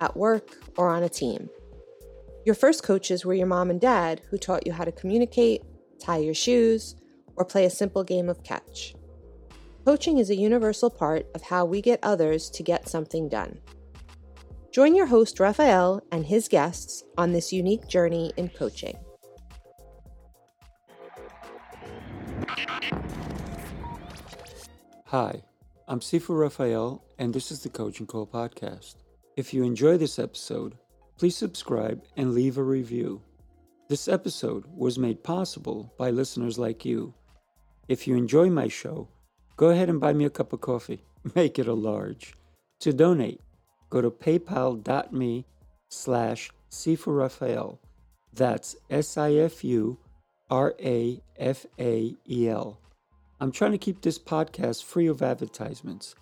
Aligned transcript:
at 0.00 0.16
work, 0.16 0.56
or 0.76 0.88
on 0.88 1.02
a 1.02 1.08
team. 1.08 1.48
Your 2.44 2.54
first 2.54 2.82
coaches 2.82 3.24
were 3.24 3.34
your 3.34 3.46
mom 3.46 3.70
and 3.70 3.80
dad 3.80 4.22
who 4.30 4.38
taught 4.38 4.66
you 4.66 4.72
how 4.72 4.84
to 4.84 4.92
communicate, 4.92 5.62
tie 6.00 6.18
your 6.18 6.34
shoes, 6.34 6.96
or 7.36 7.44
play 7.44 7.64
a 7.64 7.70
simple 7.70 8.02
game 8.02 8.28
of 8.28 8.42
catch. 8.42 8.94
Coaching 9.84 10.18
is 10.18 10.30
a 10.30 10.36
universal 10.36 10.90
part 10.90 11.26
of 11.34 11.42
how 11.42 11.64
we 11.64 11.80
get 11.80 12.00
others 12.02 12.50
to 12.50 12.62
get 12.62 12.88
something 12.88 13.28
done. 13.28 13.58
Join 14.72 14.94
your 14.94 15.06
host, 15.06 15.40
Raphael, 15.40 16.02
and 16.12 16.26
his 16.26 16.48
guests 16.48 17.02
on 17.18 17.32
this 17.32 17.52
unique 17.52 17.88
journey 17.88 18.32
in 18.36 18.48
coaching. 18.50 18.96
Hi, 25.06 25.42
I'm 25.88 25.98
Sifu 25.98 26.38
Raphael, 26.38 27.02
and 27.18 27.34
this 27.34 27.50
is 27.50 27.64
the 27.64 27.68
Coaching 27.68 28.06
Call 28.06 28.28
Podcast. 28.28 28.99
If 29.36 29.54
you 29.54 29.62
enjoy 29.62 29.96
this 29.96 30.18
episode, 30.18 30.76
please 31.16 31.36
subscribe 31.36 32.02
and 32.16 32.34
leave 32.34 32.58
a 32.58 32.62
review. 32.62 33.22
This 33.88 34.08
episode 34.08 34.64
was 34.74 34.98
made 34.98 35.22
possible 35.22 35.94
by 35.96 36.10
listeners 36.10 36.58
like 36.58 36.84
you. 36.84 37.14
If 37.88 38.08
you 38.08 38.16
enjoy 38.16 38.50
my 38.50 38.66
show, 38.68 39.08
go 39.56 39.70
ahead 39.70 39.88
and 39.88 40.00
buy 40.00 40.12
me 40.12 40.24
a 40.24 40.30
cup 40.30 40.52
of 40.52 40.60
coffee. 40.60 41.04
Make 41.34 41.58
it 41.58 41.68
a 41.68 41.74
large. 41.74 42.34
To 42.80 42.92
donate, 42.92 43.40
go 43.88 44.00
to 44.00 44.10
paypal.me 44.10 45.46
slash 45.88 46.50
Raphael. 47.06 47.80
That's 48.32 48.76
S-I-F-U-R-A-F-A-E-L. 48.90 50.00
I'm 53.42 53.52
trying 53.52 53.72
to 53.72 53.78
keep 53.78 54.02
this 54.02 54.18
podcast 54.18 54.84
free 54.84 55.06
of 55.06 55.22
advertisements. 55.22 56.14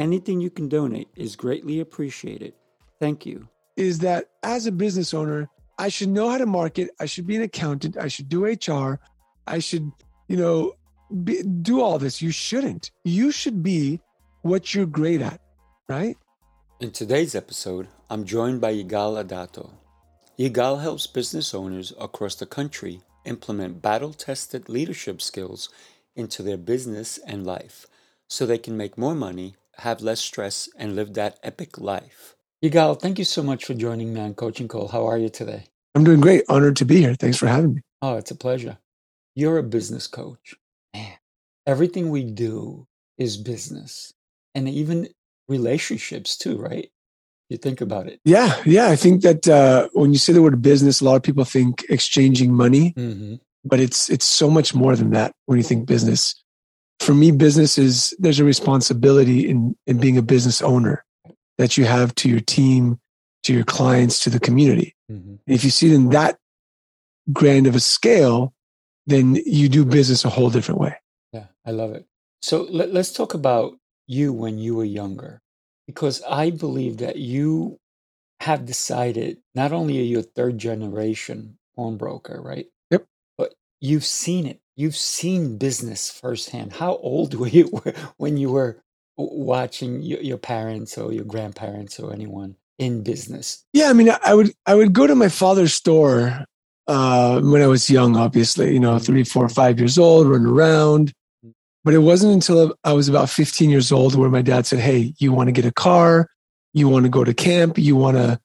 Anything 0.00 0.40
you 0.40 0.48
can 0.48 0.66
donate 0.66 1.08
is 1.14 1.36
greatly 1.36 1.80
appreciated. 1.80 2.54
Thank 3.00 3.26
you. 3.26 3.46
Is 3.76 3.98
that 3.98 4.30
as 4.42 4.64
a 4.64 4.72
business 4.72 5.12
owner, 5.12 5.50
I 5.78 5.90
should 5.90 6.08
know 6.08 6.30
how 6.30 6.38
to 6.38 6.46
market. 6.46 6.88
I 6.98 7.04
should 7.04 7.26
be 7.26 7.36
an 7.36 7.42
accountant. 7.42 7.98
I 7.98 8.08
should 8.08 8.30
do 8.30 8.46
HR. 8.46 8.98
I 9.46 9.58
should, 9.58 9.92
you 10.26 10.38
know, 10.38 10.72
be, 11.22 11.42
do 11.42 11.82
all 11.82 11.98
this. 11.98 12.22
You 12.22 12.30
shouldn't. 12.30 12.90
You 13.04 13.30
should 13.30 13.62
be 13.62 14.00
what 14.40 14.74
you're 14.74 14.86
great 14.86 15.20
at, 15.20 15.42
right? 15.86 16.16
In 16.80 16.92
today's 16.92 17.34
episode, 17.34 17.86
I'm 18.08 18.24
joined 18.24 18.62
by 18.62 18.72
Yigal 18.72 19.22
Adato. 19.22 19.70
Yigal 20.38 20.80
helps 20.80 21.06
business 21.06 21.52
owners 21.52 21.92
across 22.00 22.36
the 22.36 22.46
country 22.46 23.02
implement 23.26 23.82
battle 23.82 24.14
tested 24.14 24.70
leadership 24.70 25.20
skills 25.20 25.68
into 26.16 26.42
their 26.42 26.56
business 26.56 27.18
and 27.26 27.46
life 27.46 27.86
so 28.28 28.46
they 28.46 28.56
can 28.56 28.78
make 28.78 28.96
more 28.96 29.14
money, 29.14 29.56
have 29.80 30.00
less 30.00 30.20
stress, 30.20 30.68
and 30.76 30.96
live 30.96 31.14
that 31.14 31.38
epic 31.42 31.78
life. 31.78 32.36
Yigal, 32.64 33.00
thank 33.00 33.18
you 33.18 33.24
so 33.24 33.42
much 33.42 33.64
for 33.64 33.74
joining 33.74 34.14
me 34.14 34.20
on 34.20 34.34
Coaching 34.34 34.68
Call. 34.68 34.88
How 34.88 35.06
are 35.06 35.18
you 35.18 35.28
today? 35.28 35.64
I'm 35.94 36.04
doing 36.04 36.20
great. 36.20 36.44
Honored 36.48 36.76
to 36.76 36.84
be 36.84 36.98
here. 36.98 37.14
Thanks 37.14 37.36
for 37.36 37.46
having 37.46 37.74
me. 37.74 37.80
Oh, 38.02 38.16
it's 38.16 38.30
a 38.30 38.36
pleasure. 38.36 38.78
You're 39.34 39.58
a 39.58 39.62
business 39.62 40.06
coach 40.06 40.54
man, 40.94 41.12
everything 41.66 42.10
we 42.10 42.24
do 42.24 42.86
is 43.18 43.36
business 43.36 44.12
and 44.54 44.68
even 44.68 45.08
relationships 45.48 46.36
too, 46.36 46.58
right? 46.58 46.90
You 47.48 47.56
think 47.56 47.80
about 47.80 48.06
it. 48.06 48.20
Yeah. 48.24 48.60
Yeah. 48.64 48.88
I 48.88 48.96
think 48.96 49.22
that 49.22 49.48
uh, 49.48 49.88
when 49.92 50.12
you 50.12 50.18
say 50.18 50.32
the 50.32 50.42
word 50.42 50.62
business, 50.62 51.00
a 51.00 51.04
lot 51.04 51.16
of 51.16 51.22
people 51.22 51.44
think 51.44 51.84
exchanging 51.88 52.52
money, 52.52 52.94
mm-hmm. 52.96 53.36
but 53.64 53.80
it's, 53.80 54.08
it's 54.08 54.24
so 54.24 54.48
much 54.48 54.74
more 54.74 54.94
than 54.94 55.10
that 55.10 55.32
when 55.46 55.58
you 55.58 55.64
think 55.64 55.86
business. 55.86 56.34
For 57.10 57.14
me, 57.14 57.32
business 57.32 57.76
is 57.76 58.14
there's 58.20 58.38
a 58.38 58.44
responsibility 58.44 59.48
in, 59.48 59.76
in 59.84 59.98
being 59.98 60.16
a 60.16 60.22
business 60.22 60.62
owner 60.62 61.04
that 61.58 61.76
you 61.76 61.84
have 61.84 62.14
to 62.14 62.28
your 62.28 62.38
team, 62.38 63.00
to 63.42 63.52
your 63.52 63.64
clients, 63.64 64.20
to 64.20 64.30
the 64.30 64.38
community. 64.38 64.94
Mm-hmm. 65.10 65.34
If 65.48 65.64
you 65.64 65.70
see 65.70 65.88
it 65.88 65.94
in 65.94 66.10
that 66.10 66.38
grand 67.32 67.66
of 67.66 67.74
a 67.74 67.80
scale, 67.80 68.54
then 69.08 69.34
you 69.44 69.68
do 69.68 69.84
business 69.84 70.24
a 70.24 70.28
whole 70.28 70.50
different 70.50 70.80
way. 70.80 70.94
Yeah, 71.32 71.46
I 71.66 71.72
love 71.72 71.90
it. 71.94 72.06
So 72.42 72.62
let, 72.70 72.94
us 72.94 73.12
talk 73.12 73.34
about 73.34 73.76
you 74.06 74.32
when 74.32 74.58
you 74.58 74.76
were 74.76 74.84
younger, 74.84 75.42
because 75.88 76.22
I 76.30 76.50
believe 76.50 76.98
that 76.98 77.16
you 77.16 77.80
have 78.38 78.66
decided 78.66 79.38
not 79.56 79.72
only 79.72 79.98
are 79.98 80.04
you 80.04 80.20
a 80.20 80.22
third 80.22 80.58
generation 80.58 81.58
pawnbroker, 81.74 82.40
right? 82.40 82.68
You've 83.80 84.04
seen 84.04 84.46
it. 84.46 84.60
You've 84.76 84.96
seen 84.96 85.58
business 85.58 86.10
firsthand. 86.10 86.74
How 86.74 86.96
old 86.96 87.34
were 87.38 87.48
you 87.48 87.66
when 88.16 88.36
you 88.36 88.50
were 88.50 88.82
watching 89.16 90.02
your 90.02 90.38
parents 90.38 90.96
or 90.96 91.12
your 91.12 91.24
grandparents 91.24 92.00
or 92.00 92.12
anyone 92.12 92.56
in 92.78 93.02
business? 93.02 93.64
Yeah, 93.72 93.90
I 93.90 93.92
mean, 93.92 94.10
I 94.24 94.34
would 94.34 94.52
I 94.66 94.74
would 94.74 94.92
go 94.92 95.06
to 95.06 95.14
my 95.14 95.28
father's 95.28 95.74
store 95.74 96.46
uh, 96.90 97.40
when 97.40 97.62
I 97.62 97.68
was 97.68 97.88
young, 97.88 98.16
obviously, 98.16 98.72
you 98.72 98.80
know, 98.80 98.98
three, 98.98 99.22
four, 99.22 99.48
five 99.48 99.78
years 99.78 99.96
old, 99.96 100.26
running 100.26 100.48
around. 100.48 101.12
But 101.84 101.94
it 101.94 101.98
wasn't 101.98 102.34
until 102.34 102.74
I 102.84 102.92
was 102.92 103.08
about 103.08 103.30
15 103.30 103.70
years 103.70 103.92
old 103.92 104.14
where 104.14 104.28
my 104.28 104.42
dad 104.42 104.66
said, 104.66 104.80
Hey, 104.80 105.14
you 105.18 105.32
want 105.32 105.48
to 105.48 105.52
get 105.52 105.64
a 105.64 105.72
car? 105.72 106.26
You 106.74 106.88
want 106.88 107.04
to 107.04 107.08
go 107.08 107.22
to 107.22 107.32
camp? 107.32 107.78
You 107.78 107.96
want 107.96 108.16
to, 108.16 108.40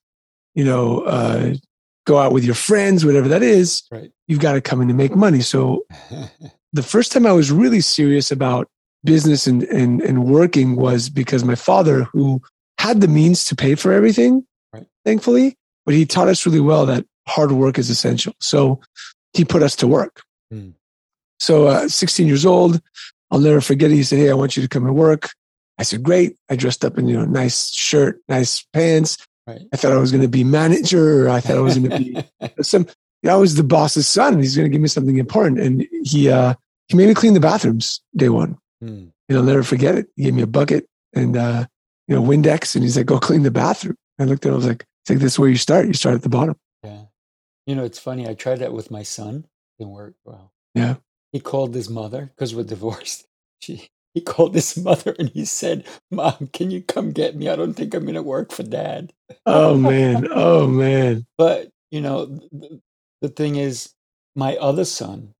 you 0.53 0.63
know, 0.63 1.01
uh, 1.01 1.55
go 2.05 2.17
out 2.17 2.31
with 2.31 2.43
your 2.43 2.55
friends, 2.55 3.05
whatever 3.05 3.27
that 3.27 3.43
is. 3.43 3.83
Right. 3.91 4.11
You've 4.27 4.39
got 4.39 4.53
to 4.53 4.61
come 4.61 4.81
in 4.81 4.87
to 4.87 4.93
make 4.93 5.15
money. 5.15 5.41
So 5.41 5.85
the 6.73 6.83
first 6.83 7.11
time 7.11 7.25
I 7.25 7.31
was 7.31 7.51
really 7.51 7.81
serious 7.81 8.31
about 8.31 8.69
business 9.03 9.47
and, 9.47 9.63
and, 9.63 10.01
and 10.01 10.25
working 10.25 10.75
was 10.75 11.09
because 11.09 11.43
my 11.43 11.55
father, 11.55 12.03
who 12.05 12.41
had 12.77 13.01
the 13.01 13.07
means 13.07 13.45
to 13.45 13.55
pay 13.55 13.75
for 13.75 13.91
everything, 13.91 14.45
right. 14.73 14.85
thankfully, 15.03 15.55
but 15.85 15.93
he 15.93 16.05
taught 16.05 16.27
us 16.27 16.45
really 16.45 16.59
well 16.59 16.85
that 16.85 17.05
hard 17.27 17.51
work 17.51 17.77
is 17.77 17.89
essential. 17.89 18.33
So 18.39 18.79
he 19.33 19.45
put 19.45 19.63
us 19.63 19.75
to 19.77 19.87
work. 19.87 20.23
Mm. 20.53 20.73
So, 21.39 21.67
uh, 21.67 21.87
16 21.87 22.27
years 22.27 22.45
old, 22.45 22.81
I'll 23.29 23.39
never 23.39 23.61
forget 23.61 23.91
it. 23.91 23.95
He 23.95 24.03
said, 24.03 24.19
Hey, 24.19 24.29
I 24.29 24.35
want 24.35 24.55
you 24.55 24.63
to 24.63 24.69
come 24.69 24.85
and 24.85 24.95
work. 24.95 25.29
I 25.77 25.83
said, 25.83 26.03
Great. 26.03 26.37
I 26.49 26.55
dressed 26.55 26.85
up 26.85 26.97
in, 26.97 27.07
you 27.07 27.17
know, 27.17 27.25
nice 27.25 27.71
shirt, 27.71 28.21
nice 28.29 28.65
pants. 28.73 29.17
Right. 29.47 29.61
I 29.71 29.77
thought 29.77 29.91
I 29.91 29.97
was 29.97 30.11
going 30.11 30.23
to 30.23 30.27
be 30.27 30.43
manager. 30.43 31.29
I 31.29 31.39
thought 31.39 31.57
I 31.57 31.61
was 31.61 31.77
going 31.77 31.89
to 31.89 31.97
be 31.99 32.23
some, 32.63 32.87
I 33.27 33.35
was 33.35 33.55
the 33.55 33.63
boss's 33.63 34.07
son. 34.07 34.39
He's 34.39 34.55
going 34.55 34.69
to 34.69 34.71
give 34.71 34.81
me 34.81 34.87
something 34.87 35.17
important. 35.17 35.59
And 35.59 35.87
he, 36.03 36.29
uh, 36.29 36.55
he 36.87 36.97
made 36.97 37.07
me 37.07 37.13
clean 37.13 37.33
the 37.33 37.39
bathrooms 37.39 38.01
day 38.15 38.29
one. 38.29 38.57
Mm. 38.83 39.11
And 39.29 39.37
I'll 39.37 39.43
never 39.43 39.63
forget 39.63 39.95
it. 39.95 40.07
He 40.15 40.23
gave 40.23 40.33
me 40.33 40.41
a 40.41 40.47
bucket 40.47 40.87
and, 41.13 41.37
uh, 41.37 41.65
you 42.07 42.15
know, 42.15 42.21
Windex. 42.21 42.75
And 42.75 42.83
he's 42.83 42.97
like, 42.97 43.05
go 43.05 43.19
clean 43.19 43.43
the 43.43 43.51
bathroom. 43.51 43.95
I 44.19 44.23
looked 44.23 44.45
at 44.45 44.49
it. 44.49 44.53
I 44.53 44.55
was 44.55 44.67
like, 44.67 44.85
it's 45.03 45.09
like, 45.09 45.19
this 45.19 45.33
is 45.33 45.39
where 45.39 45.49
you 45.49 45.57
start. 45.57 45.87
You 45.87 45.93
start 45.93 46.15
at 46.15 46.21
the 46.23 46.29
bottom. 46.29 46.55
Yeah. 46.83 47.03
You 47.65 47.75
know, 47.75 47.83
it's 47.83 47.99
funny. 47.99 48.27
I 48.27 48.33
tried 48.33 48.59
that 48.59 48.73
with 48.73 48.91
my 48.91 49.03
son. 49.03 49.45
Didn't 49.79 49.93
work 49.93 50.15
well. 50.23 50.51
Yeah. 50.73 50.95
He 51.31 51.39
called 51.39 51.73
his 51.75 51.89
mother 51.89 52.31
because 52.35 52.55
we're 52.55 52.63
divorced. 52.63 53.25
She 53.61 53.89
he 54.15 54.21
called 54.21 54.55
his 54.55 54.75
mother 54.77 55.15
and 55.19 55.29
he 55.29 55.45
said, 55.45 55.85
"Mom, 56.09 56.49
can 56.53 56.71
you 56.71 56.81
come 56.81 57.11
get 57.11 57.35
me? 57.35 57.49
I 57.49 57.55
don't 57.55 57.73
think 57.73 57.93
I'm 57.93 58.03
going 58.03 58.15
to 58.15 58.23
work 58.23 58.51
for 58.51 58.63
Dad." 58.63 59.13
Oh 59.45 59.77
man. 59.77 60.27
Oh 60.31 60.67
man. 60.67 61.27
But 61.37 61.69
you 61.91 62.01
know, 62.01 62.25
the, 62.25 62.81
the 63.21 63.29
thing 63.29 63.57
is, 63.57 63.93
my 64.35 64.55
other 64.55 64.85
son 64.85 65.33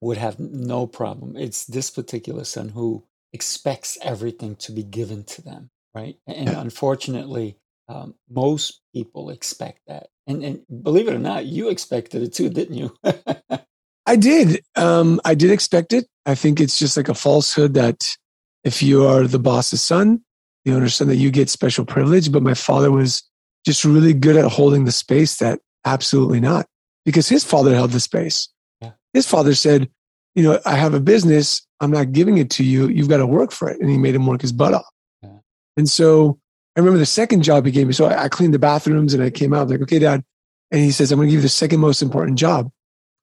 would 0.00 0.18
have 0.18 0.38
no 0.38 0.86
problem. 0.86 1.36
It's 1.36 1.64
this 1.64 1.90
particular 1.90 2.44
son 2.44 2.68
who 2.68 3.04
expects 3.32 3.98
everything 4.02 4.56
to 4.56 4.72
be 4.72 4.82
given 4.82 5.24
to 5.24 5.42
them, 5.42 5.70
right? 5.94 6.16
And 6.26 6.48
yeah. 6.48 6.60
unfortunately, 6.60 7.56
um, 7.88 8.14
most 8.28 8.80
people 8.94 9.30
expect 9.30 9.80
that. 9.88 10.08
And, 10.26 10.44
and 10.44 10.62
believe 10.82 11.08
it 11.08 11.14
or 11.14 11.18
not, 11.18 11.46
you 11.46 11.68
expected 11.68 12.22
it 12.22 12.32
too, 12.32 12.48
didn't 12.48 12.76
you? 12.76 12.94
I 14.10 14.16
did. 14.16 14.60
Um, 14.74 15.20
I 15.24 15.36
did 15.36 15.52
expect 15.52 15.92
it. 15.92 16.04
I 16.26 16.34
think 16.34 16.58
it's 16.58 16.76
just 16.76 16.96
like 16.96 17.08
a 17.08 17.14
falsehood 17.14 17.74
that 17.74 18.16
if 18.64 18.82
you 18.82 19.06
are 19.06 19.22
the 19.22 19.38
boss's 19.38 19.82
son, 19.82 20.22
you 20.64 20.74
understand 20.74 21.12
that 21.12 21.16
you 21.16 21.30
get 21.30 21.48
special 21.48 21.84
privilege. 21.84 22.32
But 22.32 22.42
my 22.42 22.54
father 22.54 22.90
was 22.90 23.22
just 23.64 23.84
really 23.84 24.12
good 24.12 24.34
at 24.34 24.50
holding 24.50 24.84
the 24.84 24.90
space 24.90 25.36
that 25.36 25.60
absolutely 25.84 26.40
not, 26.40 26.66
because 27.04 27.28
his 27.28 27.44
father 27.44 27.72
held 27.72 27.92
the 27.92 28.00
space. 28.00 28.48
Yeah. 28.80 28.90
His 29.14 29.28
father 29.28 29.54
said, 29.54 29.88
you 30.34 30.42
know, 30.42 30.58
I 30.66 30.74
have 30.74 30.92
a 30.92 31.00
business. 31.00 31.64
I'm 31.78 31.92
not 31.92 32.10
giving 32.10 32.38
it 32.38 32.50
to 32.50 32.64
you. 32.64 32.88
You've 32.88 33.08
got 33.08 33.18
to 33.18 33.28
work 33.28 33.52
for 33.52 33.70
it. 33.70 33.80
And 33.80 33.88
he 33.88 33.96
made 33.96 34.16
him 34.16 34.26
work 34.26 34.42
his 34.42 34.50
butt 34.50 34.74
off. 34.74 34.90
Yeah. 35.22 35.38
And 35.76 35.88
so 35.88 36.40
I 36.74 36.80
remember 36.80 36.98
the 36.98 37.06
second 37.06 37.44
job 37.44 37.64
he 37.64 37.70
gave 37.70 37.86
me. 37.86 37.92
So 37.92 38.06
I, 38.06 38.24
I 38.24 38.28
cleaned 38.28 38.54
the 38.54 38.58
bathrooms 38.58 39.14
and 39.14 39.22
I 39.22 39.30
came 39.30 39.54
out 39.54 39.68
like, 39.68 39.82
okay, 39.82 40.00
dad. 40.00 40.24
And 40.72 40.80
he 40.80 40.90
says, 40.90 41.12
I'm 41.12 41.18
going 41.20 41.28
to 41.28 41.30
give 41.30 41.38
you 41.38 41.42
the 41.42 41.48
second 41.48 41.78
most 41.78 42.02
important 42.02 42.36
job. 42.36 42.72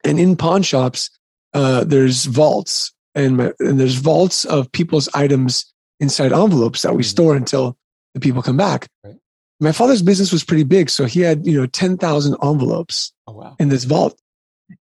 And 0.04 0.20
in 0.20 0.36
pawn 0.36 0.64
shops, 0.64 1.10
uh, 1.54 1.84
there's 1.84 2.26
vaults 2.26 2.94
and, 3.16 3.38
my, 3.38 3.52
and 3.60 3.80
there's 3.80 3.96
vaults 3.96 4.46
of 4.46 4.72
people's 4.72 5.10
items 5.14 5.74
inside 6.00 6.32
envelopes 6.32 6.84
that 6.84 6.94
we 6.94 7.02
mm-hmm. 7.02 7.10
store 7.10 7.36
until 7.36 7.78
the 8.14 8.20
people 8.20 8.42
come 8.42 8.58
back. 8.58 8.88
Right. 9.04 9.16
My 9.60 9.72
father's 9.72 10.04
business 10.04 10.32
was 10.32 10.44
pretty 10.44 10.64
big. 10.64 10.90
So 10.90 11.06
he 11.06 11.22
had, 11.22 11.46
you 11.46 11.60
know, 11.60 11.66
10,000 11.66 12.36
envelopes 12.44 13.12
oh, 13.26 13.34
wow. 13.34 13.56
in 13.60 13.70
this 13.70 13.86
vault. 13.86 14.20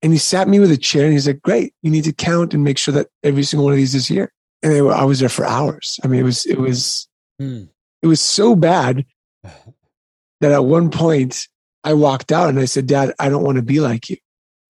And 0.02 0.12
he 0.12 0.18
sat 0.18 0.48
me 0.50 0.60
with 0.60 0.72
a 0.72 0.78
chair 0.78 1.06
and 1.06 1.14
he's 1.14 1.28
like, 1.28 1.42
great, 1.42 1.74
you 1.82 1.92
need 1.92 2.04
to 2.06 2.12
count 2.12 2.54
and 2.54 2.64
make 2.64 2.78
sure 2.78 2.94
that 2.94 3.08
every 3.24 3.44
single 3.44 3.66
one 3.66 3.74
of 3.74 3.78
these 3.78 3.96
is 3.96 4.08
here. 4.08 4.34
And 4.64 4.74
I 4.92 5.06
was 5.06 5.20
there 5.20 5.30
for 5.30 5.46
hours. 5.46 6.00
I 6.04 6.08
mean, 6.08 6.20
it 6.20 6.24
was, 6.24 6.46
it 6.46 6.60
was, 6.60 7.08
mm. 7.42 7.70
it 8.02 8.08
was 8.08 8.20
so 8.20 8.56
bad 8.56 9.06
that 9.44 10.52
at 10.52 10.66
one 10.66 10.90
point 10.90 11.48
I 11.84 11.94
walked 11.94 12.32
out 12.32 12.50
and 12.50 12.60
I 12.60 12.66
said, 12.66 12.88
Dad, 12.88 13.14
I 13.20 13.30
don't 13.30 13.44
want 13.44 13.58
to 13.58 13.62
be 13.62 13.80
like 13.80 14.10
you. 14.10 14.18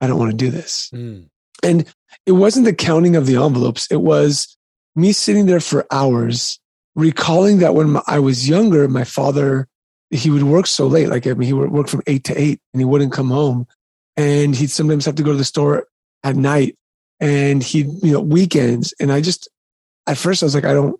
I 0.01 0.07
don't 0.07 0.19
want 0.19 0.31
to 0.31 0.37
do 0.37 0.51
this. 0.51 0.89
Mm. 0.93 1.29
And 1.63 1.93
it 2.25 2.33
wasn't 2.33 2.65
the 2.65 2.73
counting 2.73 3.15
of 3.15 3.25
the 3.25 3.41
envelopes. 3.41 3.87
It 3.91 4.01
was 4.01 4.57
me 4.95 5.11
sitting 5.11 5.45
there 5.45 5.59
for 5.59 5.85
hours, 5.91 6.59
recalling 6.95 7.59
that 7.59 7.75
when 7.75 7.97
I 8.07 8.19
was 8.19 8.47
younger, 8.47 8.87
my 8.87 9.03
father, 9.03 9.67
he 10.09 10.29
would 10.29 10.43
work 10.43 10.67
so 10.67 10.87
late. 10.87 11.09
Like, 11.09 11.27
I 11.27 11.33
mean, 11.33 11.47
he 11.47 11.53
would 11.53 11.71
work 11.71 11.87
from 11.87 12.01
eight 12.07 12.23
to 12.25 12.39
eight 12.39 12.59
and 12.73 12.81
he 12.81 12.85
wouldn't 12.85 13.13
come 13.13 13.29
home. 13.29 13.67
And 14.17 14.55
he'd 14.55 14.69
sometimes 14.69 15.05
have 15.05 15.15
to 15.15 15.23
go 15.23 15.31
to 15.31 15.37
the 15.37 15.43
store 15.43 15.87
at 16.23 16.35
night 16.35 16.77
and 17.19 17.61
he'd, 17.61 17.87
you 18.01 18.13
know, 18.13 18.21
weekends. 18.21 18.93
And 18.99 19.11
I 19.11 19.21
just, 19.21 19.49
at 20.07 20.17
first 20.17 20.41
I 20.41 20.45
was 20.45 20.55
like, 20.55 20.65
I 20.65 20.73
don't, 20.73 20.99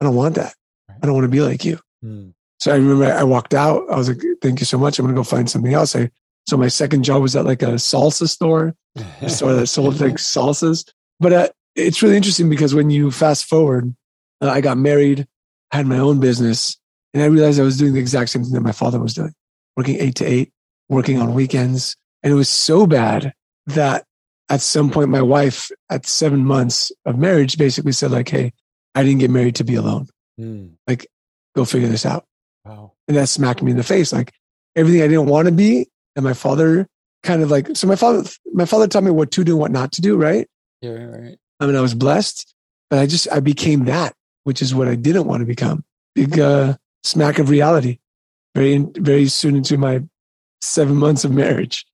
I 0.00 0.04
don't 0.04 0.14
want 0.14 0.36
that. 0.36 0.54
I 0.88 1.06
don't 1.06 1.14
want 1.14 1.24
to 1.24 1.28
be 1.28 1.40
like 1.40 1.64
you. 1.64 1.80
Mm. 2.04 2.34
So 2.58 2.72
I 2.72 2.76
remember 2.76 3.06
I 3.06 3.24
walked 3.24 3.54
out. 3.54 3.84
I 3.90 3.96
was 3.96 4.08
like, 4.08 4.22
thank 4.40 4.60
you 4.60 4.66
so 4.66 4.78
much. 4.78 4.98
I'm 4.98 5.06
going 5.06 5.14
to 5.14 5.18
go 5.18 5.24
find 5.24 5.50
something 5.50 5.74
else. 5.74 5.96
I, 5.96 6.10
so 6.46 6.56
my 6.56 6.68
second 6.68 7.02
job 7.02 7.22
was 7.22 7.34
at 7.34 7.44
like 7.44 7.62
a 7.62 7.74
salsa 7.74 8.28
store, 8.28 8.74
a 9.20 9.28
store 9.28 9.54
that 9.54 9.66
sold 9.66 10.00
like 10.00 10.14
salsas. 10.14 10.88
But 11.18 11.32
uh, 11.32 11.48
it's 11.74 12.02
really 12.02 12.16
interesting 12.16 12.48
because 12.48 12.74
when 12.74 12.90
you 12.90 13.10
fast 13.10 13.46
forward, 13.46 13.94
uh, 14.40 14.50
I 14.50 14.60
got 14.60 14.78
married, 14.78 15.26
had 15.72 15.86
my 15.86 15.98
own 15.98 16.20
business, 16.20 16.78
and 17.12 17.22
I 17.22 17.26
realized 17.26 17.58
I 17.58 17.64
was 17.64 17.78
doing 17.78 17.94
the 17.94 18.00
exact 18.00 18.30
same 18.30 18.44
thing 18.44 18.52
that 18.52 18.60
my 18.60 18.72
father 18.72 19.00
was 19.00 19.14
doing, 19.14 19.32
working 19.76 19.96
eight 19.98 20.14
to 20.16 20.24
eight, 20.24 20.52
working 20.88 21.20
on 21.20 21.34
weekends. 21.34 21.96
And 22.22 22.32
it 22.32 22.36
was 22.36 22.48
so 22.48 22.86
bad 22.86 23.32
that 23.66 24.04
at 24.48 24.60
some 24.60 24.90
point, 24.90 25.08
my 25.08 25.22
wife 25.22 25.70
at 25.90 26.06
seven 26.06 26.44
months 26.44 26.92
of 27.04 27.18
marriage 27.18 27.58
basically 27.58 27.92
said 27.92 28.12
like, 28.12 28.28
Hey, 28.28 28.52
I 28.94 29.02
didn't 29.02 29.18
get 29.18 29.30
married 29.30 29.56
to 29.56 29.64
be 29.64 29.74
alone. 29.74 30.08
Mm. 30.38 30.74
Like, 30.86 31.06
go 31.54 31.64
figure 31.64 31.88
this 31.88 32.06
out. 32.06 32.24
Wow. 32.64 32.92
And 33.08 33.16
that 33.16 33.28
smacked 33.28 33.62
me 33.62 33.72
in 33.72 33.76
the 33.76 33.82
face. 33.82 34.12
Like 34.12 34.32
everything 34.76 35.02
I 35.02 35.08
didn't 35.08 35.26
want 35.26 35.46
to 35.46 35.52
be. 35.52 35.88
And 36.16 36.24
my 36.24 36.32
father 36.32 36.88
kind 37.22 37.42
of 37.42 37.50
like, 37.50 37.76
so 37.76 37.86
my 37.86 37.96
father, 37.96 38.28
my 38.52 38.64
father 38.64 38.88
taught 38.88 39.04
me 39.04 39.10
what 39.10 39.30
to 39.32 39.44
do 39.44 39.52
and 39.52 39.60
what 39.60 39.70
not 39.70 39.92
to 39.92 40.00
do. 40.00 40.16
Right. 40.16 40.48
Yeah. 40.80 40.90
Right. 40.90 41.38
I 41.60 41.66
mean, 41.66 41.76
I 41.76 41.80
was 41.80 41.94
blessed, 41.94 42.54
but 42.90 42.98
I 42.98 43.06
just, 43.06 43.30
I 43.30 43.40
became 43.40 43.84
that, 43.84 44.14
which 44.44 44.62
is 44.62 44.74
what 44.74 44.88
I 44.88 44.94
didn't 44.94 45.26
want 45.26 45.40
to 45.40 45.46
become. 45.46 45.84
Big, 46.14 46.38
uh, 46.38 46.76
smack 47.04 47.38
of 47.38 47.50
reality 47.50 47.98
very, 48.56 48.78
very 48.96 49.26
soon 49.28 49.54
into 49.54 49.76
my 49.76 50.02
seven 50.62 50.96
months 50.96 51.24
of 51.24 51.30
marriage. 51.30 51.86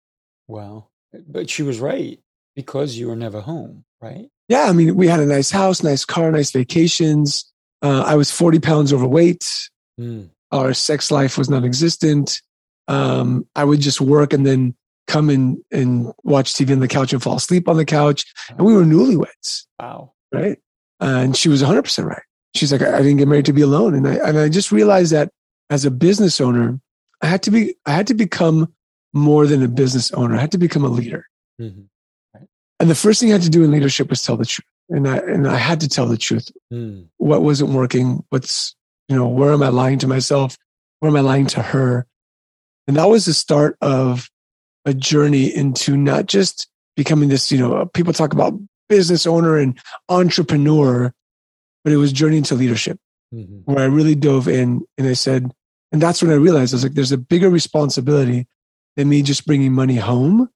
Wow. 0.46 0.86
But 1.28 1.50
she 1.50 1.62
was 1.64 1.80
right 1.80 2.20
because 2.54 2.96
you 2.96 3.08
were 3.08 3.16
never 3.16 3.40
home, 3.40 3.84
right? 4.00 4.28
Yeah. 4.48 4.64
I 4.64 4.72
mean, 4.72 4.94
we 4.94 5.08
had 5.08 5.20
a 5.20 5.26
nice 5.26 5.50
house, 5.50 5.82
nice 5.82 6.04
car, 6.04 6.30
nice 6.30 6.52
vacations. 6.52 7.52
Uh, 7.82 8.04
I 8.06 8.14
was 8.14 8.30
40 8.30 8.60
pounds 8.60 8.92
overweight. 8.92 9.68
Mm. 9.98 10.30
Our 10.52 10.72
sex 10.72 11.10
life 11.10 11.36
was 11.36 11.50
non 11.50 11.64
existent. 11.64 12.40
Um, 12.88 13.46
I 13.54 13.64
would 13.64 13.80
just 13.80 14.00
work 14.00 14.32
and 14.32 14.46
then 14.46 14.74
come 15.06 15.30
in 15.30 15.62
and 15.70 16.12
watch 16.22 16.54
TV 16.54 16.72
on 16.72 16.80
the 16.80 16.88
couch 16.88 17.12
and 17.12 17.22
fall 17.22 17.36
asleep 17.36 17.68
on 17.68 17.76
the 17.76 17.84
couch. 17.84 18.24
And 18.50 18.60
we 18.60 18.74
were 18.74 18.84
newlyweds. 18.84 19.66
Wow. 19.78 20.12
Right. 20.32 20.58
And 21.00 21.36
she 21.36 21.48
was 21.48 21.62
100% 21.62 22.04
right. 22.04 22.22
She's 22.54 22.72
like, 22.72 22.82
I 22.82 22.98
didn't 22.98 23.16
get 23.16 23.28
married 23.28 23.46
to 23.46 23.52
be 23.52 23.62
alone. 23.62 23.94
And 23.94 24.06
I, 24.06 24.14
and 24.28 24.38
I 24.38 24.48
just 24.48 24.72
realized 24.72 25.12
that 25.12 25.30
as 25.70 25.84
a 25.84 25.90
business 25.90 26.40
owner, 26.40 26.80
I 27.22 27.26
had 27.26 27.42
to 27.44 27.50
be, 27.50 27.74
I 27.86 27.92
had 27.92 28.06
to 28.08 28.14
become 28.14 28.72
more 29.12 29.46
than 29.46 29.62
a 29.62 29.68
business 29.68 30.10
owner. 30.12 30.36
I 30.36 30.40
had 30.40 30.52
to 30.52 30.58
become 30.58 30.84
a 30.84 30.88
leader. 30.88 31.26
Mm-hmm. 31.60 31.82
Right. 32.34 32.48
And 32.78 32.90
the 32.90 32.94
first 32.94 33.20
thing 33.20 33.30
I 33.30 33.32
had 33.32 33.42
to 33.42 33.50
do 33.50 33.64
in 33.64 33.70
leadership 33.70 34.10
was 34.10 34.22
tell 34.22 34.36
the 34.36 34.44
truth 34.44 34.66
and 34.92 35.08
I 35.08 35.16
and 35.16 35.48
I 35.48 35.56
had 35.56 35.80
to 35.80 35.88
tell 35.88 36.06
the 36.06 36.16
truth. 36.16 36.50
Mm. 36.72 37.06
What 37.16 37.42
wasn't 37.42 37.70
working? 37.70 38.24
What's 38.28 38.74
you 39.08 39.16
know 39.16 39.28
where 39.28 39.52
am 39.52 39.62
I 39.62 39.68
lying 39.68 39.98
to 40.00 40.08
myself? 40.08 40.56
Where 41.00 41.10
am 41.10 41.16
I 41.16 41.20
lying 41.20 41.46
to 41.48 41.62
her? 41.62 42.06
And 42.86 42.96
that 42.96 43.08
was 43.08 43.24
the 43.24 43.34
start 43.34 43.76
of 43.80 44.28
a 44.84 44.94
journey 44.94 45.54
into 45.54 45.96
not 45.96 46.26
just 46.26 46.68
becoming 46.96 47.28
this. 47.28 47.52
You 47.52 47.58
know, 47.58 47.86
people 47.86 48.12
talk 48.12 48.32
about 48.32 48.54
business 48.88 49.26
owner 49.26 49.56
and 49.56 49.78
entrepreneur, 50.08 51.12
but 51.84 51.92
it 51.92 51.96
was 51.96 52.12
journey 52.12 52.38
into 52.38 52.54
leadership, 52.54 52.98
mm-hmm. 53.34 53.70
where 53.70 53.84
I 53.84 53.86
really 53.86 54.14
dove 54.14 54.48
in 54.48 54.82
and 54.98 55.06
I 55.06 55.14
said, 55.14 55.50
and 55.92 56.00
that's 56.00 56.22
when 56.22 56.30
I 56.30 56.36
realized 56.36 56.74
I 56.74 56.76
was 56.76 56.84
like, 56.84 56.94
there's 56.94 57.12
a 57.12 57.18
bigger 57.18 57.50
responsibility 57.50 58.46
than 58.96 59.08
me 59.08 59.22
just 59.22 59.46
bringing 59.46 59.72
money 59.72 59.96
home. 59.96 60.48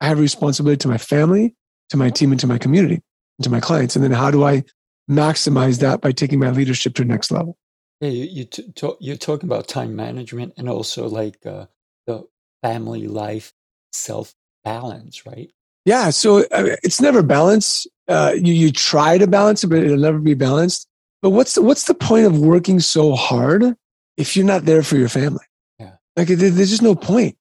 I 0.00 0.06
have 0.06 0.18
a 0.18 0.22
responsibility 0.22 0.78
to 0.78 0.88
my 0.88 0.98
family, 0.98 1.54
to 1.90 1.96
my 1.96 2.10
team, 2.10 2.32
and 2.32 2.40
to 2.40 2.46
my 2.46 2.58
community 2.58 3.02
to 3.42 3.50
my 3.50 3.60
clients. 3.60 3.96
And 3.96 4.04
then 4.04 4.12
how 4.12 4.30
do 4.30 4.44
I 4.44 4.64
maximize 5.10 5.80
that 5.80 6.00
by 6.00 6.12
taking 6.12 6.38
my 6.38 6.50
leadership 6.50 6.94
to 6.94 7.02
the 7.02 7.08
next 7.08 7.30
level? 7.30 7.56
Yeah, 8.04 8.10
you, 8.10 8.24
you 8.24 8.44
t- 8.44 8.72
talk, 8.72 8.98
you're 9.00 9.16
talking 9.16 9.48
about 9.48 9.68
time 9.68 9.96
management 9.96 10.54
and 10.56 10.68
also 10.68 11.08
like 11.08 11.44
uh, 11.46 11.66
the 12.06 12.26
family 12.62 13.06
life 13.06 13.52
self 13.92 14.34
balance, 14.64 15.26
right? 15.26 15.50
Yeah, 15.84 16.10
so 16.10 16.38
uh, 16.50 16.76
it's 16.82 17.00
never 17.00 17.22
balanced. 17.22 17.88
Uh, 18.08 18.34
you 18.36 18.52
you 18.52 18.72
try 18.72 19.18
to 19.18 19.26
balance 19.26 19.64
it, 19.64 19.68
but 19.68 19.82
it'll 19.82 19.96
never 19.96 20.18
be 20.18 20.34
balanced. 20.34 20.88
But 21.22 21.30
what's 21.30 21.54
the, 21.54 21.62
what's 21.62 21.84
the 21.84 21.94
point 21.94 22.26
of 22.26 22.38
working 22.38 22.80
so 22.80 23.14
hard 23.14 23.74
if 24.16 24.36
you're 24.36 24.46
not 24.46 24.64
there 24.64 24.82
for 24.82 24.96
your 24.96 25.08
family? 25.08 25.44
Yeah, 25.78 25.92
like 26.16 26.28
there's 26.28 26.70
just 26.70 26.82
no 26.82 26.94
point. 26.94 27.36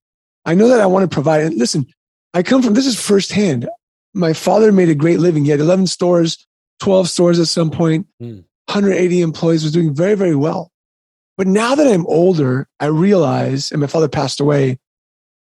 I 0.46 0.56
know 0.56 0.68
that 0.70 0.82
I 0.82 0.86
want 0.86 1.10
to 1.10 1.14
provide. 1.14 1.44
And 1.44 1.56
listen, 1.56 1.86
I 2.34 2.44
come 2.44 2.62
from 2.62 2.74
this 2.74 2.86
is 2.86 3.00
firsthand 3.00 3.68
my 4.14 4.34
father 4.34 4.72
made 4.72 4.90
a 4.90 4.96
great 4.96 5.20
living. 5.20 5.44
He 5.44 5.52
had 5.52 5.60
11 5.60 5.88
stores, 5.88 6.46
12 6.80 7.10
stores 7.10 7.40
at 7.40 7.48
some 7.48 7.72
point, 7.72 8.08
mm. 8.22 8.44
180 8.68 9.22
employees, 9.22 9.64
was 9.64 9.72
doing 9.72 9.94
very, 9.94 10.16
very 10.16 10.36
well. 10.36 10.72
But 11.38 11.48
now 11.48 11.76
that 11.76 11.88
I'm 11.88 12.06
older, 12.08 12.68
I 12.80 12.86
realize, 12.86 13.72
and 13.72 13.82
my 13.82 13.88
father 13.88 14.08
passed 14.08 14.40
away 14.40 14.78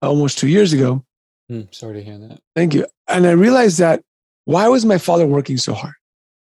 almost 0.02 0.38
two 0.38 0.48
years 0.48 0.74
ago. 0.74 1.04
Mm, 1.52 1.74
sorry 1.74 1.96
to 1.96 2.04
hear 2.04 2.18
that. 2.18 2.40
Thank 2.56 2.74
you. 2.74 2.86
And 3.08 3.28
I 3.28 3.32
realized 3.32 3.80
that 3.80 4.02
why 4.46 4.68
was 4.68 4.86
my 4.86 4.98
father 4.98 5.26
working 5.26 5.58
so 5.58 5.74
hard? 5.74 5.94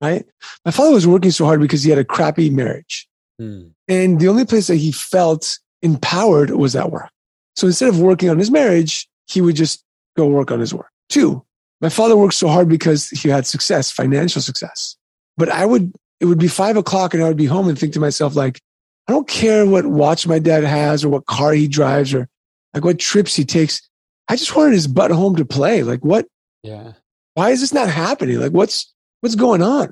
Right? 0.01 0.25
My 0.63 0.71
father 0.71 0.91
was 0.91 1.07
working 1.07 1.31
so 1.31 1.45
hard 1.45 1.59
because 1.59 1.83
he 1.83 1.89
had 1.89 1.99
a 1.99 2.05
crappy 2.05 2.49
marriage. 2.49 3.07
Mm. 3.41 3.71
And 3.87 4.19
the 4.19 4.27
only 4.27 4.45
place 4.45 4.67
that 4.67 4.75
he 4.75 4.91
felt 4.91 5.59
empowered 5.81 6.51
was 6.51 6.75
at 6.75 6.91
work. 6.91 7.09
So 7.55 7.67
instead 7.67 7.89
of 7.89 7.99
working 7.99 8.29
on 8.29 8.37
his 8.37 8.51
marriage, 8.51 9.07
he 9.27 9.41
would 9.41 9.55
just 9.55 9.83
go 10.15 10.27
work 10.27 10.51
on 10.51 10.59
his 10.59 10.73
work. 10.73 10.89
Two, 11.09 11.43
my 11.81 11.89
father 11.89 12.15
worked 12.15 12.33
so 12.33 12.47
hard 12.47 12.69
because 12.69 13.09
he 13.09 13.29
had 13.29 13.45
success, 13.45 13.91
financial 13.91 14.41
success. 14.41 14.95
But 15.37 15.49
I 15.49 15.65
would, 15.65 15.93
it 16.19 16.25
would 16.25 16.39
be 16.39 16.47
five 16.47 16.77
o'clock 16.77 17.13
and 17.13 17.23
I 17.23 17.27
would 17.27 17.37
be 17.37 17.45
home 17.45 17.67
and 17.67 17.77
think 17.77 17.93
to 17.93 17.99
myself, 17.99 18.35
like, 18.35 18.59
I 19.07 19.13
don't 19.13 19.27
care 19.27 19.65
what 19.65 19.85
watch 19.85 20.27
my 20.27 20.39
dad 20.39 20.63
has 20.63 21.03
or 21.03 21.09
what 21.09 21.25
car 21.25 21.53
he 21.53 21.67
drives 21.67 22.13
or 22.13 22.27
like 22.73 22.83
what 22.83 22.99
trips 22.99 23.35
he 23.35 23.45
takes. 23.45 23.87
I 24.27 24.35
just 24.35 24.55
wanted 24.55 24.73
his 24.73 24.87
butt 24.87 25.11
home 25.11 25.35
to 25.37 25.45
play. 25.45 25.83
Like, 25.83 26.03
what? 26.03 26.27
Yeah. 26.63 26.93
Why 27.35 27.51
is 27.51 27.61
this 27.61 27.73
not 27.73 27.89
happening? 27.89 28.39
Like, 28.39 28.51
what's, 28.51 28.93
what's 29.21 29.35
going 29.35 29.61
on? 29.61 29.91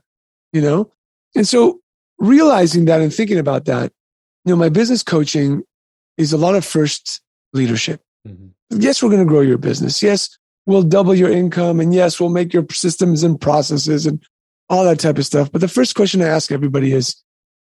You 0.51 0.61
know? 0.61 0.91
And 1.35 1.47
so 1.47 1.79
realizing 2.17 2.85
that 2.85 3.01
and 3.01 3.13
thinking 3.13 3.37
about 3.37 3.65
that, 3.65 3.91
you 4.43 4.51
know, 4.51 4.57
my 4.57 4.69
business 4.69 5.03
coaching 5.03 5.63
is 6.17 6.33
a 6.33 6.37
lot 6.37 6.55
of 6.55 6.65
first 6.65 7.21
leadership. 7.53 8.01
Mm-hmm. 8.27 8.81
Yes, 8.81 9.01
we're 9.01 9.09
going 9.09 9.25
to 9.25 9.29
grow 9.29 9.41
your 9.41 9.57
business. 9.57 10.03
Yes, 10.03 10.37
we'll 10.65 10.83
double 10.83 11.13
your 11.15 11.29
income. 11.29 11.79
And 11.79 11.93
yes, 11.93 12.19
we'll 12.19 12.29
make 12.29 12.53
your 12.53 12.65
systems 12.71 13.23
and 13.23 13.39
processes 13.39 14.05
and 14.05 14.23
all 14.69 14.83
that 14.85 14.99
type 14.99 15.17
of 15.17 15.25
stuff. 15.25 15.51
But 15.51 15.61
the 15.61 15.67
first 15.67 15.95
question 15.95 16.21
I 16.21 16.27
ask 16.27 16.51
everybody 16.51 16.93
is 16.93 17.15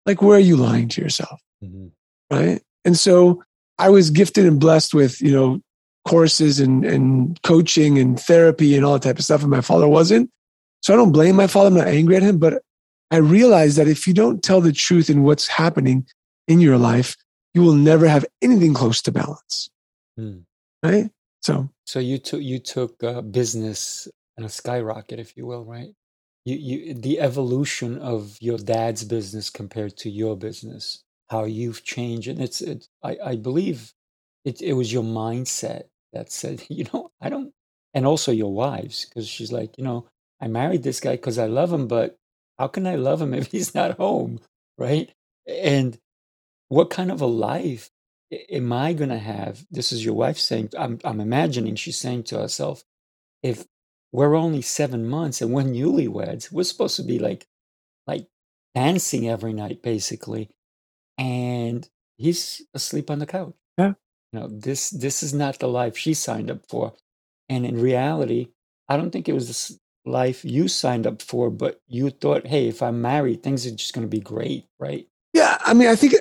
like, 0.06 0.22
where 0.22 0.38
are 0.38 0.40
you 0.40 0.56
lying 0.56 0.88
to 0.90 1.02
yourself? 1.02 1.42
Mm-hmm. 1.64 1.88
Right. 2.36 2.62
And 2.84 2.98
so 2.98 3.44
I 3.78 3.90
was 3.90 4.10
gifted 4.10 4.46
and 4.46 4.60
blessed 4.60 4.94
with, 4.94 5.22
you 5.22 5.32
know, 5.32 5.60
courses 6.08 6.60
and, 6.60 6.86
and 6.86 7.42
coaching 7.42 7.98
and 7.98 8.20
therapy 8.20 8.76
and 8.76 8.86
all 8.86 8.94
that 8.94 9.02
type 9.02 9.18
of 9.18 9.26
stuff. 9.26 9.42
And 9.42 9.50
my 9.50 9.62
father 9.62 9.88
wasn't. 9.88 10.30
So 10.82 10.94
I 10.94 10.98
don't 10.98 11.12
blame 11.12 11.36
my 11.36 11.48
father. 11.48 11.68
I'm 11.68 11.74
not 11.74 11.88
angry 11.88 12.16
at 12.16 12.22
him, 12.22 12.38
but 12.38 12.62
I 13.12 13.18
realize 13.18 13.76
that 13.76 13.88
if 13.88 14.08
you 14.08 14.14
don't 14.14 14.44
tell 14.44 14.62
the 14.62 14.72
truth 14.72 15.10
in 15.10 15.24
what's 15.24 15.48
happening 15.48 16.06
in 16.48 16.62
your 16.62 16.78
life, 16.78 17.16
you 17.54 17.62
will 17.62 17.74
never 17.74 18.08
have 18.08 18.26
anything 18.42 18.74
close 18.74 19.02
to 19.04 19.12
balance. 19.12 19.70
Mm. 20.20 20.44
Right. 20.84 21.10
So, 21.42 21.70
so 21.86 22.00
you 22.00 22.18
took 22.18 22.42
you 22.42 22.60
took 22.60 23.04
uh, 23.04 23.22
business 23.22 24.08
and 24.38 24.46
a 24.46 24.50
skyrocket, 24.50 25.20
if 25.20 25.38
you 25.38 25.46
will, 25.46 25.64
right? 25.64 25.90
You 26.46 26.56
you 26.58 26.94
the 26.96 27.20
evolution 27.22 28.00
of 28.00 28.38
your 28.42 28.58
dad's 28.60 29.06
business 29.06 29.50
compared 29.52 29.98
to 30.00 30.10
your 30.12 30.38
business. 30.38 31.04
how 31.30 31.46
you've 31.46 31.84
changed, 31.86 32.28
and 32.30 32.42
it's, 32.42 32.62
it's 32.62 32.90
I, 33.04 33.18
I 33.26 33.36
believe 33.38 33.94
it, 34.46 34.62
it 34.62 34.74
was 34.74 34.94
your 34.94 35.04
mindset 35.04 35.86
that 36.14 36.32
said, 36.32 36.64
you 36.70 36.86
know, 36.94 37.12
I 37.22 37.30
don't, 37.30 37.54
and 37.94 38.06
also 38.08 38.32
your 38.32 38.54
wives, 38.54 39.06
because 39.06 39.28
she's 39.28 39.52
like, 39.52 39.78
you 39.78 39.84
know, 39.84 40.08
I 40.42 40.48
married 40.50 40.84
this 40.84 41.00
guy 41.00 41.14
because 41.14 41.40
I 41.40 41.48
love 41.48 41.74
him, 41.74 41.88
but 41.88 42.18
how 42.60 42.68
can 42.68 42.88
I 42.88 42.96
love 42.96 43.22
him 43.22 43.34
if 43.42 43.48
he's 43.52 43.76
not 43.76 43.98
home, 43.98 44.40
right? 44.78 45.12
And 45.48 45.98
what 46.70 46.90
kind 46.90 47.12
of 47.12 47.22
a 47.22 47.26
life 47.28 47.92
am 48.52 48.74
I 48.74 48.94
going 48.94 49.10
to 49.10 49.20
have? 49.20 49.66
This 49.72 49.92
is 49.92 50.04
your 50.06 50.16
wife 50.16 50.38
saying, 50.40 50.72
I'm, 50.78 51.00
I'm 51.04 51.22
imagining 51.22 51.76
she's 51.76 51.98
saying 52.00 52.24
to 52.26 52.40
herself, 52.40 52.84
if 53.44 53.66
we're 54.16 54.36
only 54.36 54.62
seven 54.62 55.08
months 55.08 55.42
and 55.42 55.52
we're 55.52 55.64
newlyweds, 55.64 56.52
we're 56.52 56.64
supposed 56.64 56.96
to 56.96 57.04
be 57.04 57.20
like, 57.20 57.46
like 58.08 58.28
dancing 58.74 59.30
every 59.30 59.54
night, 59.54 59.84
basically. 59.84 60.50
And 61.18 61.88
he's 62.18 62.62
asleep 62.74 63.12
on 63.12 63.20
the 63.20 63.26
couch. 63.26 63.54
Yeah. 63.78 63.94
You 64.32 64.40
know, 64.40 64.48
this, 64.48 64.90
this 64.90 65.22
is 65.22 65.34
not 65.34 65.60
the 65.60 65.68
life 65.68 65.98
she 65.98 66.14
signed 66.14 66.50
up 66.50 66.66
for. 66.70 66.94
And 67.50 67.66
in 67.66 67.80
reality, 67.80 68.48
I 68.88 68.98
don't 68.98 69.12
think 69.12 69.28
it 69.28 69.34
was 69.34 69.48
this 69.48 69.78
life 70.06 70.46
you 70.46 70.68
signed 70.68 71.06
up 71.06 71.22
for, 71.22 71.50
but 71.50 71.82
you 71.88 72.10
thought, 72.10 72.48
hey, 72.48 72.68
if 72.68 72.82
I'm 72.82 73.02
married, 73.02 73.44
things 73.44 73.66
are 73.68 73.72
just 73.72 73.94
going 73.94 74.08
to 74.08 74.10
be 74.10 74.22
great, 74.22 74.66
right? 74.80 75.08
Yeah. 75.34 75.58
I 75.62 75.74
mean, 75.74 75.90
I 75.90 75.96
think 75.96 76.14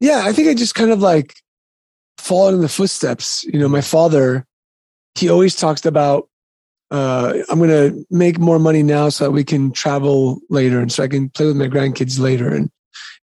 yeah, 0.00 0.22
I 0.24 0.32
think 0.32 0.48
I 0.48 0.54
just 0.54 0.74
kind 0.74 0.90
of 0.90 1.00
like 1.00 1.34
followed 2.18 2.54
in 2.54 2.60
the 2.60 2.68
footsteps. 2.68 3.42
You 3.44 3.58
know, 3.58 3.68
my 3.68 3.80
father, 3.80 4.46
he 5.14 5.28
always 5.28 5.56
talks 5.56 5.84
about, 5.84 6.28
uh, 6.94 7.42
I'm 7.48 7.58
going 7.58 7.70
to 7.70 8.06
make 8.08 8.38
more 8.38 8.60
money 8.60 8.84
now 8.84 9.08
so 9.08 9.24
that 9.24 9.32
we 9.32 9.42
can 9.42 9.72
travel 9.72 10.38
later 10.48 10.78
and 10.78 10.92
so 10.92 11.02
I 11.02 11.08
can 11.08 11.28
play 11.28 11.46
with 11.46 11.56
my 11.56 11.66
grandkids 11.66 12.20
later. 12.20 12.46
And, 12.46 12.70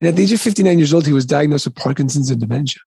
and 0.02 0.10
at 0.10 0.18
the 0.18 0.24
age 0.24 0.34
of 0.34 0.42
59 0.42 0.78
years 0.78 0.94
old, 0.94 1.08
he 1.08 1.14
was 1.14 1.26
diagnosed 1.26 1.68
with 1.68 1.76
Parkinson's 1.76 2.30
and 2.30 2.42
dementia. 2.42 2.82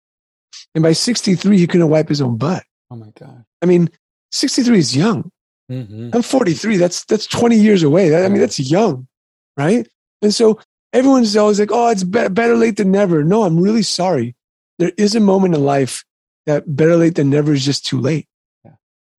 And 0.75 0.83
by 0.83 0.91
63, 0.91 1.57
he 1.57 1.67
couldn't 1.67 1.87
wipe 1.87 2.09
his 2.09 2.19
own 2.19 2.35
butt. 2.35 2.63
Oh 2.91 2.97
my 2.97 3.11
God. 3.17 3.45
I 3.61 3.65
mean, 3.65 3.89
63 4.33 4.77
is 4.77 4.93
young. 4.93 5.31
Mm-hmm. 5.71 6.09
I'm 6.13 6.21
43. 6.21 6.75
That's, 6.75 7.05
that's 7.05 7.27
20 7.27 7.55
years 7.55 7.81
away. 7.81 8.09
That, 8.09 8.25
I 8.25 8.27
mean, 8.27 8.41
that's 8.41 8.59
young. 8.59 9.07
Right. 9.55 9.87
And 10.21 10.33
so 10.33 10.59
everyone's 10.91 11.37
always 11.37 11.61
like, 11.61 11.71
oh, 11.71 11.91
it's 11.91 12.03
be- 12.03 12.27
better 12.27 12.57
late 12.57 12.75
than 12.75 12.91
never. 12.91 13.23
No, 13.23 13.43
I'm 13.43 13.57
really 13.57 13.83
sorry. 13.83 14.35
There 14.79 14.91
is 14.97 15.15
a 15.15 15.21
moment 15.21 15.55
in 15.55 15.63
life 15.63 16.03
that 16.45 16.75
better 16.75 16.97
late 16.97 17.15
than 17.15 17.29
never 17.29 17.53
is 17.53 17.63
just 17.63 17.85
too 17.85 18.01
late. 18.01 18.27
Yeah. 18.65 18.71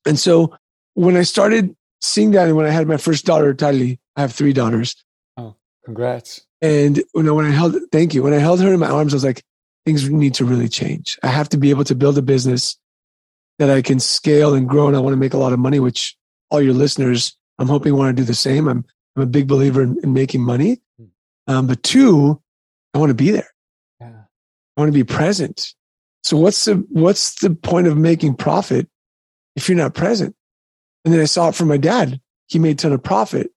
And 0.04 0.18
so 0.18 0.54
when 0.94 1.16
I 1.16 1.22
started 1.22 1.74
seeing 2.00 2.32
that, 2.32 2.48
and 2.48 2.56
when 2.56 2.66
I 2.66 2.70
had 2.70 2.88
my 2.88 2.96
first 2.96 3.24
daughter, 3.24 3.52
Tali, 3.54 4.00
I 4.16 4.20
have 4.22 4.32
three 4.32 4.52
daughters. 4.52 4.96
Oh, 5.36 5.56
congrats. 5.84 6.46
And 6.62 6.98
you 7.14 7.22
know, 7.22 7.34
when 7.34 7.46
I 7.46 7.50
held, 7.50 7.76
thank 7.92 8.14
you. 8.14 8.22
When 8.22 8.32
I 8.32 8.38
held 8.38 8.60
her 8.60 8.72
in 8.72 8.80
my 8.80 8.88
arms, 8.88 9.12
I 9.12 9.16
was 9.16 9.24
like, 9.24 9.42
things 9.84 10.08
need 10.08 10.34
to 10.34 10.44
really 10.44 10.68
change. 10.68 11.18
I 11.22 11.28
have 11.28 11.48
to 11.50 11.58
be 11.58 11.70
able 11.70 11.84
to 11.84 11.94
build 11.94 12.16
a 12.16 12.22
business 12.22 12.78
that 13.58 13.70
I 13.70 13.82
can 13.82 14.00
scale 14.00 14.54
and 14.54 14.68
grow. 14.68 14.88
And 14.88 14.96
I 14.96 15.00
want 15.00 15.12
to 15.12 15.18
make 15.18 15.34
a 15.34 15.38
lot 15.38 15.52
of 15.52 15.58
money, 15.58 15.78
which 15.78 16.16
all 16.50 16.62
your 16.62 16.74
listeners, 16.74 17.36
I'm 17.58 17.68
hoping 17.68 17.96
want 17.96 18.16
to 18.16 18.22
do 18.22 18.26
the 18.26 18.34
same. 18.34 18.68
I'm, 18.68 18.84
I'm 19.16 19.22
a 19.22 19.26
big 19.26 19.46
believer 19.46 19.82
in, 19.82 19.98
in 20.02 20.12
making 20.12 20.42
money. 20.42 20.80
Um, 21.46 21.66
but 21.66 21.82
two, 21.82 22.40
I 22.94 22.98
want 22.98 23.10
to 23.10 23.14
be 23.14 23.30
there. 23.30 23.50
Yeah. 24.00 24.22
I 24.76 24.80
want 24.80 24.88
to 24.88 24.92
be 24.92 25.04
present. 25.04 25.74
So 26.22 26.38
what's 26.38 26.64
the, 26.64 26.76
what's 26.88 27.34
the 27.40 27.50
point 27.50 27.86
of 27.86 27.98
making 27.98 28.36
profit 28.36 28.88
if 29.54 29.68
you're 29.68 29.76
not 29.76 29.94
present? 29.94 30.34
And 31.04 31.12
then 31.12 31.20
I 31.20 31.24
saw 31.24 31.48
it 31.48 31.54
from 31.54 31.68
my 31.68 31.76
dad. 31.76 32.20
He 32.46 32.58
made 32.58 32.72
a 32.72 32.82
ton 32.82 32.92
of 32.92 33.02
profit, 33.02 33.50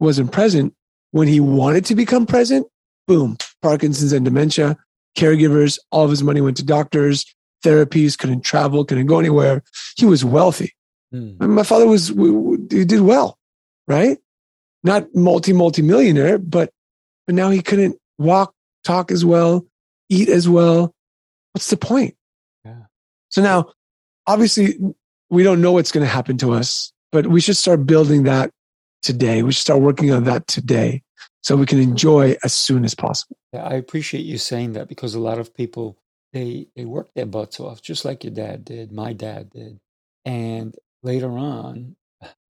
wasn't 0.00 0.32
present 0.32 0.74
when 1.10 1.28
he 1.28 1.40
wanted 1.40 1.84
to 1.86 1.94
become 1.94 2.26
present. 2.26 2.66
Boom, 3.08 3.36
Parkinson's 3.62 4.12
and 4.12 4.24
dementia, 4.24 4.76
caregivers, 5.16 5.78
all 5.90 6.04
of 6.04 6.10
his 6.10 6.22
money 6.22 6.40
went 6.40 6.56
to 6.58 6.64
doctors, 6.64 7.26
therapies, 7.64 8.16
couldn't 8.16 8.42
travel, 8.42 8.84
couldn't 8.84 9.06
go 9.06 9.18
anywhere. 9.18 9.62
He 9.96 10.04
was 10.04 10.24
wealthy. 10.24 10.72
Mm. 11.12 11.38
My 11.40 11.62
father 11.62 11.86
was, 11.86 12.08
he 12.08 12.84
did 12.84 13.00
well, 13.00 13.38
right? 13.86 14.18
Not 14.84 15.14
multi, 15.14 15.52
multi 15.52 15.82
millionaire, 15.82 16.38
but 16.38 16.70
but 17.26 17.36
now 17.36 17.50
he 17.50 17.62
couldn't 17.62 17.96
walk, 18.18 18.52
talk 18.82 19.10
as 19.12 19.24
well, 19.24 19.64
eat 20.08 20.28
as 20.28 20.48
well. 20.48 20.92
What's 21.52 21.70
the 21.70 21.76
point? 21.76 22.16
Yeah. 22.64 22.84
So 23.28 23.42
now, 23.42 23.72
obviously, 24.26 24.76
we 25.32 25.42
don't 25.42 25.62
know 25.62 25.72
what's 25.72 25.90
going 25.90 26.04
to 26.04 26.12
happen 26.12 26.36
to 26.36 26.52
us, 26.52 26.92
but 27.10 27.26
we 27.26 27.40
should 27.40 27.56
start 27.56 27.86
building 27.86 28.24
that 28.24 28.50
today. 29.02 29.42
We 29.42 29.52
should 29.52 29.62
start 29.62 29.80
working 29.80 30.12
on 30.12 30.24
that 30.24 30.46
today 30.46 31.02
so 31.42 31.56
we 31.56 31.64
can 31.64 31.80
enjoy 31.80 32.36
as 32.44 32.52
soon 32.52 32.84
as 32.84 32.94
possible. 32.94 33.36
Yeah, 33.54 33.64
I 33.64 33.72
appreciate 33.72 34.26
you 34.26 34.36
saying 34.36 34.74
that 34.74 34.88
because 34.88 35.14
a 35.14 35.20
lot 35.20 35.38
of 35.38 35.54
people 35.54 35.96
they 36.34 36.68
they 36.76 36.84
work 36.84 37.08
their 37.14 37.26
butts 37.26 37.60
off 37.60 37.80
just 37.80 38.04
like 38.04 38.24
your 38.24 38.32
dad 38.32 38.64
did, 38.64 38.92
my 38.92 39.14
dad 39.14 39.50
did. 39.50 39.80
And 40.26 40.76
later 41.02 41.30
on, 41.30 41.96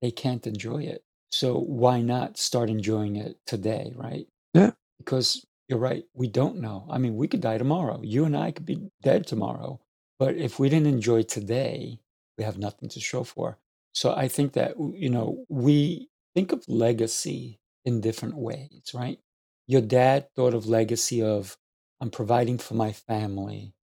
they 0.01 0.11
can't 0.11 0.47
enjoy 0.47 0.85
it. 0.85 1.03
So 1.31 1.59
why 1.59 2.01
not 2.01 2.39
start 2.39 2.71
enjoying 2.71 3.17
it 3.17 3.37
today, 3.47 3.93
right? 3.95 4.27
Yeah. 4.55 4.73
Because 4.99 5.45
you're 5.69 5.79
right. 5.79 6.05
We 6.15 6.27
don't 6.27 6.61
know. 6.61 6.87
I 6.91 6.97
mean, 6.97 7.17
we 7.17 7.29
could 7.29 7.43
die 7.43 7.59
tomorrow. 7.59 8.01
You 8.03 8.25
and 8.25 8.37
I 8.37 8.51
could 8.51 8.67
be 8.67 8.91
dead 9.03 9.27
tomorrow. 9.27 9.79
But 10.19 10.37
if 10.37 10.59
we 10.59 10.69
didn't 10.69 10.89
enjoy 10.89 11.23
today, 11.23 11.99
we 12.39 12.45
have 12.45 12.59
nothing 12.59 12.89
to 12.91 13.01
show 13.01 13.25
for. 13.25 13.59
So 13.95 14.15
I 14.15 14.29
think 14.29 14.55
that, 14.55 14.75
you 14.79 15.11
know, 15.11 15.45
we 15.49 16.09
think 16.35 16.53
of 16.53 16.65
legacy 16.69 17.61
in 17.85 18.01
different 18.01 18.37
ways, 18.37 18.93
right? 18.95 19.19
Your 19.67 19.83
dad 19.83 20.29
thought 20.35 20.55
of 20.55 20.67
legacy 20.67 21.23
of, 21.23 21.57
I'm 22.01 22.11
providing 22.11 22.59
for 22.59 22.75
my 22.75 22.93
family. 22.93 23.75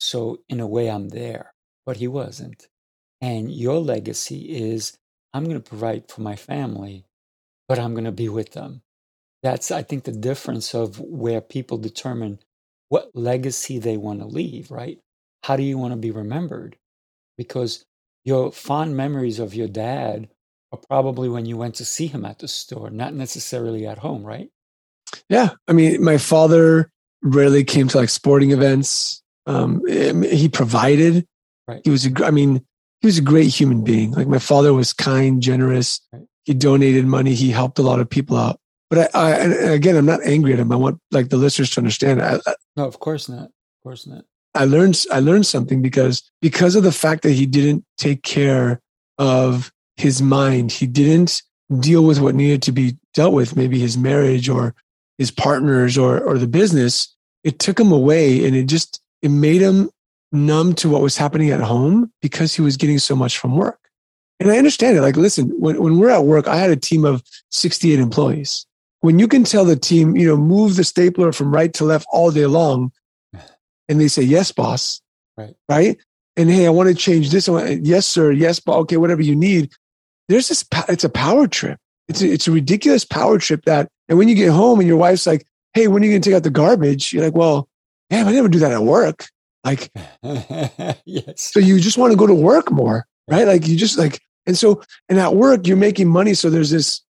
So 0.00 0.40
in 0.48 0.60
a 0.60 0.66
way, 0.66 0.90
I'm 0.90 1.10
there, 1.10 1.54
but 1.86 1.98
he 1.98 2.08
wasn't. 2.08 2.68
And 3.20 3.52
your 3.52 3.78
legacy 3.78 4.50
is, 4.50 4.98
I'm 5.32 5.44
going 5.44 5.60
to 5.60 5.68
provide 5.68 6.10
for 6.10 6.20
my 6.22 6.36
family, 6.36 7.06
but 7.68 7.78
I'm 7.78 7.94
going 7.94 8.04
to 8.04 8.12
be 8.12 8.28
with 8.28 8.52
them. 8.52 8.82
That's, 9.42 9.70
I 9.70 9.82
think, 9.82 10.04
the 10.04 10.12
difference 10.12 10.74
of 10.74 10.98
where 10.98 11.40
people 11.40 11.78
determine 11.78 12.40
what 12.88 13.10
legacy 13.14 13.78
they 13.78 13.96
want 13.96 14.20
to 14.20 14.26
leave, 14.26 14.70
right? 14.70 14.98
How 15.44 15.56
do 15.56 15.62
you 15.62 15.78
want 15.78 15.92
to 15.92 15.96
be 15.96 16.10
remembered? 16.10 16.76
Because 17.38 17.84
your 18.24 18.52
fond 18.52 18.96
memories 18.96 19.38
of 19.38 19.54
your 19.54 19.68
dad 19.68 20.28
are 20.72 20.78
probably 20.88 21.28
when 21.28 21.46
you 21.46 21.56
went 21.56 21.74
to 21.76 21.84
see 21.84 22.06
him 22.06 22.24
at 22.24 22.38
the 22.38 22.48
store, 22.48 22.90
not 22.90 23.14
necessarily 23.14 23.86
at 23.86 23.98
home, 23.98 24.22
right? 24.24 24.48
Yeah. 25.28 25.50
I 25.68 25.72
mean, 25.72 26.02
my 26.02 26.18
father 26.18 26.90
rarely 27.22 27.64
came 27.64 27.88
to 27.88 27.98
like 27.98 28.08
sporting 28.08 28.52
events. 28.52 29.22
Um, 29.46 29.84
he 29.86 30.48
provided. 30.48 31.26
Right. 31.68 31.82
He 31.84 31.90
was, 31.90 32.06
a, 32.06 32.24
I 32.24 32.30
mean, 32.30 32.64
he 33.00 33.06
was 33.06 33.18
a 33.18 33.22
great 33.22 33.48
human 33.48 33.84
being. 33.84 34.12
Like 34.12 34.28
my 34.28 34.38
father 34.38 34.72
was 34.72 34.92
kind, 34.92 35.42
generous. 35.42 36.00
Right. 36.12 36.22
He 36.44 36.54
donated 36.54 37.06
money. 37.06 37.34
He 37.34 37.50
helped 37.50 37.78
a 37.78 37.82
lot 37.82 38.00
of 38.00 38.08
people 38.08 38.36
out. 38.36 38.58
But 38.90 39.14
I, 39.14 39.32
I 39.32 39.44
again, 39.72 39.96
I'm 39.96 40.06
not 40.06 40.22
angry 40.22 40.52
at 40.52 40.58
him. 40.58 40.70
I 40.70 40.76
want 40.76 41.00
like 41.10 41.30
the 41.30 41.38
listeners 41.38 41.70
to 41.70 41.80
understand. 41.80 42.20
I, 42.20 42.38
I, 42.46 42.54
no, 42.76 42.86
of 42.86 42.98
course 42.98 43.28
not. 43.28 43.44
Of 43.44 43.82
course 43.82 44.06
not. 44.06 44.24
I 44.54 44.64
learned 44.64 45.04
I 45.10 45.20
learned 45.20 45.46
something 45.46 45.80
because 45.80 46.22
because 46.40 46.76
of 46.76 46.82
the 46.82 46.92
fact 46.92 47.22
that 47.22 47.32
he 47.32 47.46
didn't 47.46 47.84
take 47.96 48.22
care 48.22 48.80
of 49.18 49.72
his 49.96 50.20
mind, 50.20 50.72
he 50.72 50.86
didn't 50.86 51.42
deal 51.80 52.04
with 52.04 52.20
what 52.20 52.34
needed 52.34 52.62
to 52.62 52.72
be 52.72 52.96
dealt 53.14 53.32
with, 53.32 53.56
maybe 53.56 53.78
his 53.78 53.96
marriage 53.96 54.48
or 54.48 54.74
his 55.18 55.30
partners 55.30 55.96
or 55.96 56.20
or 56.20 56.38
the 56.38 56.46
business. 56.46 57.14
It 57.44 57.58
took 57.58 57.80
him 57.80 57.92
away, 57.92 58.46
and 58.46 58.54
it 58.54 58.64
just 58.64 59.00
it 59.22 59.30
made 59.30 59.60
him 59.60 59.90
numb 60.32 60.74
to 60.74 60.88
what 60.88 61.02
was 61.02 61.16
happening 61.16 61.50
at 61.50 61.60
home 61.60 62.12
because 62.20 62.54
he 62.54 62.62
was 62.62 62.76
getting 62.76 62.98
so 62.98 63.16
much 63.16 63.38
from 63.38 63.56
work. 63.56 63.78
And 64.40 64.50
I 64.50 64.58
understand 64.58 64.96
it. 64.96 65.02
Like, 65.02 65.16
listen, 65.16 65.50
when, 65.60 65.80
when 65.80 65.98
we're 65.98 66.08
at 66.08 66.24
work, 66.24 66.48
I 66.48 66.56
had 66.56 66.70
a 66.70 66.76
team 66.76 67.04
of 67.04 67.22
68 67.50 68.00
employees 68.00 68.66
when 69.02 69.18
you 69.18 69.28
can 69.28 69.44
tell 69.44 69.64
the 69.64 69.76
team, 69.76 70.16
you 70.16 70.26
know, 70.26 70.36
move 70.36 70.76
the 70.76 70.84
stapler 70.84 71.32
from 71.32 71.52
right 71.52 71.74
to 71.74 71.84
left 71.84 72.06
all 72.10 72.30
day 72.30 72.46
long, 72.46 72.92
and 73.92 74.00
they 74.00 74.08
say, 74.08 74.22
yes, 74.22 74.50
boss. 74.50 75.00
Right. 75.36 75.54
Right. 75.68 75.98
And 76.36 76.50
hey, 76.50 76.66
I 76.66 76.70
want 76.70 76.88
to 76.88 76.94
change 76.94 77.30
this. 77.30 77.46
yes, 77.82 78.06
sir. 78.06 78.32
Yes, 78.32 78.58
but 78.58 78.76
okay, 78.78 78.96
whatever 78.96 79.22
you 79.22 79.36
need. 79.36 79.72
There's 80.28 80.48
this, 80.48 80.64
it's 80.88 81.04
a 81.04 81.10
power 81.10 81.46
trip. 81.46 81.78
It's 82.08 82.22
a, 82.22 82.28
it's 82.32 82.48
a 82.48 82.52
ridiculous 82.52 83.04
power 83.04 83.38
trip 83.38 83.64
that, 83.66 83.88
and 84.08 84.16
when 84.16 84.28
you 84.28 84.34
get 84.34 84.50
home 84.50 84.80
and 84.80 84.88
your 84.88 84.96
wife's 84.96 85.26
like, 85.26 85.46
hey, 85.74 85.88
when 85.88 86.02
are 86.02 86.06
you 86.06 86.12
going 86.12 86.22
to 86.22 86.28
take 86.28 86.36
out 86.36 86.42
the 86.42 86.50
garbage? 86.50 87.12
You're 87.12 87.24
like, 87.24 87.34
well, 87.34 87.68
damn, 88.10 88.26
I 88.26 88.32
never 88.32 88.48
do 88.48 88.58
that 88.60 88.72
at 88.72 88.82
work. 88.82 89.26
Like, 89.62 89.92
yes. 91.04 91.52
So 91.52 91.60
you 91.60 91.78
just 91.78 91.98
want 91.98 92.12
to 92.12 92.16
go 92.16 92.26
to 92.26 92.34
work 92.34 92.70
more, 92.70 93.06
right? 93.28 93.46
Like 93.46 93.68
you 93.68 93.76
just 93.76 93.98
like, 93.98 94.20
and 94.46 94.56
so, 94.56 94.82
and 95.08 95.20
at 95.20 95.36
work, 95.36 95.66
you're 95.66 95.76
making 95.76 96.08
money. 96.08 96.34
So 96.34 96.50
there's 96.50 96.70
this 96.70 97.02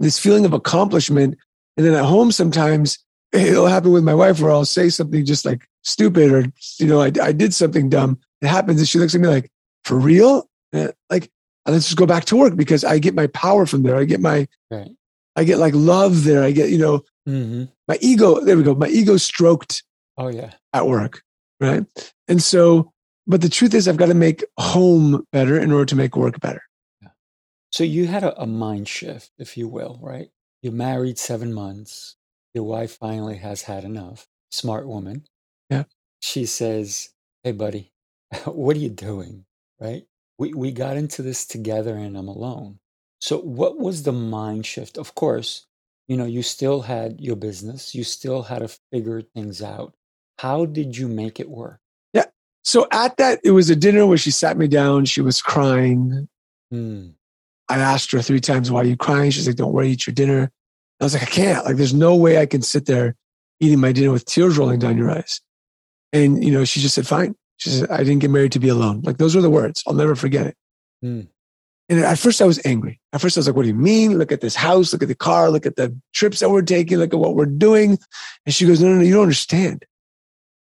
this 0.00 0.18
feeling 0.18 0.44
of 0.44 0.52
accomplishment. 0.52 1.38
And 1.76 1.86
then 1.86 1.94
at 1.94 2.04
home, 2.04 2.32
sometimes 2.32 2.98
it'll 3.32 3.66
happen 3.66 3.92
with 3.92 4.04
my 4.04 4.14
wife 4.14 4.40
where 4.40 4.50
I'll 4.50 4.64
say 4.64 4.88
something 4.88 5.24
just 5.24 5.44
like 5.44 5.68
stupid 5.82 6.32
or, 6.32 6.44
you 6.78 6.86
know, 6.86 7.00
I, 7.00 7.12
I 7.22 7.32
did 7.32 7.54
something 7.54 7.88
dumb. 7.88 8.18
It 8.40 8.48
happens. 8.48 8.80
And 8.80 8.88
she 8.88 8.98
looks 8.98 9.14
at 9.14 9.20
me 9.20 9.28
like, 9.28 9.50
for 9.84 9.98
real? 9.98 10.48
like, 10.72 11.30
let's 11.66 11.86
just 11.86 11.96
go 11.98 12.06
back 12.06 12.24
to 12.26 12.36
work 12.36 12.56
because 12.56 12.84
I 12.84 12.98
get 12.98 13.14
my 13.14 13.26
power 13.28 13.66
from 13.66 13.82
there. 13.82 13.96
I 13.96 14.04
get 14.04 14.20
my, 14.20 14.48
right. 14.70 14.90
I 15.36 15.44
get 15.44 15.58
like 15.58 15.74
love 15.74 16.24
there. 16.24 16.42
I 16.42 16.50
get, 16.50 16.70
you 16.70 16.78
know, 16.78 17.02
mm-hmm. 17.28 17.64
my 17.88 17.98
ego. 18.00 18.40
There 18.40 18.56
we 18.56 18.62
go. 18.62 18.74
My 18.74 18.88
ego 18.88 19.16
stroked 19.16 19.82
Oh, 20.18 20.28
yeah. 20.28 20.52
At 20.72 20.86
work. 20.86 21.22
Right. 21.60 21.84
And 22.28 22.42
so, 22.42 22.92
but 23.26 23.40
the 23.40 23.48
truth 23.48 23.74
is, 23.74 23.86
I've 23.86 23.96
got 23.96 24.06
to 24.06 24.14
make 24.14 24.44
home 24.58 25.26
better 25.32 25.58
in 25.58 25.72
order 25.72 25.86
to 25.86 25.96
make 25.96 26.16
work 26.16 26.40
better. 26.40 26.62
Yeah. 27.00 27.08
So 27.70 27.84
you 27.84 28.06
had 28.06 28.24
a, 28.24 28.40
a 28.40 28.46
mind 28.46 28.88
shift, 28.88 29.30
if 29.38 29.56
you 29.56 29.68
will, 29.68 29.98
right? 30.02 30.28
You're 30.60 30.72
married 30.72 31.18
seven 31.18 31.52
months. 31.52 32.16
Your 32.54 32.64
wife 32.64 32.98
finally 32.98 33.36
has 33.36 33.62
had 33.62 33.84
enough. 33.84 34.26
Smart 34.50 34.86
woman. 34.86 35.24
Yeah. 35.70 35.84
She 36.20 36.46
says, 36.46 37.10
Hey, 37.42 37.52
buddy, 37.52 37.92
what 38.44 38.76
are 38.76 38.80
you 38.80 38.90
doing? 38.90 39.44
Right? 39.80 40.04
We, 40.38 40.54
we 40.54 40.72
got 40.72 40.96
into 40.96 41.22
this 41.22 41.46
together 41.46 41.96
and 41.96 42.16
I'm 42.16 42.28
alone. 42.28 42.78
So, 43.20 43.38
what 43.38 43.78
was 43.78 44.02
the 44.02 44.12
mind 44.12 44.66
shift? 44.66 44.98
Of 44.98 45.14
course, 45.14 45.66
you 46.08 46.16
know, 46.16 46.24
you 46.24 46.42
still 46.42 46.82
had 46.82 47.20
your 47.20 47.36
business, 47.36 47.94
you 47.94 48.04
still 48.04 48.42
had 48.42 48.58
to 48.58 48.76
figure 48.92 49.22
things 49.22 49.62
out. 49.62 49.94
How 50.38 50.66
did 50.66 50.96
you 50.96 51.06
make 51.08 51.38
it 51.38 51.48
work? 51.48 51.78
Yeah. 52.12 52.24
So, 52.64 52.88
at 52.90 53.16
that, 53.18 53.40
it 53.44 53.52
was 53.52 53.70
a 53.70 53.76
dinner 53.76 54.06
where 54.06 54.18
she 54.18 54.32
sat 54.32 54.58
me 54.58 54.66
down. 54.66 55.04
She 55.04 55.20
was 55.20 55.40
crying. 55.40 56.28
Mm. 56.72 57.14
I 57.68 57.78
asked 57.78 58.10
her 58.10 58.20
three 58.20 58.40
times, 58.40 58.70
Why 58.70 58.80
are 58.80 58.84
you 58.84 58.96
crying? 58.96 59.30
She's 59.30 59.46
like, 59.46 59.56
Don't 59.56 59.72
worry, 59.72 59.90
eat 59.90 60.06
your 60.06 60.14
dinner. 60.14 60.50
I 61.02 61.04
was 61.04 61.14
like, 61.14 61.24
I 61.24 61.26
can't. 61.26 61.64
Like, 61.64 61.76
there's 61.76 61.92
no 61.92 62.14
way 62.14 62.38
I 62.38 62.46
can 62.46 62.62
sit 62.62 62.86
there 62.86 63.16
eating 63.58 63.80
my 63.80 63.90
dinner 63.90 64.12
with 64.12 64.24
tears 64.24 64.56
rolling 64.56 64.78
down 64.78 64.96
your 64.96 65.10
eyes. 65.10 65.40
And, 66.12 66.44
you 66.44 66.52
know, 66.52 66.64
she 66.64 66.80
just 66.80 66.94
said, 66.94 67.08
Fine. 67.08 67.34
She 67.56 67.70
said, 67.70 67.90
I 67.90 67.98
didn't 67.98 68.20
get 68.20 68.30
married 68.30 68.52
to 68.52 68.60
be 68.60 68.68
alone. 68.68 69.00
Like, 69.02 69.18
those 69.18 69.34
were 69.34 69.42
the 69.42 69.50
words. 69.50 69.82
I'll 69.84 69.94
never 69.94 70.14
forget 70.14 70.46
it. 70.46 70.56
Mm. 71.04 71.26
And 71.88 72.00
at 72.04 72.18
first 72.18 72.40
I 72.40 72.44
was 72.44 72.64
angry. 72.64 73.00
At 73.12 73.20
first 73.20 73.36
I 73.36 73.40
was 73.40 73.48
like, 73.48 73.56
what 73.56 73.62
do 73.62 73.68
you 73.68 73.74
mean? 73.74 74.16
Look 74.16 74.30
at 74.30 74.40
this 74.40 74.54
house. 74.54 74.92
Look 74.92 75.02
at 75.02 75.08
the 75.08 75.14
car. 75.16 75.50
Look 75.50 75.66
at 75.66 75.74
the 75.74 75.96
trips 76.14 76.38
that 76.38 76.50
we're 76.50 76.62
taking. 76.62 76.98
Look 76.98 77.12
at 77.12 77.18
what 77.18 77.34
we're 77.34 77.46
doing. 77.46 77.98
And 78.46 78.54
she 78.54 78.64
goes, 78.64 78.80
no, 78.80 78.88
no, 78.88 78.94
no, 78.94 79.02
you 79.02 79.14
don't 79.14 79.22
understand. 79.22 79.84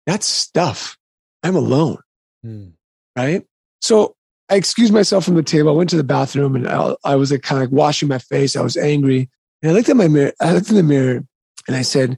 That's 0.07 0.25
stuff. 0.25 0.97
I'm 1.43 1.57
alone. 1.57 1.99
Mm. 2.45 2.73
Right. 3.17 3.45
So 3.81 4.15
I 4.49 4.55
excused 4.55 4.93
myself 4.93 5.25
from 5.25 5.35
the 5.35 5.43
table. 5.43 5.69
I 5.69 5.75
went 5.75 5.89
to 5.89 5.97
the 5.97 6.03
bathroom 6.03 6.55
and 6.55 6.67
I, 6.67 6.95
I 7.03 7.15
was 7.15 7.31
like 7.31 7.43
kind 7.43 7.61
of 7.61 7.69
like 7.69 7.77
washing 7.77 8.07
my 8.07 8.19
face. 8.19 8.55
I 8.55 8.61
was 8.61 8.77
angry. 8.77 9.29
And 9.61 9.71
I 9.71 9.75
looked 9.75 9.89
at 9.89 9.97
my 9.97 10.07
mirror. 10.07 10.33
I 10.39 10.53
looked 10.53 10.69
in 10.69 10.75
the 10.75 10.83
mirror 10.83 11.23
and 11.67 11.75
I 11.75 11.81
said, 11.81 12.17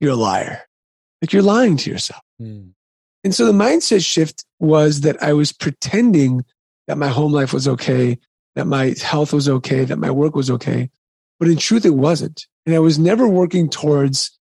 you're 0.00 0.12
a 0.12 0.16
liar. 0.16 0.62
Like 1.20 1.32
you're 1.32 1.42
lying 1.42 1.76
to 1.78 1.90
yourself. 1.90 2.22
Mm. 2.40 2.72
And 3.24 3.34
so 3.34 3.44
the 3.44 3.52
mindset 3.52 4.04
shift 4.06 4.44
was 4.60 5.00
that 5.00 5.20
I 5.22 5.32
was 5.32 5.52
pretending 5.52 6.44
that 6.86 6.98
my 6.98 7.08
home 7.08 7.32
life 7.32 7.52
was 7.52 7.66
okay, 7.66 8.18
that 8.54 8.66
my 8.66 8.94
health 9.02 9.32
was 9.32 9.48
okay, 9.48 9.84
that 9.84 9.98
my 9.98 10.10
work 10.10 10.34
was 10.34 10.50
okay. 10.50 10.90
But 11.38 11.48
in 11.48 11.56
truth, 11.56 11.84
it 11.84 11.94
wasn't. 11.94 12.46
And 12.66 12.74
I 12.74 12.78
was 12.78 12.98
never 12.98 13.26
working 13.26 13.68
towards 13.68 14.36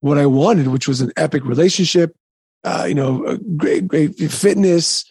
what 0.00 0.18
I 0.18 0.26
wanted, 0.26 0.68
which 0.68 0.88
was 0.88 1.00
an 1.00 1.12
epic 1.16 1.44
relationship, 1.44 2.16
uh, 2.64 2.86
you 2.88 2.94
know, 2.94 3.38
great, 3.56 3.86
great 3.86 4.16
fitness, 4.30 5.04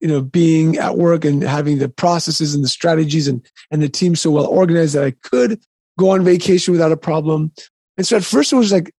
you 0.00 0.08
know, 0.08 0.20
being 0.20 0.76
at 0.76 0.98
work 0.98 1.24
and 1.24 1.42
having 1.42 1.78
the 1.78 1.88
processes 1.88 2.54
and 2.54 2.62
the 2.62 2.68
strategies 2.68 3.26
and, 3.26 3.44
and 3.70 3.82
the 3.82 3.88
team 3.88 4.14
so 4.14 4.30
well 4.30 4.46
organized 4.46 4.94
that 4.94 5.04
I 5.04 5.12
could 5.22 5.60
go 5.98 6.10
on 6.10 6.24
vacation 6.24 6.72
without 6.72 6.92
a 6.92 6.96
problem. 6.96 7.52
And 7.96 8.06
so 8.06 8.16
at 8.16 8.24
first 8.24 8.52
it 8.52 8.56
was 8.56 8.72
like 8.72 8.92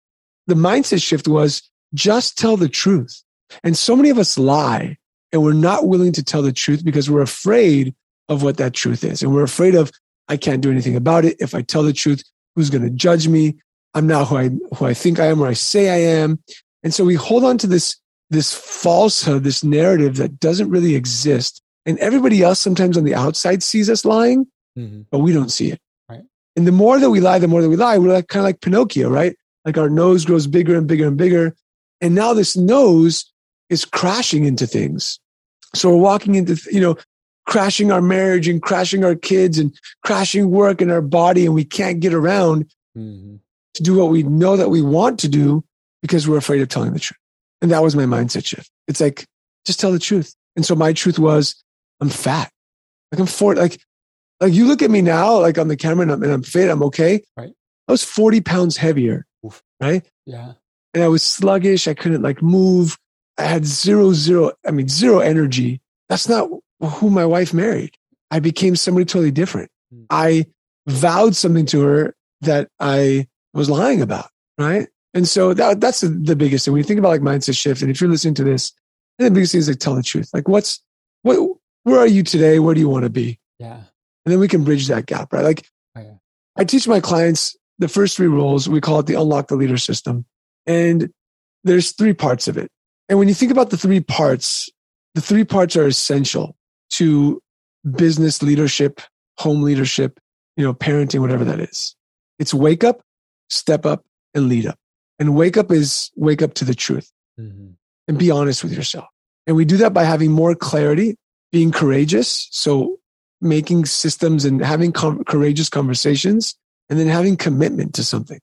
the 0.48 0.56
mindset 0.56 1.04
shift 1.04 1.28
was 1.28 1.70
just 1.94 2.38
tell 2.38 2.58
the 2.58 2.70
truth. 2.70 3.22
And 3.64 3.78
so 3.78 3.96
many 3.96 4.10
of 4.10 4.18
us 4.18 4.38
lie 4.38 4.98
and 5.32 5.44
we're 5.44 5.54
not 5.54 5.88
willing 5.88 6.12
to 6.14 6.24
tell 6.24 6.42
the 6.42 6.54
truth 6.54 6.84
because 6.84 7.10
we're 7.10 7.22
afraid 7.22 7.94
of 8.30 8.44
what 8.44 8.58
that 8.58 8.74
truth 8.74 9.04
is. 9.04 9.22
And 9.22 9.34
we're 9.34 9.44
afraid 9.44 9.76
of, 9.76 9.92
I 10.28 10.38
can't 10.38 10.62
do 10.62 10.72
anything 10.72 10.96
about 10.96 11.26
it. 11.26 11.36
If 11.40 11.54
I 11.54 11.62
tell 11.62 11.84
the 11.84 11.94
truth, 11.94 12.24
who's 12.56 12.70
going 12.70 12.84
to 12.84 12.90
judge 12.90 13.28
me? 13.28 13.58
I'm 13.94 14.08
not 14.08 14.28
who 14.28 14.38
I, 14.38 14.50
who 14.76 14.86
I 14.86 14.94
think 14.94 15.20
I 15.20 15.28
am 15.28 15.42
or 15.42 15.48
I 15.48 15.54
say 15.54 15.90
I 15.90 16.20
am. 16.20 16.40
And 16.84 16.94
so 16.94 17.06
we 17.06 17.16
hold 17.16 17.44
on 17.44 17.58
to 17.60 17.68
this, 17.68 17.98
this 18.30 18.54
falsehood, 18.54 19.44
this 19.44 19.64
narrative 19.64 20.18
that 20.18 20.40
doesn't 20.40 20.70
really 20.70 20.96
exist. 20.96 21.62
And 21.86 22.00
everybody 22.00 22.42
else 22.42 22.60
sometimes 22.60 22.98
on 22.98 23.04
the 23.04 23.16
outside 23.16 23.62
sees 23.62 23.90
us 23.90 24.06
lying, 24.06 24.48
mm-hmm. 24.78 25.02
but 25.12 25.20
we 25.20 25.32
don't 25.32 25.50
see 25.50 25.72
it. 25.72 25.80
And 26.56 26.66
the 26.66 26.72
more 26.72 27.00
that 27.00 27.10
we 27.10 27.20
lie, 27.20 27.40
the 27.40 27.48
more 27.48 27.62
that 27.62 27.70
we 27.70 27.76
lie. 27.76 27.98
We're 27.98 28.14
like, 28.14 28.28
kind 28.28 28.42
of 28.42 28.46
like 28.46 28.62
Pinocchio, 28.62 29.10
right? 29.10 29.36
Like 29.66 29.78
our 29.78 29.90
nose 29.90 30.26
grows 30.26 30.48
bigger 30.48 30.76
and 30.76 30.88
bigger 30.88 31.08
and 31.08 31.18
bigger. 31.18 31.56
And 32.02 32.16
now 32.16 32.34
this 32.34 32.56
nose 32.56 33.32
is 33.70 33.84
crashing 33.84 34.46
into 34.46 34.68
things. 34.68 35.20
So 35.74 35.90
we're 35.90 36.02
walking 36.02 36.36
into, 36.36 36.58
you 36.72 36.80
know, 36.80 36.98
crashing 37.46 37.92
our 37.92 38.02
marriage 38.02 38.48
and 38.48 38.62
crashing 38.62 39.04
our 39.04 39.16
kids 39.16 39.58
and 39.60 39.78
crashing 40.04 40.50
work 40.50 40.82
in 40.82 40.90
our 40.90 41.02
body 41.02 41.46
and 41.46 41.54
we 41.54 41.64
can't 41.64 42.00
get 42.00 42.14
around 42.14 42.66
mm-hmm. 42.98 43.36
to 43.74 43.84
do 43.84 43.96
what 43.96 44.10
we 44.10 44.24
know 44.24 44.58
that 44.58 44.70
we 44.70 44.82
want 44.82 45.20
to 45.20 45.28
do 45.28 45.64
because 46.02 46.28
we're 46.28 46.38
afraid 46.38 46.62
of 46.62 46.70
telling 46.70 46.94
the 46.94 47.00
truth. 47.00 47.20
And 47.62 47.72
that 47.72 47.84
was 47.84 47.96
my 47.96 48.04
mindset 48.04 48.46
shift. 48.46 48.70
It's 48.88 49.02
like, 49.02 49.26
just 49.66 49.80
tell 49.80 49.92
the 49.92 50.00
truth. 50.00 50.36
And 50.56 50.66
so 50.66 50.76
my 50.76 50.94
truth 50.94 51.20
was, 51.20 51.56
I'm 52.00 52.10
fat. 52.10 52.52
Like 53.12 53.20
I'm 53.20 53.28
40, 53.28 53.60
like, 53.60 53.82
like 54.40 54.54
you 54.54 54.68
look 54.68 54.82
at 54.82 54.92
me 54.92 55.02
now, 55.02 55.40
like 55.40 55.58
on 55.58 55.68
the 55.68 55.78
camera 55.78 56.04
and 56.04 56.12
I'm, 56.12 56.24
and 56.24 56.32
I'm 56.32 56.44
fit, 56.44 56.70
I'm 56.70 56.84
okay. 56.84 57.22
Right. 57.38 57.54
I 57.88 57.92
was 57.92 58.04
40 58.04 58.42
pounds 58.42 58.78
heavier. 58.78 59.26
Oof. 59.46 59.62
Right. 59.80 60.06
Yeah. 60.26 60.54
And 60.94 61.04
I 61.04 61.08
was 61.08 61.24
sluggish. 61.24 61.88
I 61.88 61.94
couldn't 61.94 62.22
like 62.22 62.42
move. 62.42 62.98
I 63.38 63.44
had 63.44 63.66
zero, 63.66 64.14
zero, 64.14 64.52
I 64.66 64.72
mean, 64.72 64.88
zero 64.88 65.20
energy. 65.20 65.82
That's 66.10 66.30
not 66.30 66.50
who 66.80 67.10
my 67.10 67.26
wife 67.26 67.54
married. 67.54 67.96
I 68.32 68.40
became 68.40 68.76
somebody 68.76 69.06
totally 69.06 69.32
different. 69.32 69.70
Hmm. 69.92 70.04
I 70.10 70.46
vowed 70.88 71.36
something 71.36 71.66
to 71.68 71.82
her 71.82 72.16
that 72.42 72.70
I 72.80 73.28
was 73.54 73.70
lying 73.70 74.02
about. 74.02 74.30
Right. 74.58 74.88
And 75.14 75.28
so 75.28 75.54
that, 75.54 75.80
that's 75.80 76.02
the, 76.02 76.10
the 76.10 76.36
biggest 76.36 76.66
thing. 76.66 76.74
When 76.74 76.80
you 76.80 76.84
think 76.84 77.00
about 77.00 77.10
like 77.10 77.22
mindset 77.22 77.58
shift, 77.58 77.82
and 77.82 77.92
if 77.92 78.02
you're 78.02 78.10
listening 78.10 78.34
to 78.36 78.44
this, 78.44 78.74
the 79.18 79.32
biggest 79.32 79.54
thing 79.54 79.60
is 79.60 79.70
like 79.70 79.80
tell 79.80 79.96
the 79.96 80.04
truth. 80.04 80.30
Like 80.34 80.48
what's, 80.48 80.82
what, 81.22 81.58
where 81.84 82.00
are 82.00 82.08
you 82.08 82.24
today? 82.24 82.60
Where 82.60 82.74
do 82.74 82.82
you 82.82 82.90
want 82.90 83.04
to 83.04 83.10
be? 83.10 83.40
Yeah. 83.60 83.82
And 84.26 84.32
then 84.32 84.40
we 84.40 84.48
can 84.48 84.64
bridge 84.64 84.88
that 84.88 85.06
gap, 85.06 85.32
right? 85.32 85.44
Like 85.44 85.68
oh, 85.96 86.02
yeah. 86.02 86.14
I 86.58 86.64
teach 86.64 86.88
my 86.88 87.00
clients 87.00 87.56
the 87.80 87.88
first 87.88 88.18
three 88.18 88.28
rules. 88.28 88.68
We 88.68 88.82
call 88.82 89.00
it 89.00 89.06
the 89.06 89.20
unlock 89.20 89.48
the 89.48 89.56
leader 89.56 89.78
system. 89.78 90.26
And 90.66 91.12
there's 91.64 91.92
three 91.92 92.14
parts 92.14 92.48
of 92.48 92.58
it. 92.58 92.72
And 93.10 93.20
when 93.20 93.28
you 93.28 93.34
think 93.34 93.52
about 93.52 93.70
the 93.70 93.78
three 93.78 94.00
parts, 94.00 94.70
the 95.14 95.22
three 95.22 95.44
parts 95.44 95.76
are 95.76 95.88
essential 95.88 96.56
to 96.92 97.42
business 97.96 98.42
leadership, 98.42 99.02
home 99.38 99.62
leadership, 99.62 100.20
you 100.58 100.64
know, 100.64 100.74
parenting, 100.74 101.20
whatever 101.20 101.44
that 101.46 101.60
is. 101.60 101.96
It's 102.40 102.54
wake 102.54 102.84
up, 102.84 103.02
step 103.50 103.86
up, 103.86 104.04
and 104.34 104.50
lead 104.50 104.66
up. 104.66 104.78
And 105.20 105.36
wake 105.36 105.56
up 105.58 105.72
is 105.72 106.12
wake 106.16 106.42
up 106.42 106.56
to 106.56 106.66
the 106.66 106.76
truth 106.76 107.12
mm-hmm. 107.40 107.72
and 108.08 108.20
be 108.20 108.32
honest 108.32 108.64
with 108.64 108.74
yourself. 108.74 109.08
And 109.48 109.56
we 109.56 109.66
do 109.66 109.78
that 109.78 109.94
by 109.94 110.04
having 110.04 110.32
more 110.32 110.56
clarity, 110.56 111.16
being 111.52 111.72
courageous. 111.72 112.50
So 112.52 112.98
making 113.46 113.86
systems 113.86 114.46
and 114.46 114.64
having 114.64 114.92
com- 114.92 115.24
courageous 115.24 115.70
conversations 115.70 116.56
and 116.90 117.00
then 117.00 117.08
having 117.08 117.38
commitment 117.38 117.94
to 117.96 118.04
something. 118.04 118.40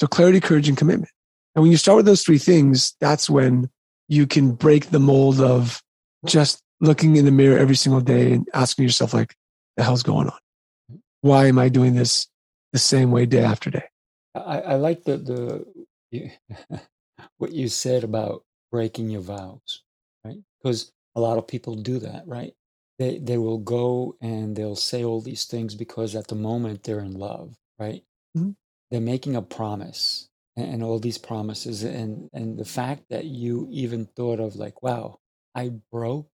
So 0.00 0.06
clarity, 0.06 0.40
courage, 0.40 0.68
and 0.68 0.76
commitment. 0.76 1.10
And 1.54 1.62
when 1.62 1.70
you 1.70 1.78
start 1.78 1.96
with 1.96 2.06
those 2.06 2.22
three 2.22 2.38
things, 2.38 2.94
that's 3.00 3.30
when 3.30 3.70
you 4.08 4.26
can 4.26 4.52
break 4.52 4.90
the 4.90 4.98
mold 4.98 5.40
of 5.40 5.82
just 6.26 6.60
looking 6.80 7.16
in 7.16 7.24
the 7.24 7.30
mirror 7.30 7.58
every 7.58 7.76
single 7.76 8.00
day 8.00 8.32
and 8.32 8.46
asking 8.52 8.84
yourself, 8.84 9.14
like, 9.14 9.34
the 9.76 9.84
hell's 9.84 10.02
going 10.02 10.28
on? 10.28 10.98
Why 11.22 11.46
am 11.46 11.58
I 11.58 11.68
doing 11.68 11.94
this 11.94 12.28
the 12.72 12.78
same 12.78 13.10
way 13.10 13.26
day 13.26 13.42
after 13.42 13.70
day? 13.70 13.84
I, 14.34 14.60
I 14.60 14.74
like 14.74 15.04
the, 15.04 15.64
the 16.12 16.30
what 17.38 17.52
you 17.52 17.68
said 17.68 18.04
about 18.04 18.44
breaking 18.70 19.10
your 19.10 19.22
vows, 19.22 19.82
right? 20.24 20.38
Because 20.62 20.92
a 21.14 21.20
lot 21.20 21.38
of 21.38 21.46
people 21.46 21.74
do 21.74 21.98
that, 22.00 22.24
right? 22.26 22.52
They 22.98 23.18
they 23.18 23.38
will 23.38 23.58
go 23.58 24.16
and 24.20 24.56
they'll 24.56 24.76
say 24.76 25.04
all 25.04 25.20
these 25.20 25.44
things 25.44 25.74
because 25.74 26.14
at 26.14 26.28
the 26.28 26.34
moment 26.34 26.82
they're 26.84 27.00
in 27.00 27.14
love, 27.14 27.56
right? 27.78 28.02
Mm-hmm. 28.36 28.50
They're 28.90 29.00
making 29.00 29.36
a 29.36 29.42
promise 29.42 30.28
and, 30.56 30.82
all 30.82 30.98
these 30.98 31.18
promises 31.18 31.82
and 31.82 32.30
and 32.32 32.58
the 32.58 32.64
fact 32.64 33.04
that 33.10 33.24
you 33.26 33.68
even 33.70 34.06
thought 34.06 34.40
of 34.40 34.56
like 34.56 34.82
wow 34.82 35.18
i 35.54 35.70
broke 35.92 36.30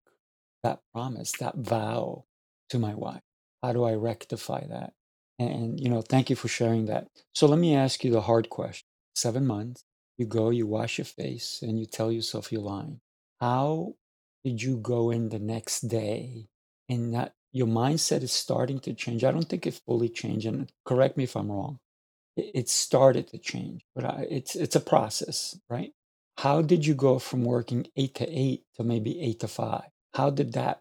that 0.62 0.80
promise 0.92 1.32
that 1.32 1.56
vow 1.56 2.24
to 2.70 2.78
my 2.78 2.94
wife. 2.94 3.22
How 3.62 3.72
do 3.72 3.84
i 3.84 3.94
rectify 3.94 4.66
that? 4.68 4.92
And 5.38 5.80
you 5.80 5.88
know 5.88 6.02
thank 6.02 6.30
you 6.30 6.36
for 6.36 6.48
sharing 6.48 6.86
that. 6.86 7.08
So 7.34 7.46
let 7.46 7.58
me 7.58 7.74
ask 7.74 8.04
you 8.04 8.12
the 8.12 8.22
hard 8.22 8.48
question. 8.50 8.86
Seven 9.14 9.46
months 9.46 9.84
you 10.18 10.26
go 10.26 10.50
you 10.50 10.66
wash 10.66 10.98
your 10.98 11.04
face 11.04 11.60
and 11.62 11.78
you 11.78 11.86
tell 11.86 12.12
yourself 12.12 12.52
you're 12.52 12.62
lying. 12.62 13.00
How 13.40 13.94
did 14.44 14.62
you 14.62 14.76
go 14.76 15.10
in 15.10 15.30
the 15.30 15.38
next 15.40 15.82
day 15.88 16.46
and 16.92 17.14
that 17.14 17.34
your 17.52 17.68
mindset 17.68 18.22
is 18.22 18.32
starting 18.32 18.80
to 18.80 18.94
change 18.94 19.24
i 19.24 19.32
don't 19.32 19.48
think 19.50 19.66
it 19.66 19.80
fully 19.86 20.08
changed 20.08 20.46
and 20.46 20.72
correct 20.86 21.16
me 21.16 21.24
if 21.24 21.36
i'm 21.36 21.50
wrong 21.50 21.78
it 22.36 22.68
started 22.68 23.28
to 23.28 23.38
change, 23.38 23.84
but 23.94 24.04
I, 24.04 24.26
it's 24.30 24.56
it's 24.56 24.76
a 24.76 24.80
process, 24.80 25.58
right? 25.68 25.92
How 26.38 26.62
did 26.62 26.86
you 26.86 26.94
go 26.94 27.18
from 27.18 27.44
working 27.44 27.86
eight 27.96 28.14
to 28.16 28.28
eight 28.28 28.64
to 28.76 28.84
maybe 28.84 29.20
eight 29.20 29.40
to 29.40 29.48
five? 29.48 29.88
How 30.14 30.30
did 30.30 30.54
that 30.54 30.80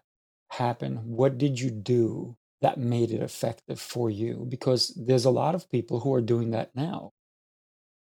happen? 0.50 0.96
What 1.04 1.38
did 1.38 1.60
you 1.60 1.70
do 1.70 2.36
that 2.62 2.78
made 2.78 3.10
it 3.10 3.22
effective 3.22 3.80
for 3.80 4.10
you? 4.10 4.46
Because 4.48 4.88
there's 4.96 5.26
a 5.26 5.30
lot 5.30 5.54
of 5.54 5.70
people 5.70 6.00
who 6.00 6.14
are 6.14 6.22
doing 6.22 6.52
that 6.52 6.74
now. 6.74 7.12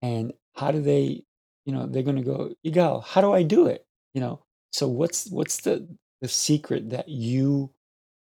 And 0.02 0.34
how 0.56 0.72
do 0.72 0.82
they, 0.82 1.24
you 1.66 1.74
know, 1.74 1.88
they're 1.88 2.04
going 2.04 2.18
to 2.18 2.24
go, 2.24 2.54
Yigal, 2.66 3.04
how 3.04 3.22
do 3.22 3.34
I 3.34 3.44
do 3.44 3.68
it? 3.68 3.86
You 4.14 4.22
know, 4.22 4.44
so 4.72 4.88
what's 4.88 5.30
what's 5.32 5.62
the 5.62 5.88
the 6.22 6.28
secret 6.28 6.90
that 6.92 7.10
you 7.10 7.72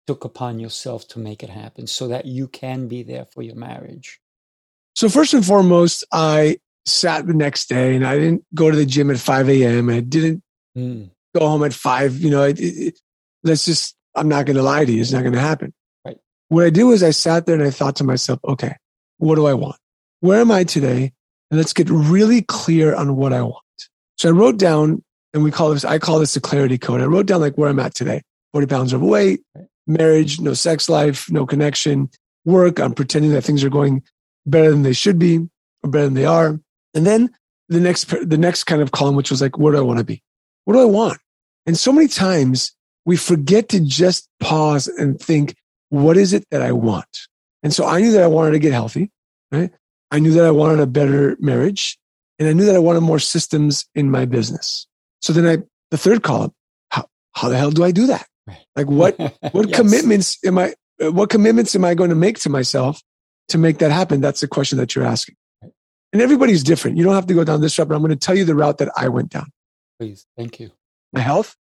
took 0.07 0.23
upon 0.23 0.59
yourself 0.59 1.07
to 1.09 1.19
make 1.19 1.43
it 1.43 1.49
happen 1.49 1.87
so 1.87 2.07
that 2.09 2.25
you 2.25 2.47
can 2.47 2.87
be 2.87 3.03
there 3.03 3.25
for 3.25 3.41
your 3.41 3.55
marriage? 3.55 4.19
So 4.95 5.09
first 5.09 5.33
and 5.33 5.45
foremost, 5.45 6.03
I 6.11 6.57
sat 6.85 7.25
the 7.25 7.33
next 7.33 7.69
day 7.69 7.95
and 7.95 8.05
I 8.05 8.17
didn't 8.17 8.45
go 8.53 8.69
to 8.69 8.75
the 8.75 8.85
gym 8.85 9.09
at 9.09 9.17
5 9.17 9.49
a.m. 9.49 9.89
I 9.89 10.01
didn't 10.01 10.43
mm. 10.77 11.09
go 11.35 11.47
home 11.47 11.63
at 11.63 11.73
five. 11.73 12.17
You 12.17 12.29
know, 12.29 12.43
it, 12.43 12.59
it, 12.59 12.99
let's 13.43 13.65
just, 13.65 13.95
I'm 14.15 14.27
not 14.27 14.45
going 14.45 14.57
to 14.57 14.63
lie 14.63 14.85
to 14.85 14.91
you. 14.91 15.01
It's 15.01 15.11
not 15.11 15.21
going 15.21 15.33
to 15.33 15.39
happen. 15.39 15.73
Right. 16.05 16.17
What 16.49 16.65
I 16.65 16.69
did 16.69 16.83
was 16.83 17.01
I 17.01 17.11
sat 17.11 17.45
there 17.45 17.55
and 17.55 17.63
I 17.63 17.71
thought 17.71 17.95
to 17.97 18.03
myself, 18.03 18.39
okay, 18.45 18.75
what 19.17 19.35
do 19.35 19.47
I 19.47 19.53
want? 19.53 19.77
Where 20.19 20.41
am 20.41 20.51
I 20.51 20.63
today? 20.63 21.13
And 21.49 21.57
let's 21.57 21.73
get 21.73 21.89
really 21.89 22.41
clear 22.41 22.95
on 22.95 23.15
what 23.15 23.33
I 23.33 23.41
want. 23.41 23.57
So 24.17 24.29
I 24.29 24.31
wrote 24.31 24.57
down, 24.57 25.03
and 25.33 25.43
we 25.43 25.51
call 25.51 25.71
this, 25.71 25.83
I 25.83 25.99
call 25.99 26.19
this 26.19 26.33
the 26.33 26.39
clarity 26.39 26.77
code. 26.77 27.01
I 27.01 27.05
wrote 27.05 27.25
down 27.25 27.41
like 27.41 27.55
where 27.55 27.69
I'm 27.69 27.79
at 27.79 27.95
today 27.95 28.21
40 28.53 28.67
pounds 28.67 28.93
overweight, 28.93 29.41
right. 29.55 29.65
Marriage, 29.87 30.39
no 30.39 30.53
sex 30.53 30.89
life, 30.89 31.29
no 31.31 31.45
connection, 31.45 32.09
work. 32.45 32.79
I'm 32.79 32.93
pretending 32.93 33.31
that 33.31 33.43
things 33.43 33.63
are 33.63 33.69
going 33.69 34.03
better 34.45 34.71
than 34.71 34.83
they 34.83 34.93
should 34.93 35.19
be 35.19 35.37
or 35.83 35.89
better 35.89 36.05
than 36.05 36.13
they 36.13 36.25
are. 36.25 36.59
And 36.93 37.05
then 37.05 37.29
the 37.69 37.79
next, 37.79 38.05
the 38.05 38.37
next 38.37 38.65
kind 38.65 38.81
of 38.81 38.91
column, 38.91 39.15
which 39.15 39.31
was 39.31 39.41
like, 39.41 39.57
where 39.57 39.73
do 39.73 39.79
I 39.79 39.81
want 39.81 39.99
to 39.99 40.05
be? 40.05 40.21
What 40.65 40.73
do 40.73 40.81
I 40.81 40.85
want? 40.85 41.19
And 41.65 41.77
so 41.77 41.91
many 41.91 42.07
times 42.07 42.73
we 43.05 43.17
forget 43.17 43.69
to 43.69 43.79
just 43.79 44.29
pause 44.39 44.87
and 44.87 45.19
think, 45.19 45.55
what 45.89 46.17
is 46.17 46.33
it 46.33 46.45
that 46.51 46.61
I 46.61 46.71
want? 46.71 47.27
And 47.61 47.73
so 47.73 47.85
I 47.85 48.01
knew 48.01 48.11
that 48.11 48.23
I 48.23 48.27
wanted 48.27 48.51
to 48.51 48.59
get 48.59 48.73
healthy, 48.73 49.11
right? 49.51 49.71
I 50.11 50.19
knew 50.19 50.31
that 50.33 50.45
I 50.45 50.51
wanted 50.51 50.79
a 50.79 50.87
better 50.87 51.37
marriage 51.39 51.97
and 52.39 52.47
I 52.47 52.53
knew 52.53 52.65
that 52.65 52.75
I 52.75 52.79
wanted 52.79 53.01
more 53.01 53.19
systems 53.19 53.85
in 53.95 54.11
my 54.11 54.25
business. 54.25 54.87
So 55.21 55.33
then 55.33 55.47
I, 55.47 55.63
the 55.91 55.97
third 55.97 56.23
column, 56.23 56.51
how, 56.89 57.07
how 57.33 57.49
the 57.49 57.57
hell 57.57 57.71
do 57.71 57.83
I 57.83 57.91
do 57.91 58.07
that? 58.07 58.27
Like 58.75 58.87
what, 58.87 59.19
what 59.51 59.69
yes. 59.69 59.79
commitments 59.79 60.37
am 60.45 60.57
I, 60.57 60.73
what 60.99 61.29
commitments 61.29 61.75
am 61.75 61.85
I 61.85 61.93
going 61.93 62.09
to 62.09 62.15
make 62.15 62.39
to 62.39 62.49
myself 62.49 63.01
to 63.49 63.57
make 63.57 63.79
that 63.79 63.91
happen? 63.91 64.21
That's 64.21 64.41
the 64.41 64.47
question 64.47 64.77
that 64.77 64.95
you're 64.95 65.05
asking. 65.05 65.35
And 66.11 66.21
everybody's 66.21 66.63
different. 66.63 66.97
You 66.97 67.03
don't 67.03 67.15
have 67.15 67.27
to 67.27 67.33
go 67.33 67.43
down 67.43 67.61
this 67.61 67.77
route, 67.79 67.87
but 67.87 67.95
I'm 67.95 68.01
going 68.01 68.11
to 68.11 68.15
tell 68.15 68.37
you 68.37 68.45
the 68.45 68.55
route 68.55 68.77
that 68.77 68.89
I 68.95 69.09
went 69.09 69.29
down. 69.29 69.47
Please. 69.99 70.27
Thank 70.37 70.59
you. 70.59 70.71
My 71.11 71.21
health, 71.21 71.55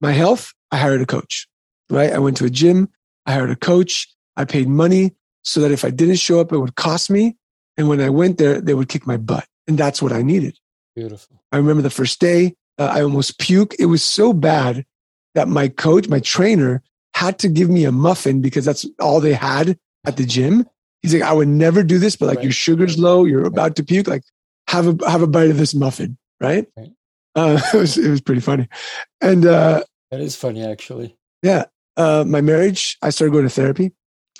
my 0.00 0.12
health, 0.12 0.52
I 0.70 0.76
hired 0.76 1.00
a 1.00 1.06
coach, 1.06 1.48
right? 1.90 2.12
I 2.12 2.18
went 2.18 2.36
to 2.38 2.44
a 2.44 2.50
gym. 2.50 2.88
I 3.26 3.32
hired 3.32 3.50
a 3.50 3.56
coach. 3.56 4.08
I 4.36 4.44
paid 4.44 4.68
money 4.68 5.12
so 5.42 5.60
that 5.60 5.72
if 5.72 5.84
I 5.84 5.90
didn't 5.90 6.16
show 6.16 6.40
up, 6.40 6.52
it 6.52 6.58
would 6.58 6.76
cost 6.76 7.10
me. 7.10 7.36
And 7.76 7.88
when 7.88 8.00
I 8.00 8.10
went 8.10 8.38
there, 8.38 8.60
they 8.60 8.74
would 8.74 8.88
kick 8.88 9.06
my 9.06 9.16
butt. 9.16 9.46
And 9.66 9.76
that's 9.76 10.00
what 10.00 10.12
I 10.12 10.22
needed. 10.22 10.58
Beautiful. 10.94 11.42
I 11.52 11.56
remember 11.56 11.82
the 11.82 11.90
first 11.90 12.20
day, 12.20 12.54
uh, 12.78 12.84
I 12.92 13.02
almost 13.02 13.38
puked. 13.38 13.74
It 13.78 13.86
was 13.86 14.02
so 14.02 14.32
bad 14.32 14.84
that 15.36 15.48
my 15.48 15.68
coach, 15.68 16.08
my 16.08 16.18
trainer, 16.20 16.82
had 17.14 17.38
to 17.38 17.48
give 17.48 17.70
me 17.70 17.84
a 17.84 17.92
muffin 17.92 18.40
because 18.40 18.64
that's 18.64 18.84
all 19.00 19.20
they 19.20 19.34
had 19.34 19.78
at 20.04 20.16
the 20.16 20.24
gym. 20.24 20.66
He's 21.02 21.14
like, 21.14 21.22
I 21.22 21.32
would 21.32 21.48
never 21.48 21.84
do 21.84 21.98
this, 21.98 22.16
but 22.16 22.26
like 22.26 22.38
right. 22.38 22.44
your 22.44 22.52
sugar's 22.52 22.98
low, 22.98 23.24
you're 23.24 23.46
about 23.46 23.76
to 23.76 23.84
puke. 23.84 24.08
Like, 24.08 24.24
have 24.68 24.88
a 24.88 25.10
have 25.10 25.22
a 25.22 25.26
bite 25.26 25.50
of 25.50 25.58
this 25.58 25.74
muffin, 25.74 26.18
right? 26.40 26.66
right. 26.76 26.90
Uh, 27.36 27.60
it 27.74 27.76
was 27.76 27.96
it 27.96 28.10
was 28.10 28.20
pretty 28.20 28.40
funny, 28.40 28.68
and 29.20 29.46
uh, 29.46 29.84
that 30.10 30.20
is 30.20 30.34
funny 30.34 30.64
actually. 30.64 31.16
Yeah, 31.42 31.66
uh, 31.96 32.24
my 32.26 32.40
marriage, 32.40 32.98
I 33.02 33.10
started 33.10 33.32
going 33.32 33.44
to 33.44 33.50
therapy. 33.50 33.92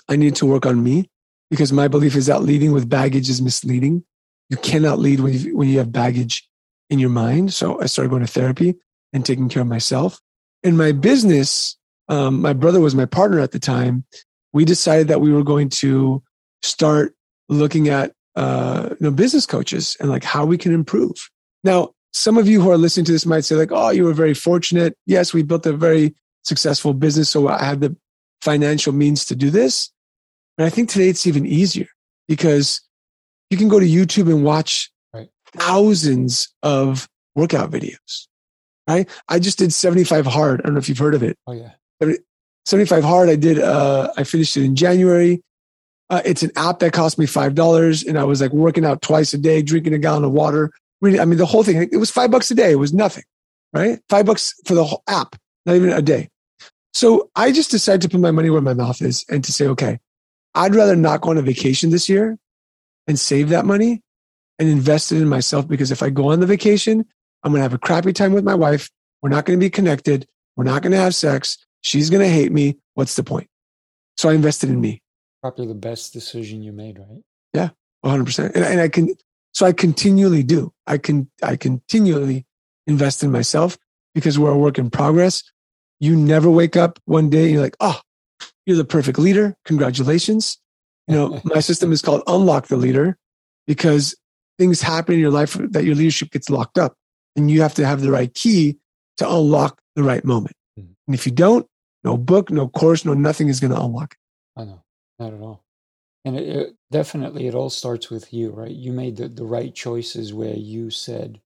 I 0.09 0.17
needed 0.17 0.37
to 0.37 0.47
work 0.47 0.67
on 0.67 0.83
me 0.83 1.11
because 1.51 1.73
my 1.73 1.89
belief 1.89 2.17
is 2.17 2.27
that 2.27 2.43
leading 2.43 2.73
with 2.73 2.89
baggage 2.89 3.29
is 3.29 3.41
misleading. 3.41 4.05
You 4.49 4.57
cannot 4.57 4.99
lead 4.99 5.21
when 5.21 5.35
you, 5.35 5.57
when 5.57 5.69
you 5.69 5.79
have 5.79 5.93
baggage 5.93 6.49
in 6.91 6.99
your 6.99 7.11
mind. 7.11 7.53
So 7.53 7.81
I 7.81 7.87
started 7.87 8.11
going 8.11 8.25
to 8.25 8.33
therapy 8.33 8.77
and 9.13 9.25
taking 9.25 9.49
care 9.49 9.63
of 9.63 9.69
myself. 9.69 10.21
In 10.63 10.77
my 10.77 10.93
business, 10.93 11.77
um, 12.09 12.41
my 12.41 12.53
brother 12.53 12.81
was 12.81 12.95
my 12.95 13.07
partner 13.07 13.41
at 13.41 13.53
the 13.53 13.59
time. 13.59 14.05
We 14.53 14.65
decided 14.65 15.09
that 15.09 15.21
we 15.21 15.33
were 15.33 15.45
going 15.45 15.69
to 15.71 16.23
start 16.63 17.15
looking 17.49 17.89
at 17.89 18.13
uh, 18.35 18.91
you 18.91 18.97
know 19.01 19.11
business 19.11 19.47
coaches 19.47 19.97
and 20.01 20.11
like 20.11 20.25
how 20.25 20.45
we 20.45 20.59
can 20.59 20.73
improve. 20.73 21.31
Now, 21.65 21.91
some 22.13 22.39
of 22.39 22.49
you 22.49 22.61
who 22.61 22.71
are 22.71 22.79
listening 22.79 23.07
to 23.07 23.13
this 23.13 23.27
might 23.27 23.45
say 23.45 23.57
like, 23.57 23.73
"Oh, 23.73 23.91
you 23.91 24.05
were 24.05 24.15
very 24.15 24.35
fortunate. 24.35 24.97
Yes, 25.07 25.33
we 25.33 25.43
built 25.43 25.67
a 25.67 25.73
very 25.73 26.15
successful 26.45 26.95
business, 26.95 27.29
so 27.31 27.49
I 27.49 27.65
had 27.65 27.81
the 27.81 27.97
financial 28.41 28.93
means 28.93 29.25
to 29.27 29.37
do 29.37 29.51
this." 29.51 29.91
And 30.59 30.67
I 30.67 30.71
think 30.71 30.89
today 30.89 31.09
it's 31.09 31.27
even 31.27 31.47
easier 31.47 31.89
because 32.29 32.81
you 33.51 33.59
can 33.59 33.69
go 33.69 33.79
to 33.79 33.87
YouTube 33.87 34.31
and 34.31 34.45
watch 34.45 34.91
right. 35.13 35.29
thousands 35.53 36.49
of 36.63 37.09
workout 37.35 37.71
videos. 37.71 38.27
Right? 38.89 39.09
I 39.29 39.39
just 39.39 39.59
did 39.59 39.73
75 39.73 40.27
hard. 40.27 40.61
I 40.61 40.65
don't 40.65 40.75
know 40.75 40.79
if 40.79 40.89
you've 40.89 40.99
heard 40.99 41.15
of 41.15 41.23
it. 41.23 41.37
Oh 41.47 41.53
yeah. 41.53 41.73
75 42.67 43.05
hard. 43.05 43.29
I 43.29 43.37
did. 43.37 43.59
Uh, 43.59 44.13
I 44.17 44.25
finished 44.25 44.57
it 44.57 44.65
in 44.65 44.77
January. 44.77 45.43
Uh, 46.09 46.23
it's 46.25 46.43
an 46.43 46.53
app 46.57 46.79
that 46.81 46.93
cost 46.93 47.19
me 47.19 47.27
five 47.27 47.55
dollars, 47.55 48.05
and 48.05 48.19
I 48.19 48.25
was 48.25 48.41
like 48.41 48.53
working 48.53 48.85
out 48.85 49.03
twice 49.03 49.35
a 49.35 49.39
day, 49.39 49.63
drinking 49.63 49.95
a 49.95 49.99
gallon 49.99 50.25
of 50.25 50.33
water. 50.33 50.71
Really, 51.01 51.19
I 51.19 51.25
mean, 51.25 51.39
the 51.39 51.47
whole 51.47 51.65
thing. 51.65 51.89
It 51.91 51.97
was 51.97 52.11
five 52.11 52.31
bucks 52.31 52.51
a 52.51 52.55
day. 52.55 52.71
It 52.71 52.77
was 52.77 52.93
nothing, 52.93 53.25
right? 53.73 54.01
Five 54.09 54.27
bucks 54.27 54.55
for 54.65 54.75
the 54.75 54.85
whole 54.85 55.03
app, 55.09 55.37
not 55.65 55.75
even 55.75 55.91
a 55.91 56.03
day. 56.03 56.29
So 56.95 57.29
I 57.35 57.51
just 57.51 57.71
decided 57.71 58.03
to 58.03 58.09
put 58.09 58.21
my 58.21 58.31
money 58.31 58.51
where 58.51 58.61
my 58.61 58.75
mouth 58.75 59.03
is, 59.03 59.25
and 59.29 59.43
to 59.45 59.53
say, 59.53 59.67
okay, 59.67 59.99
I'd 60.55 60.75
rather 60.75 60.97
not 60.97 61.21
go 61.21 61.31
on 61.31 61.39
a 61.39 61.43
vacation 61.43 61.91
this 61.91 62.09
year 62.09 62.39
and 63.07 63.19
save 63.19 63.49
that 63.51 63.67
money 63.67 64.01
and 64.59 64.69
invest 64.69 65.13
it 65.13 65.21
in 65.21 65.29
myself 65.29 65.69
because 65.69 65.91
if 65.91 66.03
I 66.03 66.11
go 66.11 66.31
on 66.31 66.41
the 66.41 66.47
vacation, 66.47 67.05
I'm 67.43 67.53
going 67.53 67.61
to 67.61 67.63
have 67.63 67.75
a 67.75 67.79
crappy 67.79 68.13
time 68.13 68.33
with 68.33 68.45
my 68.45 68.55
wife. 68.55 68.91
We're 69.23 69.31
not 69.31 69.45
going 69.45 69.59
to 69.59 69.65
be 69.65 69.71
connected. 69.71 70.27
We're 70.57 70.65
not 70.65 70.83
going 70.83 70.93
to 70.93 70.99
have 70.99 71.15
sex. 71.15 71.59
She's 71.83 72.11
going 72.11 72.23
to 72.23 72.29
hate 72.29 72.53
me. 72.53 72.79
What's 72.95 73.15
the 73.15 73.23
point? 73.23 73.49
So 74.17 74.29
I 74.29 74.35
invested 74.35 74.71
in 74.71 74.81
me. 74.81 75.03
Probably 75.43 75.67
the 75.67 75.75
best 75.75 76.13
decision 76.13 76.63
you 76.63 76.73
made, 76.73 76.99
right? 76.99 77.23
Yeah, 77.53 77.71
100%. 78.05 78.55
And, 78.55 78.65
and 78.65 78.81
I 78.81 78.89
can, 78.89 79.15
so 79.53 79.67
I 79.67 79.73
continually 79.73 80.43
do. 80.43 80.73
I 80.87 80.99
can, 80.99 81.31
I 81.43 81.57
continually 81.57 82.47
invest 82.87 83.23
in 83.23 83.31
myself 83.31 83.79
because 84.15 84.39
we're 84.39 84.51
a 84.51 84.59
work 84.59 84.79
in 84.79 84.91
progress. 84.91 85.43
You 86.01 86.17
never 86.17 86.51
wake 86.51 86.77
up 86.77 86.99
one 87.05 87.31
day 87.31 87.45
and 87.45 87.53
you're 87.53 87.63
like, 87.63 87.77
oh, 87.81 88.01
you're 88.65 88.77
the 88.77 88.85
perfect 88.85 89.19
leader. 89.19 89.57
Congratulations. 89.65 90.59
You 91.07 91.15
know, 91.15 91.41
my 91.45 91.61
system 91.61 91.93
is 91.93 92.03
called 92.03 92.23
unlock 92.27 92.67
the 92.67 92.77
leader 92.77 93.17
because 93.67 94.17
things 94.59 94.81
happen 94.81 95.15
in 95.15 95.21
your 95.21 95.31
life 95.31 95.55
that 95.55 95.85
your 95.85 95.95
leadership 95.95 96.31
gets 96.31 96.51
locked 96.51 96.79
up 96.79 96.97
and 97.37 97.51
you 97.51 97.63
have 97.63 97.75
to 97.75 97.87
have 97.87 98.01
the 98.01 98.11
right 98.11 98.33
key 98.33 98.79
to 99.19 99.31
unlock 99.31 99.81
the 99.95 100.03
right 100.03 100.25
moment. 100.25 100.57
Mm-hmm. 100.79 100.93
And 101.07 101.15
if 101.15 101.27
you 101.27 101.33
don't, 101.33 101.67
no 102.05 102.17
book, 102.17 102.51
no 102.51 102.69
course, 102.69 103.05
no 103.05 103.15
nothing 103.15 103.49
is 103.49 103.61
going 103.61 103.73
to 103.73 103.81
unlock 103.81 104.15
it. 104.15 104.61
I 104.61 104.65
know, 104.65 104.83
not 105.19 105.35
at 105.35 105.41
all. 105.41 105.65
And 106.25 106.37
it, 106.37 106.49
it, 106.49 106.77
definitely, 106.91 107.47
it 107.47 107.55
all 107.55 107.71
starts 107.71 108.11
with 108.11 108.33
you, 108.33 108.51
right? 108.51 108.71
You 108.71 108.93
made 108.93 109.17
the, 109.17 109.29
the 109.29 109.45
right 109.45 109.75
choices 109.75 110.35
where 110.35 110.55
you 110.55 110.91
said, 110.91 111.41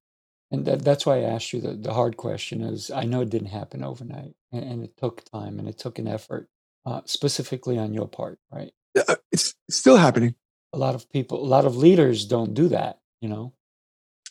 and 0.50 0.64
that, 0.64 0.82
that's 0.82 1.04
why 1.04 1.18
I 1.18 1.22
asked 1.22 1.52
you 1.52 1.60
the, 1.60 1.74
the 1.74 1.92
hard 1.92 2.16
question 2.16 2.62
is 2.62 2.90
I 2.90 3.04
know 3.04 3.20
it 3.20 3.30
didn't 3.30 3.48
happen 3.48 3.84
overnight 3.84 4.34
and, 4.52 4.64
and 4.64 4.84
it 4.84 4.96
took 4.96 5.24
time 5.30 5.58
and 5.58 5.68
it 5.68 5.78
took 5.78 5.98
an 5.98 6.08
effort 6.08 6.48
uh, 6.86 7.02
specifically 7.04 7.78
on 7.78 7.92
your 7.92 8.08
part, 8.08 8.38
right? 8.50 8.72
Uh, 8.96 9.16
it's 9.30 9.54
still 9.68 9.96
happening. 9.96 10.34
A 10.72 10.78
lot 10.78 10.94
of 10.94 11.10
people, 11.10 11.42
a 11.42 11.46
lot 11.46 11.66
of 11.66 11.76
leaders 11.76 12.24
don't 12.24 12.54
do 12.54 12.68
that, 12.68 12.98
you 13.20 13.28
know? 13.28 13.52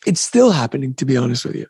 It's 0.06 0.22
still 0.22 0.52
happening, 0.52 0.94
to 0.96 1.06
be 1.06 1.18
honest 1.18 1.46
with 1.46 1.56
you. 1.56 1.68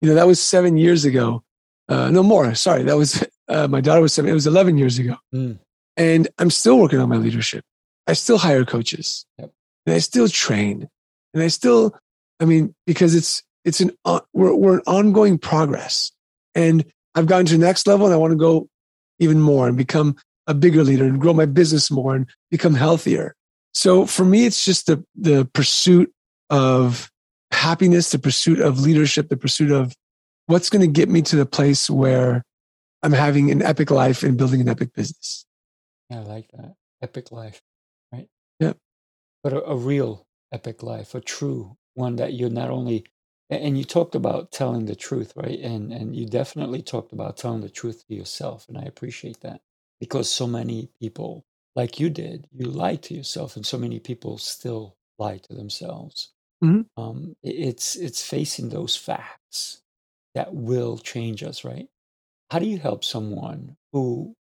You 0.00 0.08
know, 0.08 0.14
that 0.14 0.26
was 0.26 0.42
seven 0.42 0.76
years 0.76 1.04
ago. 1.04 1.42
Uh, 1.88 2.10
no 2.10 2.22
more. 2.22 2.54
Sorry. 2.54 2.82
That 2.82 2.96
was, 2.96 3.24
uh, 3.48 3.68
my 3.68 3.80
daughter 3.80 4.02
was 4.02 4.12
seven. 4.12 4.30
It 4.30 4.34
was 4.34 4.46
11 4.46 4.78
years 4.78 4.98
ago. 4.98 5.16
Mm. 5.34 5.58
And 5.96 6.28
I'm 6.38 6.50
still 6.50 6.78
working 6.78 7.00
on 7.00 7.08
my 7.08 7.16
leadership. 7.16 7.64
I 8.06 8.12
still 8.12 8.38
hire 8.38 8.64
coaches 8.64 9.26
yep. 9.38 9.50
and 9.84 9.94
I 9.94 9.98
still 9.98 10.28
train 10.28 10.88
and 11.34 11.42
I 11.42 11.48
still, 11.48 11.94
I 12.40 12.46
mean, 12.46 12.74
because 12.86 13.14
it's, 13.14 13.42
it's 13.64 13.80
an, 13.80 13.90
uh, 14.04 14.20
we're, 14.32 14.54
we're 14.54 14.76
an 14.76 14.82
ongoing 14.86 15.36
progress 15.36 16.10
and 16.54 16.84
I've 17.14 17.26
gotten 17.26 17.46
to 17.46 17.52
the 17.52 17.58
next 17.58 17.86
level 17.86 18.06
and 18.06 18.14
I 18.14 18.18
want 18.18 18.30
to 18.30 18.38
go 18.38 18.68
even 19.18 19.40
more 19.40 19.68
and 19.68 19.76
become 19.76 20.16
a 20.46 20.54
bigger 20.54 20.82
leader 20.84 21.04
and 21.04 21.20
grow 21.20 21.34
my 21.34 21.44
business 21.44 21.90
more 21.90 22.14
and 22.14 22.26
become 22.50 22.74
healthier. 22.74 23.34
So 23.74 24.06
for 24.06 24.24
me, 24.24 24.46
it's 24.46 24.64
just 24.64 24.86
the, 24.86 25.04
the 25.14 25.44
pursuit 25.52 26.10
of 26.48 27.10
happiness, 27.50 28.10
the 28.10 28.18
pursuit 28.18 28.60
of 28.60 28.80
leadership, 28.80 29.28
the 29.28 29.36
pursuit 29.36 29.70
of 29.70 29.94
what's 30.46 30.70
going 30.70 30.82
to 30.82 30.88
get 30.88 31.08
me 31.08 31.22
to 31.22 31.36
the 31.36 31.46
place 31.46 31.88
where 31.88 32.42
I'm 33.02 33.12
having 33.12 33.50
an 33.50 33.62
epic 33.62 33.90
life 33.90 34.22
and 34.22 34.36
building 34.36 34.60
an 34.60 34.68
epic 34.68 34.94
business. 34.94 35.46
Yeah, 36.10 36.20
I 36.20 36.22
like 36.22 36.48
that. 36.52 36.74
Epic 37.02 37.30
life, 37.30 37.60
right? 38.12 38.28
Yeah. 38.58 38.72
But 39.42 39.52
a, 39.52 39.64
a 39.64 39.76
real 39.76 40.26
epic 40.52 40.82
life, 40.82 41.14
a 41.14 41.20
true 41.20 41.76
one 41.94 42.16
that 42.16 42.32
you're 42.34 42.50
not 42.50 42.70
only 42.70 43.04
and 43.50 43.78
you 43.78 43.84
talked 43.84 44.14
about 44.14 44.52
telling 44.52 44.84
the 44.84 44.94
truth, 44.94 45.32
right? 45.36 45.58
And 45.58 45.92
and 45.92 46.14
you 46.14 46.26
definitely 46.26 46.82
talked 46.82 47.12
about 47.12 47.36
telling 47.36 47.62
the 47.62 47.70
truth 47.70 48.06
to 48.06 48.14
yourself, 48.14 48.66
and 48.68 48.76
I 48.76 48.82
appreciate 48.82 49.40
that 49.40 49.60
because 50.00 50.30
so 50.30 50.46
many 50.46 50.90
people, 51.00 51.44
like 51.74 51.98
you 51.98 52.10
did, 52.10 52.46
you 52.52 52.66
lied 52.66 53.02
to 53.04 53.14
yourself, 53.14 53.56
and 53.56 53.64
so 53.64 53.78
many 53.78 54.00
people 54.00 54.38
still 54.38 54.96
lie 55.18 55.38
to 55.38 55.54
themselves. 55.54 56.32
Mm-hmm. 56.64 57.02
Um, 57.02 57.36
it's 57.42 57.96
it's 57.96 58.24
facing 58.24 58.68
those 58.70 58.96
facts 58.96 59.82
that 60.34 60.54
will 60.54 60.98
change 60.98 61.42
us, 61.42 61.64
right? 61.64 61.88
How 62.50 62.58
do 62.58 62.66
you 62.66 62.78
help 62.78 63.04
someone 63.04 63.76
who 63.92 64.34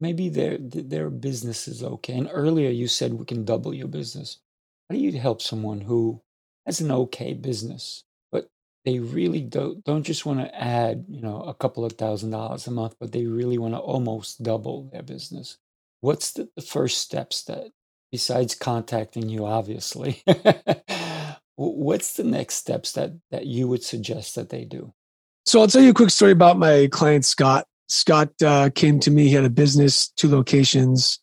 maybe 0.00 0.28
their 0.28 0.58
their 0.58 1.10
business 1.10 1.68
is 1.68 1.82
okay? 1.82 2.14
And 2.18 2.28
earlier 2.32 2.70
you 2.70 2.88
said 2.88 3.14
we 3.14 3.26
can 3.26 3.44
double 3.44 3.74
your 3.74 3.88
business. 3.88 4.38
How 4.90 4.96
do 4.96 5.02
you 5.02 5.12
help 5.18 5.42
someone 5.42 5.82
who 5.82 6.22
has 6.66 6.80
an 6.80 6.92
okay 6.92 7.34
business, 7.34 8.04
but 8.32 8.48
they 8.84 9.00
really 9.00 9.42
don't 9.42 9.84
don't 9.84 10.04
just 10.04 10.26
want 10.26 10.40
to 10.40 10.54
add, 10.54 11.06
you 11.08 11.22
know, 11.22 11.42
a 11.42 11.54
couple 11.54 11.84
of 11.84 11.94
thousand 11.94 12.30
dollars 12.30 12.66
a 12.66 12.70
month, 12.72 12.96
but 13.00 13.12
they 13.12 13.26
really 13.26 13.58
want 13.58 13.74
to 13.74 13.80
almost 13.80 14.42
double 14.42 14.90
their 14.92 15.02
business? 15.02 15.58
What's 16.02 16.32
the, 16.32 16.48
the 16.56 16.62
first 16.62 16.98
steps 16.98 17.44
that 17.44 17.68
besides 18.12 18.54
contacting 18.54 19.28
you, 19.28 19.46
obviously? 19.46 20.22
What's 21.56 22.16
the 22.16 22.24
next 22.24 22.54
steps 22.54 22.92
that 22.92 23.12
that 23.30 23.46
you 23.46 23.68
would 23.68 23.82
suggest 23.82 24.34
that 24.34 24.48
they 24.50 24.64
do? 24.64 24.92
So 25.46 25.60
I'll 25.60 25.68
tell 25.68 25.82
you 25.82 25.90
a 25.90 25.94
quick 25.94 26.10
story 26.10 26.32
about 26.32 26.58
my 26.58 26.88
client 26.90 27.24
Scott. 27.24 27.66
Scott 27.88 28.30
uh, 28.42 28.70
came 28.74 28.98
to 29.00 29.10
me. 29.10 29.28
He 29.28 29.34
had 29.34 29.44
a 29.44 29.50
business, 29.50 30.08
two 30.08 30.28
locations, 30.28 31.18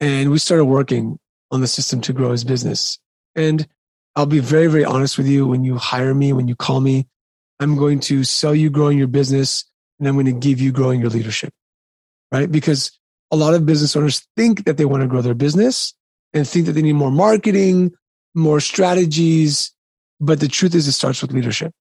and 0.00 0.30
we 0.30 0.38
started 0.38 0.64
working 0.64 1.18
on 1.50 1.60
the 1.60 1.66
system 1.66 2.00
to 2.02 2.12
grow 2.12 2.32
his 2.32 2.42
business. 2.42 2.98
And 3.34 3.66
I'll 4.16 4.26
be 4.26 4.40
very, 4.40 4.66
very 4.66 4.84
honest 4.84 5.18
with 5.18 5.28
you. 5.28 5.46
When 5.46 5.62
you 5.62 5.76
hire 5.76 6.14
me, 6.14 6.32
when 6.32 6.48
you 6.48 6.56
call 6.56 6.80
me, 6.80 7.06
I'm 7.60 7.76
going 7.76 8.00
to 8.00 8.24
sell 8.24 8.54
you 8.54 8.70
growing 8.70 8.98
your 8.98 9.06
business, 9.08 9.64
and 9.98 10.08
I'm 10.08 10.14
going 10.14 10.26
to 10.26 10.32
give 10.32 10.60
you 10.60 10.72
growing 10.72 11.00
your 11.00 11.10
leadership, 11.10 11.52
right? 12.32 12.50
Because 12.50 12.98
a 13.30 13.36
lot 13.36 13.54
of 13.54 13.66
business 13.66 13.94
owners 13.94 14.26
think 14.36 14.64
that 14.64 14.78
they 14.78 14.84
want 14.84 15.02
to 15.02 15.06
grow 15.06 15.20
their 15.20 15.34
business 15.34 15.94
and 16.32 16.48
think 16.48 16.66
that 16.66 16.72
they 16.72 16.82
need 16.82 16.94
more 16.94 17.10
marketing, 17.10 17.92
more 18.34 18.60
strategies, 18.60 19.72
but 20.20 20.40
the 20.40 20.48
truth 20.48 20.74
is, 20.74 20.88
it 20.88 20.92
starts 20.92 21.22
with 21.22 21.32
leadership. 21.32 21.72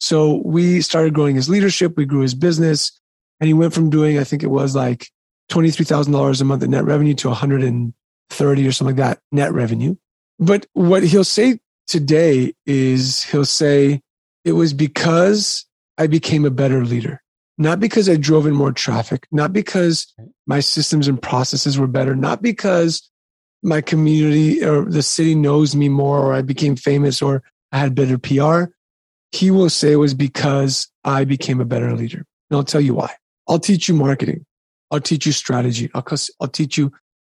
So 0.00 0.42
we 0.44 0.80
started 0.80 1.14
growing 1.14 1.36
his 1.36 1.48
leadership. 1.48 1.96
We 1.96 2.06
grew 2.06 2.22
his 2.22 2.34
business 2.34 2.98
and 3.38 3.48
he 3.48 3.54
went 3.54 3.74
from 3.74 3.90
doing, 3.90 4.18
I 4.18 4.24
think 4.24 4.42
it 4.42 4.50
was 4.50 4.74
like 4.74 5.08
$23,000 5.50 6.40
a 6.40 6.44
month 6.44 6.62
in 6.62 6.70
net 6.70 6.84
revenue 6.84 7.14
to 7.14 7.28
130 7.28 8.66
or 8.66 8.72
something 8.72 8.96
like 8.96 9.04
that 9.04 9.20
net 9.30 9.52
revenue. 9.52 9.96
But 10.38 10.66
what 10.72 11.02
he'll 11.02 11.24
say 11.24 11.60
today 11.86 12.54
is 12.64 13.24
he'll 13.24 13.44
say, 13.44 14.00
it 14.44 14.52
was 14.52 14.72
because 14.72 15.66
I 15.98 16.06
became 16.06 16.46
a 16.46 16.50
better 16.50 16.82
leader, 16.84 17.22
not 17.58 17.78
because 17.78 18.08
I 18.08 18.16
drove 18.16 18.46
in 18.46 18.54
more 18.54 18.72
traffic, 18.72 19.26
not 19.30 19.52
because 19.52 20.14
my 20.46 20.60
systems 20.60 21.08
and 21.08 21.20
processes 21.20 21.78
were 21.78 21.86
better, 21.86 22.16
not 22.16 22.40
because 22.40 23.10
my 23.62 23.82
community 23.82 24.64
or 24.64 24.86
the 24.86 25.02
city 25.02 25.34
knows 25.34 25.76
me 25.76 25.90
more 25.90 26.18
or 26.20 26.32
I 26.32 26.40
became 26.40 26.74
famous 26.74 27.20
or 27.20 27.42
I 27.72 27.78
had 27.78 27.94
better 27.94 28.18
PR, 28.18 28.72
he 29.32 29.50
will 29.50 29.70
say 29.70 29.92
it 29.92 29.96
was 29.96 30.14
because 30.14 30.88
I 31.04 31.24
became 31.24 31.60
a 31.60 31.64
better 31.64 31.94
leader. 31.94 32.24
And 32.50 32.56
I'll 32.56 32.64
tell 32.64 32.80
you 32.80 32.94
why. 32.94 33.14
I'll 33.48 33.60
teach 33.60 33.88
you 33.88 33.94
marketing. 33.94 34.44
I'll 34.90 35.00
teach 35.00 35.26
you 35.26 35.32
strategy. 35.32 35.90
I'll, 35.94 36.04
I'll 36.40 36.48
teach 36.48 36.76
you 36.76 36.92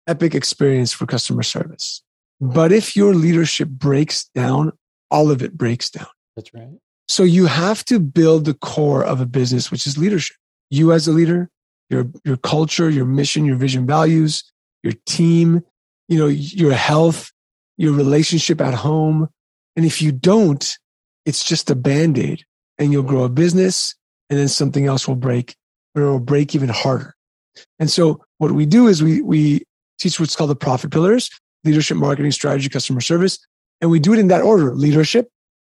epic 0.06 0.34
experience 0.34 0.92
for 0.92 1.06
customer 1.06 1.42
service. 1.42 2.02
But 2.40 2.72
if 2.72 2.96
your 2.96 3.14
leadership 3.14 3.68
breaks 3.68 4.24
down, 4.34 4.72
all 5.10 5.30
of 5.30 5.42
it 5.42 5.56
breaks 5.56 5.88
down. 5.88 6.08
That's 6.36 6.52
right. 6.52 6.68
So 7.06 7.22
you 7.22 7.46
have 7.46 7.84
to 7.86 8.00
build 8.00 8.44
the 8.44 8.54
core 8.54 9.04
of 9.04 9.20
a 9.20 9.26
business, 9.26 9.70
which 9.70 9.86
is 9.86 9.96
leadership. 9.96 10.36
You 10.70 10.92
as 10.92 11.06
a 11.06 11.12
leader, 11.12 11.48
your, 11.90 12.06
your 12.24 12.36
culture, 12.38 12.90
your 12.90 13.04
mission, 13.04 13.44
your 13.44 13.56
vision, 13.56 13.86
values, 13.86 14.42
your 14.82 14.94
team, 15.06 15.62
you 16.08 16.18
know, 16.18 16.26
your 16.26 16.72
health, 16.72 17.30
your 17.76 17.92
relationship 17.92 18.60
at 18.60 18.74
home, 18.74 19.28
and 19.76 19.84
if 19.84 20.00
you 20.00 20.12
don't, 20.12 20.78
it's 21.24 21.44
just 21.44 21.70
a 21.70 21.74
band 21.74 22.18
aid 22.18 22.44
and 22.78 22.92
you'll 22.92 23.02
grow 23.02 23.24
a 23.24 23.28
business 23.28 23.94
and 24.30 24.38
then 24.38 24.48
something 24.48 24.86
else 24.86 25.08
will 25.08 25.16
break 25.16 25.56
or 25.94 26.02
it 26.02 26.10
will 26.10 26.20
break 26.20 26.54
even 26.54 26.68
harder. 26.68 27.14
And 27.78 27.90
so 27.90 28.22
what 28.38 28.52
we 28.52 28.66
do 28.66 28.88
is 28.88 29.02
we, 29.02 29.22
we 29.22 29.62
teach 29.98 30.18
what's 30.18 30.36
called 30.36 30.50
the 30.50 30.56
profit 30.56 30.90
pillars, 30.90 31.30
leadership, 31.64 31.96
marketing, 31.96 32.32
strategy, 32.32 32.68
customer 32.68 33.00
service. 33.00 33.38
And 33.80 33.90
we 33.90 34.00
do 34.00 34.12
it 34.12 34.18
in 34.18 34.28
that 34.28 34.42
order, 34.42 34.74
leadership, 34.74 35.28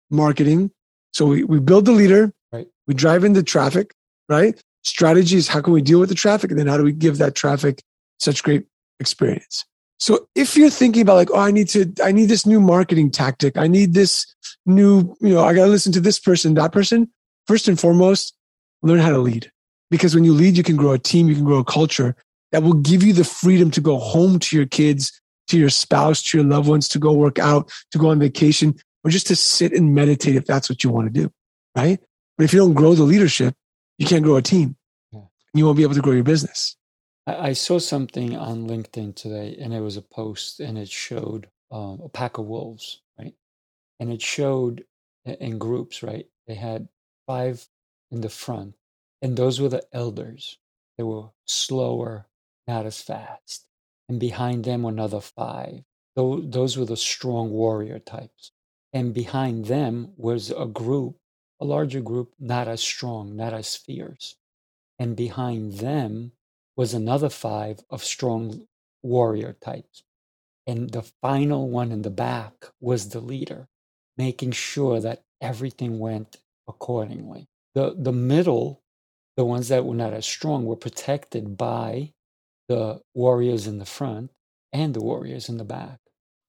marketing. 0.09 0.71
So 1.13 1.25
we, 1.25 1.43
we 1.43 1.59
build 1.59 1.85
the 1.85 1.91
leader, 1.91 2.33
right? 2.51 2.67
We 2.87 2.93
drive 2.93 3.23
in 3.23 3.33
the 3.33 3.43
traffic, 3.43 3.93
right? 4.29 4.61
Strategy 4.83 5.37
is 5.37 5.47
how 5.47 5.61
can 5.61 5.73
we 5.73 5.81
deal 5.81 5.99
with 5.99 6.09
the 6.09 6.15
traffic? 6.15 6.51
And 6.51 6.59
then 6.59 6.67
how 6.67 6.77
do 6.77 6.83
we 6.83 6.91
give 6.91 7.17
that 7.17 7.35
traffic 7.35 7.81
such 8.19 8.43
great 8.43 8.65
experience? 8.99 9.65
So 9.99 10.27
if 10.35 10.57
you're 10.57 10.69
thinking 10.69 11.01
about 11.01 11.15
like, 11.15 11.31
oh, 11.31 11.39
I 11.39 11.51
need 11.51 11.69
to, 11.69 11.91
I 12.03 12.11
need 12.11 12.25
this 12.25 12.45
new 12.45 12.59
marketing 12.59 13.11
tactic. 13.11 13.57
I 13.57 13.67
need 13.67 13.93
this 13.93 14.25
new, 14.65 15.15
you 15.21 15.33
know, 15.33 15.43
I 15.43 15.53
got 15.53 15.65
to 15.65 15.71
listen 15.71 15.91
to 15.93 16.01
this 16.01 16.19
person, 16.19 16.53
that 16.55 16.71
person. 16.71 17.09
First 17.47 17.67
and 17.67 17.79
foremost, 17.79 18.35
learn 18.81 18.99
how 18.99 19.11
to 19.11 19.19
lead. 19.19 19.51
Because 19.91 20.15
when 20.15 20.23
you 20.23 20.33
lead, 20.33 20.57
you 20.57 20.63
can 20.63 20.75
grow 20.75 20.91
a 20.91 20.99
team, 20.99 21.29
you 21.29 21.35
can 21.35 21.45
grow 21.45 21.59
a 21.59 21.63
culture 21.63 22.15
that 22.51 22.63
will 22.63 22.73
give 22.73 23.03
you 23.03 23.13
the 23.13 23.23
freedom 23.23 23.71
to 23.71 23.81
go 23.81 23.97
home 23.97 24.39
to 24.39 24.55
your 24.55 24.65
kids, 24.65 25.21
to 25.47 25.57
your 25.57 25.69
spouse, 25.69 26.21
to 26.23 26.37
your 26.37 26.47
loved 26.47 26.67
ones, 26.67 26.87
to 26.89 26.99
go 26.99 27.13
work 27.13 27.39
out, 27.39 27.71
to 27.91 27.97
go 27.97 28.09
on 28.09 28.19
vacation, 28.19 28.75
or 29.03 29.11
just 29.11 29.27
to 29.27 29.35
sit 29.35 29.73
and 29.73 29.93
meditate 29.93 30.35
if 30.35 30.45
that's 30.45 30.69
what 30.69 30.83
you 30.83 30.89
want 30.89 31.13
to 31.13 31.21
do. 31.21 31.31
Right. 31.75 31.99
But 32.37 32.45
if 32.45 32.53
you 32.53 32.59
don't 32.59 32.73
grow 32.73 32.95
the 32.95 33.03
leadership, 33.03 33.53
you 33.97 34.07
can't 34.07 34.23
grow 34.23 34.37
a 34.37 34.41
team. 34.41 34.75
You 35.53 35.65
won't 35.65 35.77
be 35.77 35.83
able 35.83 35.93
to 35.93 36.01
grow 36.01 36.13
your 36.13 36.23
business. 36.23 36.75
I, 37.27 37.53
saw 37.53 37.79
something 37.79 38.35
on 38.35 38.67
LinkedIn 38.67 39.15
today, 39.15 39.57
and 39.59 39.73
it 39.73 39.81
was 39.81 39.97
a 39.97 40.01
post, 40.01 40.59
and 40.59 40.77
it 40.77 40.89
showed 40.89 41.49
um, 41.71 41.99
a 42.03 42.09
pack 42.09 42.37
of 42.37 42.45
wolves, 42.45 43.01
right? 43.17 43.33
And 43.99 44.11
it 44.11 44.21
showed 44.21 44.85
in 45.25 45.57
groups, 45.57 46.03
right? 46.03 46.27
They 46.47 46.53
had 46.53 46.87
five 47.25 47.67
in 48.11 48.21
the 48.21 48.29
front, 48.29 48.75
and 49.21 49.35
those 49.35 49.59
were 49.59 49.69
the 49.69 49.83
elders. 49.91 50.59
They 50.97 51.03
were 51.03 51.29
slower, 51.47 52.27
not 52.67 52.85
as 52.85 53.01
fast. 53.01 53.65
And 54.07 54.19
behind 54.19 54.65
them 54.65 54.85
another 54.85 55.19
five. 55.19 55.81
Those, 56.15 56.43
those 56.47 56.77
were 56.77 56.85
the 56.85 56.95
strong 56.95 57.49
warrior 57.49 57.99
types. 57.99 58.51
And 58.93 59.13
behind 59.13 59.65
them 59.65 60.13
was 60.15 60.51
a 60.51 60.67
group, 60.67 61.17
a 61.59 61.65
larger 61.65 62.01
group, 62.01 62.33
not 62.39 62.67
as 62.67 62.81
strong, 62.81 63.35
not 63.35 63.53
as 63.53 63.75
fierce. 63.75 64.35
And 64.99 65.17
behind 65.17 65.79
them 65.79 66.31
was 66.75 66.93
another 66.93 67.29
five 67.29 67.79
of 67.89 68.03
strong 68.03 68.67
warrior 69.03 69.55
types. 69.61 70.03
And 70.67 70.89
the 70.89 71.03
final 71.21 71.69
one 71.69 71.91
in 71.91 72.01
the 72.01 72.09
back 72.09 72.53
was 72.79 73.09
the 73.09 73.19
leader, 73.19 73.67
making 74.17 74.51
sure 74.51 74.99
that 74.99 75.23
everything 75.41 75.99
went 75.99 76.37
accordingly. 76.67 77.47
The, 77.75 77.95
the 77.97 78.11
middle, 78.11 78.81
the 79.37 79.45
ones 79.45 79.67
that 79.67 79.85
were 79.85 79.95
not 79.95 80.13
as 80.13 80.25
strong, 80.25 80.65
were 80.65 80.75
protected 80.75 81.57
by 81.57 82.13
the 82.67 83.01
warriors 83.13 83.67
in 83.67 83.77
the 83.77 83.85
front 83.85 84.31
and 84.73 84.93
the 84.93 85.03
warriors 85.03 85.49
in 85.49 85.57
the 85.57 85.63
back. 85.63 85.99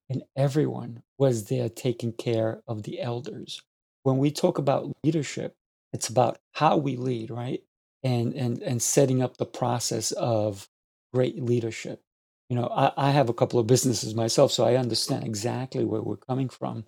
And 0.08 0.22
everyone 0.36 1.02
was 1.18 1.46
there 1.46 1.68
taking 1.68 2.12
care 2.12 2.62
of 2.66 2.84
the 2.84 3.00
elders. 3.00 3.60
When 4.02 4.18
we 4.18 4.30
talk 4.30 4.56
about 4.56 4.96
leadership, 5.02 5.56
it's 5.92 6.08
about 6.08 6.38
how 6.52 6.76
we 6.76 6.96
lead, 6.96 7.30
right? 7.30 7.62
And 8.06 8.34
and 8.34 8.62
and 8.62 8.80
setting 8.80 9.20
up 9.20 9.36
the 9.36 9.44
process 9.44 10.12
of 10.12 10.68
great 11.12 11.42
leadership. 11.42 12.02
You 12.48 12.56
know, 12.56 12.68
I, 12.68 12.92
I 12.96 13.10
have 13.10 13.28
a 13.28 13.34
couple 13.34 13.58
of 13.58 13.66
businesses 13.66 14.14
myself, 14.14 14.52
so 14.52 14.64
I 14.64 14.76
understand 14.76 15.24
exactly 15.24 15.84
where 15.84 16.00
we're 16.02 16.16
coming 16.16 16.48
from, 16.48 16.84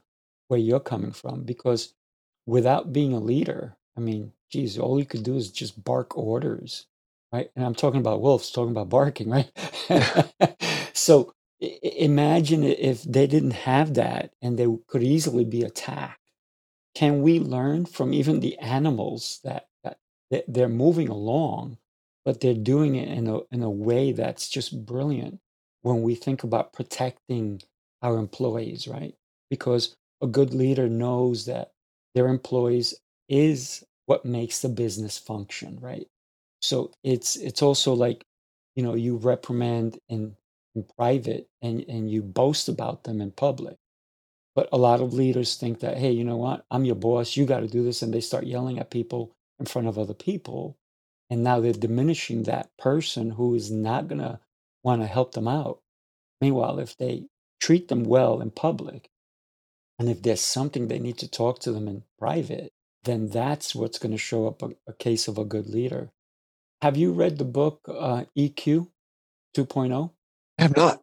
where 0.46 0.60
you're 0.60 0.78
coming 0.78 1.10
from, 1.10 1.42
because 1.42 1.94
without 2.46 2.92
being 2.92 3.12
a 3.12 3.18
leader, 3.18 3.76
I 3.96 4.00
mean, 4.00 4.32
geez, 4.52 4.78
all 4.78 5.00
you 5.00 5.06
could 5.06 5.24
do 5.24 5.34
is 5.34 5.50
just 5.50 5.82
bark 5.82 6.16
orders, 6.16 6.86
right? 7.32 7.50
And 7.56 7.64
I'm 7.64 7.74
talking 7.74 8.00
about 8.00 8.20
wolves, 8.20 8.52
talking 8.52 8.70
about 8.70 8.88
barking, 8.88 9.28
right? 9.30 9.50
so 10.92 11.34
imagine 11.60 12.62
if 12.62 13.02
they 13.02 13.26
didn't 13.26 13.66
have 13.66 13.94
that 13.94 14.32
and 14.40 14.56
they 14.56 14.68
could 14.86 15.02
easily 15.02 15.44
be 15.44 15.62
attacked. 15.62 16.20
Can 16.94 17.22
we 17.22 17.40
learn 17.40 17.86
from 17.86 18.14
even 18.14 18.38
the 18.38 18.56
animals 18.58 19.40
that 19.42 19.68
they're 20.48 20.68
moving 20.68 21.08
along, 21.08 21.78
but 22.24 22.40
they're 22.40 22.54
doing 22.54 22.96
it 22.96 23.08
in 23.08 23.28
a 23.28 23.40
in 23.52 23.62
a 23.62 23.70
way 23.70 24.12
that's 24.12 24.48
just 24.48 24.86
brilliant 24.86 25.40
when 25.82 26.02
we 26.02 26.14
think 26.14 26.44
about 26.44 26.72
protecting 26.72 27.62
our 28.02 28.18
employees, 28.18 28.88
right? 28.88 29.14
Because 29.50 29.96
a 30.22 30.26
good 30.26 30.54
leader 30.54 30.88
knows 30.88 31.46
that 31.46 31.72
their 32.14 32.28
employees 32.28 32.94
is 33.28 33.84
what 34.06 34.24
makes 34.24 34.60
the 34.60 34.68
business 34.68 35.18
function, 35.18 35.78
right? 35.80 36.08
So 36.62 36.92
it's 37.04 37.36
it's 37.36 37.62
also 37.62 37.94
like, 37.94 38.24
you 38.76 38.82
know, 38.82 38.94
you 38.94 39.16
reprimand 39.16 39.98
in 40.08 40.36
in 40.74 40.84
private 40.98 41.48
and 41.62 41.84
and 41.88 42.10
you 42.10 42.22
boast 42.22 42.68
about 42.68 43.04
them 43.04 43.20
in 43.20 43.30
public. 43.32 43.76
But 44.54 44.68
a 44.72 44.78
lot 44.78 45.00
of 45.00 45.14
leaders 45.14 45.56
think 45.56 45.80
that, 45.80 45.98
hey, 45.98 46.12
you 46.12 46.24
know 46.24 46.36
what? 46.36 46.66
I'm 46.70 46.84
your 46.84 46.96
boss. 46.96 47.36
You 47.36 47.46
got 47.46 47.60
to 47.60 47.68
do 47.68 47.84
this. 47.84 48.02
And 48.02 48.14
they 48.14 48.20
start 48.20 48.46
yelling 48.46 48.78
at 48.80 48.90
people 48.90 49.32
in 49.60 49.66
front 49.66 49.88
of 49.88 49.98
other 49.98 50.14
people. 50.14 50.78
And 51.30 51.44
now 51.44 51.60
they're 51.60 51.72
diminishing 51.72 52.44
that 52.44 52.70
person 52.78 53.32
who 53.32 53.54
is 53.54 53.70
not 53.70 54.08
going 54.08 54.20
to 54.20 54.40
want 54.84 55.02
to 55.02 55.08
help 55.08 55.32
them 55.32 55.48
out. 55.48 55.80
Meanwhile, 56.40 56.80
if 56.80 56.96
they 56.96 57.26
treat 57.60 57.88
them 57.88 58.04
well 58.04 58.40
in 58.40 58.50
public, 58.52 59.08
And 60.00 60.10
if 60.10 60.22
there's 60.22 60.42
something 60.42 60.88
they 60.88 61.00
need 61.00 61.18
to 61.20 61.28
talk 61.30 61.60
to 61.60 61.72
them 61.72 61.88
in 61.88 62.04
private, 62.18 62.72
then 63.04 63.28
that's 63.30 63.74
what's 63.74 63.98
going 64.00 64.12
to 64.12 64.18
show 64.18 64.48
up 64.48 64.62
a, 64.62 64.72
a, 64.88 64.94
case 64.94 65.28
of 65.28 65.38
a 65.38 65.46
good 65.46 65.68
leader. 65.68 66.12
Have 66.82 66.96
you 66.98 67.12
read 67.12 67.38
the 67.38 67.46
book 67.46 67.80
uh, 67.88 68.24
EQ 68.38 68.88
2.0? 69.56 70.12
I 70.58 70.62
have 70.62 70.76
not. 70.76 71.02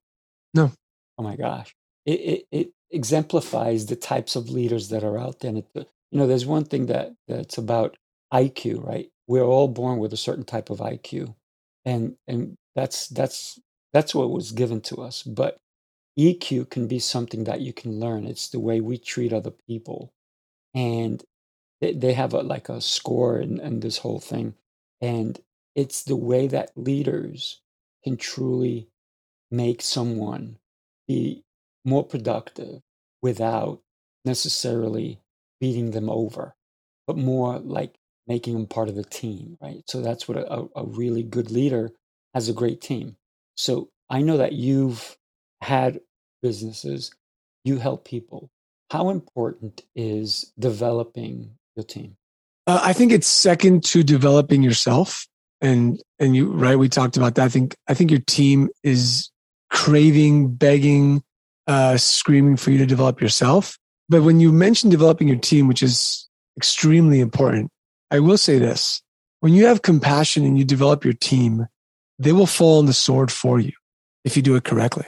No. 0.53 0.71
Oh 1.17 1.23
my 1.23 1.35
gosh. 1.37 1.75
It, 2.05 2.21
it, 2.21 2.45
it 2.51 2.69
exemplifies 2.91 3.87
the 3.87 3.97
types 3.97 4.35
of 4.35 4.49
leaders 4.49 4.89
that 4.89 5.03
are 5.03 5.17
out 5.19 5.41
there. 5.41 5.49
And 5.49 5.59
it, 5.59 5.67
you 5.75 6.19
know, 6.19 6.27
there's 6.27 6.45
one 6.45 6.65
thing 6.65 6.87
that 6.87 7.13
that's 7.27 7.57
about 7.57 7.97
IQ, 8.33 8.83
right? 8.83 9.09
We're 9.27 9.43
all 9.43 9.67
born 9.67 9.99
with 9.99 10.13
a 10.13 10.17
certain 10.17 10.45
type 10.45 10.69
of 10.69 10.79
IQ. 10.79 11.35
And 11.85 12.15
and 12.27 12.55
that's 12.75 13.07
that's 13.07 13.59
that's 13.93 14.15
what 14.15 14.31
was 14.31 14.51
given 14.51 14.81
to 14.81 14.97
us. 14.97 15.23
But 15.23 15.57
EQ 16.19 16.69
can 16.69 16.87
be 16.87 16.99
something 16.99 17.45
that 17.45 17.61
you 17.61 17.73
can 17.73 17.99
learn. 17.99 18.25
It's 18.25 18.49
the 18.49 18.59
way 18.59 18.81
we 18.81 18.97
treat 18.97 19.33
other 19.33 19.51
people. 19.67 20.13
And 20.73 21.23
they, 21.81 21.93
they 21.93 22.13
have 22.13 22.33
a, 22.33 22.41
like 22.41 22.69
a 22.69 22.81
score 22.81 23.37
and, 23.37 23.59
and 23.59 23.81
this 23.81 23.99
whole 23.99 24.19
thing. 24.19 24.55
And 25.01 25.39
it's 25.75 26.03
the 26.03 26.15
way 26.15 26.47
that 26.47 26.71
leaders 26.75 27.61
can 28.03 28.17
truly 28.17 28.87
make 29.51 29.81
someone 29.81 30.57
be 31.07 31.43
more 31.85 32.03
productive 32.03 32.81
without 33.21 33.81
necessarily 34.25 35.19
beating 35.59 35.91
them 35.91 36.09
over, 36.09 36.55
but 37.07 37.17
more 37.17 37.59
like 37.59 37.95
making 38.27 38.53
them 38.53 38.67
part 38.67 38.89
of 38.89 38.95
the 38.95 39.03
team, 39.03 39.57
right? 39.61 39.83
So 39.87 40.01
that's 40.01 40.27
what 40.27 40.37
a, 40.37 40.67
a 40.75 40.83
really 40.85 41.23
good 41.23 41.51
leader 41.51 41.91
has 42.33 42.49
a 42.49 42.53
great 42.53 42.81
team. 42.81 43.15
So 43.55 43.89
I 44.09 44.21
know 44.21 44.37
that 44.37 44.53
you've 44.53 45.17
had 45.61 45.99
businesses, 46.41 47.11
you 47.63 47.77
help 47.77 48.05
people. 48.05 48.49
How 48.91 49.09
important 49.09 49.83
is 49.95 50.51
developing 50.59 51.51
your 51.75 51.83
team? 51.83 52.17
Uh, 52.67 52.81
I 52.83 52.93
think 52.93 53.11
it's 53.11 53.27
second 53.27 53.83
to 53.85 54.03
developing 54.03 54.63
yourself. 54.63 55.27
And 55.61 56.01
and 56.19 56.35
you 56.35 56.51
right, 56.51 56.77
we 56.77 56.89
talked 56.89 57.17
about 57.17 57.35
that. 57.35 57.45
I 57.45 57.49
think 57.49 57.75
I 57.87 57.93
think 57.93 58.11
your 58.11 58.19
team 58.19 58.69
is 58.83 59.31
craving, 59.71 60.53
begging, 60.55 61.23
uh, 61.67 61.97
screaming 61.97 62.57
for 62.57 62.71
you 62.71 62.77
to 62.79 62.85
develop 62.85 63.21
yourself. 63.21 63.77
But 64.09 64.21
when 64.23 64.39
you 64.39 64.51
mention 64.51 64.89
developing 64.89 65.27
your 65.27 65.39
team, 65.39 65.67
which 65.67 65.81
is 65.81 66.27
extremely 66.57 67.19
important, 67.19 67.71
I 68.15 68.19
will 68.19 68.37
say 68.37 68.57
this: 68.59 69.01
when 69.41 69.53
you 69.53 69.65
have 69.65 69.81
compassion 69.81 70.45
and 70.45 70.57
you 70.57 70.65
develop 70.65 71.03
your 71.03 71.13
team, 71.13 71.67
they 72.17 72.31
will 72.31 72.47
fall 72.47 72.79
on 72.79 72.85
the 72.85 72.93
sword 72.93 73.31
for 73.31 73.59
you 73.59 73.73
if 74.23 74.35
you 74.35 74.41
do 74.41 74.55
it 74.55 74.63
correctly. 74.63 75.05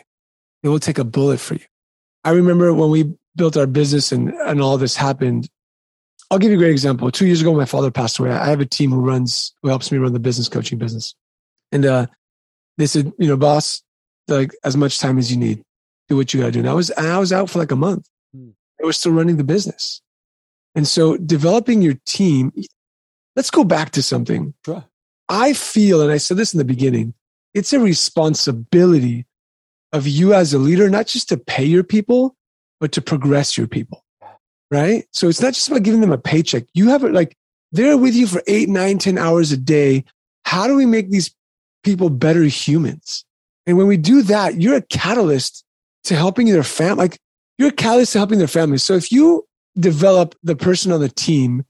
They 0.61 0.69
will 0.69 0.79
take 0.79 0.97
a 0.97 1.03
bullet 1.03 1.39
for 1.39 1.55
you. 1.55 1.65
I 2.23 2.31
remember 2.31 2.73
when 2.73 2.89
we 2.89 3.13
built 3.35 3.55
our 3.55 3.67
business 3.67 4.11
and, 4.11 4.29
and 4.29 4.61
all 4.61 4.77
this 4.77 4.95
happened. 4.95 5.49
I'll 6.29 6.39
give 6.39 6.51
you 6.51 6.57
a 6.57 6.59
great 6.59 6.71
example. 6.71 7.09
Two 7.09 7.25
years 7.25 7.39
ago, 7.39 7.53
my 7.53 7.65
father 7.65 7.89
passed 7.89 8.19
away. 8.19 8.31
I 8.31 8.49
have 8.49 8.59
a 8.59 8.65
team 8.65 8.91
who 8.91 8.99
runs, 8.99 9.53
who 9.61 9.69
helps 9.69 9.91
me 9.91 9.97
run 9.97 10.11
the 10.11 10.19
business 10.19 10.49
coaching 10.49 10.77
business. 10.77 11.15
And 11.71 11.85
uh, 11.85 12.07
they 12.77 12.85
said, 12.85 13.13
you 13.17 13.27
know, 13.27 13.37
boss, 13.37 13.81
like 14.27 14.51
as 14.65 14.75
much 14.75 14.99
time 14.99 15.17
as 15.17 15.31
you 15.31 15.37
need, 15.37 15.63
do 16.09 16.17
what 16.17 16.33
you 16.33 16.41
got 16.41 16.47
to 16.47 16.51
do. 16.51 16.59
And 16.59 16.69
I 16.69 16.73
was, 16.73 16.89
and 16.89 17.07
I 17.07 17.17
was 17.17 17.31
out 17.31 17.49
for 17.49 17.59
like 17.59 17.71
a 17.71 17.77
month. 17.77 18.09
Hmm. 18.35 18.49
I 18.81 18.85
was 18.85 18.97
still 18.97 19.13
running 19.13 19.37
the 19.37 19.45
business. 19.45 20.01
And 20.75 20.85
so 20.85 21.15
developing 21.15 21.81
your 21.81 21.95
team, 22.05 22.51
let's 23.37 23.51
go 23.51 23.63
back 23.63 23.91
to 23.91 24.03
something. 24.03 24.53
Sure. 24.65 24.83
I 25.29 25.53
feel, 25.53 26.01
and 26.01 26.11
I 26.11 26.17
said 26.17 26.35
this 26.35 26.53
in 26.53 26.57
the 26.57 26.65
beginning, 26.65 27.13
it's 27.53 27.71
a 27.71 27.79
responsibility 27.79 29.25
of 29.93 30.07
you 30.07 30.33
as 30.33 30.53
a 30.53 30.57
leader, 30.57 30.89
not 30.89 31.07
just 31.07 31.29
to 31.29 31.37
pay 31.37 31.63
your 31.63 31.83
people, 31.83 32.35
but 32.81 32.91
to 32.93 33.01
progress 33.01 33.57
your 33.57 33.67
people. 33.67 34.03
Right. 34.69 35.05
So 35.13 35.29
it's 35.29 35.41
not 35.41 35.53
just 35.53 35.69
about 35.69 35.83
giving 35.83 36.01
them 36.01 36.11
a 36.11 36.17
paycheck. 36.17 36.65
You 36.73 36.89
have 36.89 37.05
it 37.05 37.13
like 37.13 37.37
they're 37.71 37.97
with 37.97 38.15
you 38.15 38.27
for 38.27 38.43
eight, 38.47 38.67
nine, 38.67 38.97
ten 38.97 39.17
hours 39.17 39.53
a 39.53 39.57
day. 39.57 40.03
How 40.43 40.67
do 40.67 40.75
we 40.75 40.85
make 40.85 41.09
these 41.09 41.33
people 41.83 42.09
better 42.09 42.43
humans? 42.43 43.23
And 43.65 43.77
when 43.77 43.87
we 43.87 43.95
do 43.95 44.23
that, 44.23 44.61
you're 44.61 44.75
a 44.75 44.81
catalyst 44.81 45.63
to 46.05 46.15
helping 46.15 46.47
their 46.47 46.63
family. 46.63 47.03
Like 47.03 47.19
you're 47.57 47.69
a 47.69 47.73
catalyst 47.73 48.13
to 48.13 48.19
helping 48.19 48.39
their 48.39 48.47
families. 48.47 48.83
So 48.83 48.95
if 48.95 49.11
you 49.11 49.45
develop 49.79 50.35
the 50.43 50.55
person 50.55 50.91
on 50.91 50.99
the 50.99 51.09
team, 51.09 51.63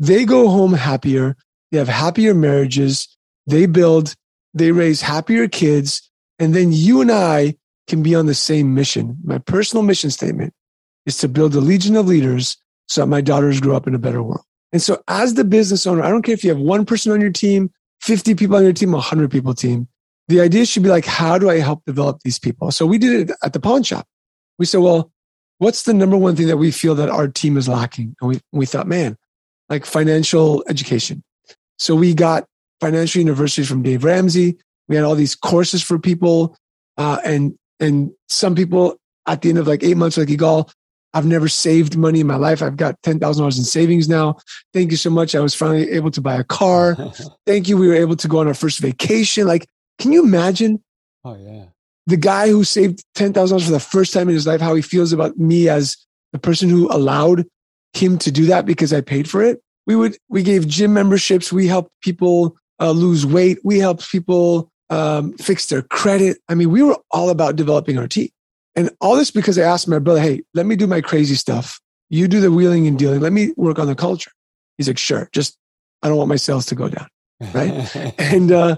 they 0.00 0.24
go 0.24 0.48
home 0.48 0.72
happier. 0.72 1.36
They 1.70 1.78
have 1.78 1.88
happier 1.88 2.34
marriages. 2.34 3.06
They 3.46 3.66
build, 3.66 4.16
they 4.54 4.72
raise 4.72 5.02
happier 5.02 5.46
kids. 5.46 6.10
And 6.38 6.54
then 6.54 6.72
you 6.72 7.00
and 7.00 7.12
I 7.12 7.54
can 7.86 8.02
be 8.02 8.14
on 8.14 8.26
the 8.26 8.34
same 8.34 8.74
mission. 8.74 9.18
My 9.22 9.38
personal 9.38 9.84
mission 9.84 10.10
statement 10.10 10.54
is 11.04 11.18
to 11.18 11.28
build 11.28 11.54
a 11.54 11.60
legion 11.60 11.96
of 11.96 12.06
leaders 12.06 12.56
so 12.88 13.02
that 13.02 13.08
my 13.08 13.20
daughters 13.20 13.60
grow 13.60 13.76
up 13.76 13.86
in 13.86 13.94
a 13.94 13.98
better 13.98 14.22
world. 14.22 14.44
And 14.72 14.80
so 14.80 15.02
as 15.06 15.34
the 15.34 15.44
business 15.44 15.86
owner, 15.86 16.02
I 16.02 16.10
don't 16.10 16.22
care 16.22 16.34
if 16.34 16.44
you 16.44 16.50
have 16.50 16.58
one 16.58 16.86
person 16.86 17.12
on 17.12 17.20
your 17.20 17.30
team, 17.30 17.70
50 18.00 18.34
people 18.34 18.56
on 18.56 18.62
your 18.62 18.72
team, 18.72 18.92
100 18.92 19.30
people 19.30 19.54
team. 19.54 19.86
The 20.28 20.40
idea 20.40 20.64
should 20.64 20.82
be 20.82 20.88
like, 20.88 21.04
how 21.04 21.38
do 21.38 21.50
I 21.50 21.58
help 21.58 21.84
develop 21.84 22.20
these 22.22 22.38
people? 22.38 22.70
So 22.70 22.86
we 22.86 22.98
did 22.98 23.28
it 23.28 23.36
at 23.42 23.52
the 23.52 23.60
pawn 23.60 23.82
shop. 23.82 24.06
We 24.58 24.66
said, 24.66 24.80
well, 24.80 25.12
what's 25.58 25.82
the 25.82 25.92
number 25.92 26.16
one 26.16 26.36
thing 26.36 26.46
that 26.46 26.56
we 26.56 26.70
feel 26.70 26.94
that 26.94 27.10
our 27.10 27.28
team 27.28 27.56
is 27.56 27.68
lacking? 27.68 28.16
And 28.20 28.28
we, 28.28 28.40
we 28.52 28.64
thought, 28.64 28.86
man, 28.86 29.16
like 29.70 29.86
financial 29.86 30.62
education. 30.68 31.22
So 31.78 31.94
we 31.94 32.12
got 32.12 32.44
financial 32.80 33.20
university 33.20 33.66
from 33.66 33.82
Dave 33.82 34.04
Ramsey. 34.04 34.58
We 34.88 34.96
had 34.96 35.04
all 35.04 35.14
these 35.14 35.34
courses 35.34 35.82
for 35.82 35.98
people. 35.98 36.56
Uh, 36.98 37.18
and, 37.24 37.54
and 37.78 38.10
some 38.28 38.54
people 38.54 38.98
at 39.26 39.42
the 39.42 39.48
end 39.48 39.58
of 39.58 39.66
like 39.66 39.82
eight 39.82 39.96
months, 39.96 40.18
like 40.18 40.28
Yigal, 40.28 40.70
I've 41.14 41.26
never 41.26 41.48
saved 41.48 41.96
money 41.96 42.20
in 42.20 42.26
my 42.26 42.36
life. 42.36 42.62
I've 42.62 42.76
got 42.76 43.00
$10,000 43.02 43.44
in 43.46 43.64
savings 43.64 44.08
now. 44.08 44.36
Thank 44.72 44.90
you 44.90 44.96
so 44.96 45.10
much. 45.10 45.34
I 45.34 45.40
was 45.40 45.54
finally 45.54 45.90
able 45.90 46.10
to 46.12 46.20
buy 46.20 46.36
a 46.36 46.44
car. 46.44 46.96
Thank 47.46 47.68
you. 47.68 47.76
We 47.76 47.88
were 47.88 47.94
able 47.94 48.16
to 48.16 48.28
go 48.28 48.38
on 48.38 48.48
our 48.48 48.54
first 48.54 48.78
vacation. 48.78 49.46
Like, 49.46 49.66
can 49.98 50.12
you 50.12 50.22
imagine? 50.22 50.82
Oh, 51.24 51.36
yeah. 51.36 51.66
The 52.06 52.16
guy 52.16 52.48
who 52.48 52.64
saved 52.64 53.04
$10,000 53.16 53.64
for 53.64 53.70
the 53.70 53.80
first 53.80 54.12
time 54.12 54.28
in 54.28 54.34
his 54.34 54.46
life, 54.46 54.60
how 54.60 54.74
he 54.74 54.82
feels 54.82 55.12
about 55.12 55.36
me 55.36 55.68
as 55.68 55.96
the 56.32 56.38
person 56.38 56.68
who 56.68 56.90
allowed 56.92 57.44
him 57.92 58.18
to 58.18 58.30
do 58.30 58.46
that 58.46 58.66
because 58.66 58.92
I 58.92 59.00
paid 59.00 59.28
for 59.28 59.42
it. 59.42 59.60
We 59.86 59.96
would, 59.96 60.16
we 60.28 60.42
gave 60.42 60.68
gym 60.68 60.94
memberships. 60.94 61.52
We 61.52 61.66
helped 61.66 61.90
people 62.02 62.56
uh, 62.80 62.92
lose 62.92 63.26
weight. 63.26 63.58
We 63.64 63.78
helped 63.78 64.10
people 64.10 64.70
um, 64.90 65.32
fix 65.34 65.66
their 65.66 65.82
credit. 65.82 66.38
I 66.48 66.54
mean, 66.54 66.70
we 66.70 66.82
were 66.82 66.98
all 67.10 67.30
about 67.30 67.56
developing 67.56 67.98
our 67.98 68.08
team. 68.08 68.28
And 68.76 68.90
all 69.00 69.16
this 69.16 69.30
because 69.30 69.58
I 69.58 69.62
asked 69.62 69.88
my 69.88 69.98
brother, 69.98 70.20
hey, 70.20 70.42
let 70.54 70.66
me 70.66 70.76
do 70.76 70.86
my 70.86 71.00
crazy 71.00 71.34
stuff. 71.34 71.80
You 72.08 72.28
do 72.28 72.40
the 72.40 72.52
wheeling 72.52 72.86
and 72.86 72.98
dealing. 72.98 73.20
Let 73.20 73.32
me 73.32 73.52
work 73.56 73.78
on 73.78 73.86
the 73.86 73.94
culture. 73.94 74.30
He's 74.78 74.88
like, 74.88 74.98
sure. 74.98 75.28
Just, 75.32 75.56
I 76.02 76.08
don't 76.08 76.16
want 76.16 76.28
my 76.28 76.36
sales 76.36 76.66
to 76.66 76.74
go 76.74 76.88
down. 76.88 77.08
Right. 77.54 78.14
and, 78.18 78.52
uh, 78.52 78.76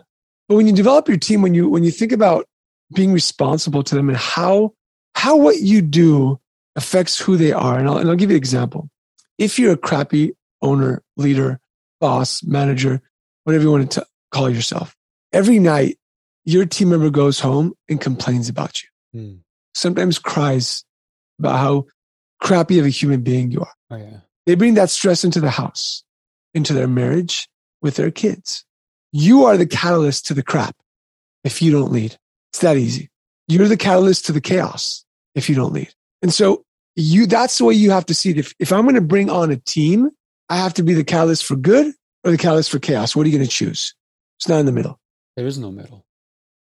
but 0.49 0.57
when 0.57 0.67
you 0.67 0.73
develop 0.73 1.09
your 1.09 1.19
team, 1.19 1.43
when 1.43 1.55
you, 1.55 1.69
when 1.69 1.85
you 1.85 1.91
think 1.91 2.13
about 2.13 2.47
being 2.95 3.13
responsible 3.13 3.83
to 3.83 3.95
them 3.95 4.09
and 4.09 4.19
how, 4.19 4.73
how 5.15 5.37
what 5.37 5.61
you 5.61 5.83
do 5.83 6.39
affects 6.77 7.19
who 7.19 7.37
they 7.37 7.53
are. 7.53 7.79
And 7.79 7.89
I'll, 7.89 7.99
and 7.99 8.09
I'll 8.09 8.17
give 8.17 8.31
you 8.31 8.37
an 8.37 8.41
example. 8.41 8.89
If 9.43 9.59
you're 9.59 9.73
a 9.73 9.77
crappy 9.77 10.33
owner, 10.61 11.03
leader, 11.17 11.61
boss, 12.01 12.43
manager, 12.43 13.03
whatever 13.45 13.65
you 13.65 13.71
want 13.71 13.91
to 13.91 14.01
t- 14.01 14.07
call 14.31 14.49
yourself, 14.49 14.95
every 15.33 15.59
night 15.59 15.99
your 16.45 16.65
team 16.65 16.91
member 16.91 17.11
goes 17.11 17.41
home 17.41 17.75
and 17.89 18.01
complains 18.01 18.49
about 18.49 18.83
you. 18.83 18.89
Mm 19.15 19.39
sometimes 19.75 20.19
cries 20.19 20.85
about 21.39 21.59
how 21.59 21.87
crappy 22.41 22.79
of 22.79 22.87
a 22.87 22.91
human 22.91 23.23
being 23.23 23.51
you 23.51 23.61
are. 23.61 23.75
Oh, 23.91 23.97
yeah. 23.97 24.21
They 24.47 24.55
bring 24.55 24.75
that 24.75 24.91
stress 24.91 25.25
into 25.25 25.41
the 25.41 25.51
house, 25.51 26.03
into 26.55 26.73
their 26.73 26.89
marriage, 26.89 27.49
with 27.81 27.97
their 27.97 28.11
kids. 28.11 28.65
You 29.13 29.45
are 29.45 29.57
the 29.57 29.67
catalyst 29.67 30.27
to 30.27 30.35
the 30.35 30.43
crap 30.43 30.77
if 31.45 31.63
you 31.63 31.73
don't 31.73 31.93
lead. 31.93 32.17
It's 32.53 32.61
that 32.61 32.77
easy. 32.77 33.11
You're 33.49 33.69
the 33.69 33.77
catalyst 33.77 34.27
to 34.27 34.33
the 34.33 34.41
chaos 34.41 35.05
if 35.35 35.49
you 35.49 35.55
don't 35.55 35.73
lead. 35.73 35.93
And 36.23 36.33
so 36.33 36.65
you, 36.97 37.27
that's 37.27 37.59
the 37.59 37.65
way 37.65 37.75
you 37.75 37.91
have 37.91 38.07
to 38.07 38.15
see 38.15 38.31
it. 38.31 38.39
If, 38.39 38.55
if 38.59 38.73
I'm 38.73 38.83
going 38.83 38.95
to 38.95 39.01
bring 39.01 39.31
on 39.31 39.51
a 39.51 39.57
team, 39.57 40.11
I 40.49 40.57
have 40.57 40.75
to 40.75 40.83
be 40.83 40.95
the 40.95 41.05
catalyst 41.05 41.45
for 41.45 41.57
good 41.57 41.95
or 42.25 42.31
the 42.31 42.39
catalyst 42.39 42.71
for 42.71 42.79
chaos. 42.79 43.17
What 43.17 43.25
are 43.27 43.29
you 43.29 43.37
going 43.37 43.49
to 43.49 43.51
choose? 43.51 43.95
It's 44.39 44.49
not 44.49 44.61
in 44.61 44.67
the 44.67 44.73
middle. 44.73 44.99
There 45.37 45.47
is 45.47 45.59
no 45.59 45.71
middle. 45.71 46.05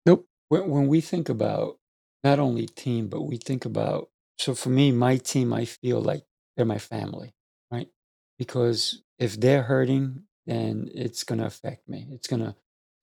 Nope. 0.06 0.26
When, 0.48 0.68
when 0.70 0.86
we 0.88 1.00
think 1.00 1.28
about 1.28 1.78
not 2.22 2.38
only 2.38 2.66
team, 2.66 3.08
but 3.08 3.22
we 3.22 3.36
think 3.36 3.64
about, 3.64 4.08
so 4.38 4.54
for 4.54 4.70
me, 4.70 4.92
my 4.92 5.18
team, 5.18 5.52
I 5.52 5.66
feel 5.66 6.00
like 6.00 6.24
they're 6.56 6.64
my 6.64 6.78
family, 6.78 7.34
right? 7.70 7.88
Because 8.38 9.02
if 9.18 9.38
they're 9.38 9.62
hurting, 9.62 10.22
then 10.46 10.88
it's 10.94 11.24
going 11.24 11.40
to 11.40 11.46
affect 11.46 11.88
me. 11.88 12.08
It's 12.10 12.26
going 12.26 12.42
to 12.42 12.54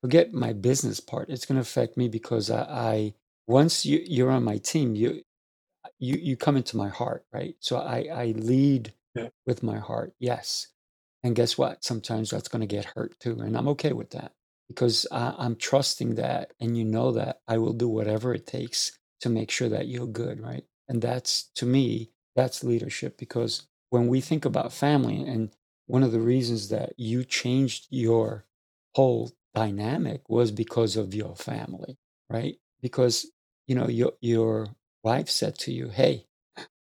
forget 0.01 0.33
my 0.33 0.53
business 0.53 0.99
part. 0.99 1.29
It's 1.29 1.45
going 1.45 1.57
to 1.57 1.61
affect 1.61 1.97
me 1.97 2.07
because 2.07 2.49
I, 2.49 2.63
I 2.63 3.13
once 3.47 3.85
you, 3.85 4.03
you're 4.05 4.31
on 4.31 4.43
my 4.43 4.57
team, 4.57 4.95
you, 4.95 5.21
you, 6.01 6.17
you 6.17 6.37
come 6.37 6.57
into 6.57 6.77
my 6.77 6.89
heart, 6.89 7.25
right? 7.33 7.55
So 7.61 7.77
I, 7.79 8.09
I 8.13 8.25
lead 8.37 8.93
yeah. 9.15 9.29
with 9.47 9.63
my 9.63 9.79
heart. 9.79 10.13
Yes. 10.19 10.69
And 11.23 11.35
guess 11.37 11.57
what? 11.57 11.85
Sometimes 11.85 12.31
that's 12.31 12.49
going 12.49 12.61
to 12.61 12.67
get 12.67 12.85
hurt 12.95 13.19
too. 13.21 13.39
And 13.41 13.57
I'm 13.57 13.69
okay 13.69 13.93
with 13.93 14.11
that 14.11 14.33
because 14.69 15.07
I, 15.11 15.35
I'm 15.39 15.57
trusting 15.57 16.15
that. 16.17 16.53
And 16.61 16.77
you 16.77 16.85
know 16.85 17.13
that 17.13 17.41
I 17.49 17.59
will 17.59 17.73
do 17.73 17.89
whatever 17.89 18.33
it 18.35 18.47
takes 18.47 18.99
to 19.21 19.29
make 19.29 19.51
sure 19.51 19.69
that 19.69 19.87
you're 19.89 20.07
good, 20.07 20.41
right? 20.41 20.65
And 20.89 21.01
that's 21.01 21.51
to 21.57 21.67
me 21.67 22.11
That's 22.35 22.63
leadership 22.65 23.17
because 23.19 23.67
when 23.91 24.07
we 24.07 24.21
think 24.21 24.45
about 24.45 24.73
family, 24.73 25.21
and 25.23 25.51
one 25.87 26.03
of 26.03 26.13
the 26.13 26.21
reasons 26.21 26.69
that 26.69 26.93
you 26.97 27.25
changed 27.25 27.87
your 27.91 28.45
whole 28.95 29.31
dynamic 29.55 30.29
was 30.29 30.51
because 30.51 30.97
of 30.97 31.13
your 31.15 31.35
family, 31.37 31.97
right? 32.29 32.57
Because 32.81 33.27
you 33.67 33.75
know 33.75 33.89
your 33.89 34.13
your 34.21 34.67
wife 35.03 35.29
said 35.29 35.57
to 35.59 35.73
you, 35.73 35.89
"Hey, 35.89 36.27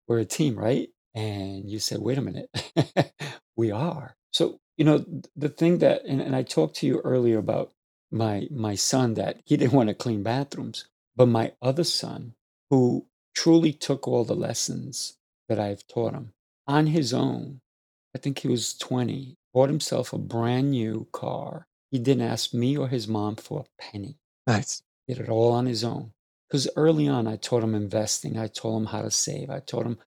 we're 0.07 0.19
a 0.19 0.25
team, 0.25 0.57
right?" 0.57 0.89
And 1.15 1.69
you 1.69 1.79
said, 1.79 1.99
"Wait 2.01 2.17
a 2.17 2.21
minute, 2.21 2.49
we 3.57 3.71
are." 3.71 4.15
So 4.33 4.59
you 4.77 4.85
know 4.85 5.05
the 5.35 5.49
thing 5.49 5.79
that, 5.79 6.05
and, 6.05 6.21
and 6.21 6.35
I 6.35 6.43
talked 6.43 6.77
to 6.77 6.87
you 6.87 7.01
earlier 7.01 7.39
about 7.39 7.71
my 8.11 8.47
my 8.51 8.75
son 8.75 9.15
that 9.15 9.41
he 9.45 9.57
didn't 9.59 9.73
want 9.73 9.89
to 9.89 9.95
clean 9.95 10.23
bathrooms, 10.23 10.85
but 11.15 11.27
my 11.27 11.53
other 11.61 11.83
son 11.85 12.35
who 12.69 13.05
truly 13.35 13.73
took 13.73 14.07
all 14.07 14.23
the 14.25 14.35
lessons 14.35 15.17
that 15.49 15.59
I've 15.59 15.87
taught 15.87 16.13
him 16.13 16.33
on 16.67 16.87
his 16.87 17.13
own. 17.13 17.61
I 18.15 18.19
think 18.19 18.39
he 18.39 18.47
was 18.49 18.77
20, 18.77 19.37
bought 19.53 19.69
himself 19.69 20.13
a 20.13 20.17
brand 20.17 20.71
new 20.71 21.07
car. 21.13 21.67
He 21.91 21.99
didn't 21.99 22.27
ask 22.27 22.53
me 22.53 22.77
or 22.77 22.87
his 22.89 23.07
mom 23.07 23.37
for 23.37 23.61
a 23.61 23.81
penny. 23.81 24.17
Nice. 24.47 24.83
Did 25.07 25.19
it 25.19 25.29
all 25.29 25.51
on 25.53 25.65
his 25.65 25.83
own. 25.83 26.11
Because 26.51 26.67
early 26.75 27.07
on, 27.07 27.27
I 27.27 27.37
taught 27.37 27.63
him 27.63 27.73
investing. 27.73 28.37
I 28.37 28.47
taught 28.47 28.75
him 28.75 28.85
how 28.87 29.03
to 29.03 29.11
save. 29.11 29.49
I 29.49 29.61
taught 29.61 29.85
him, 29.85 29.99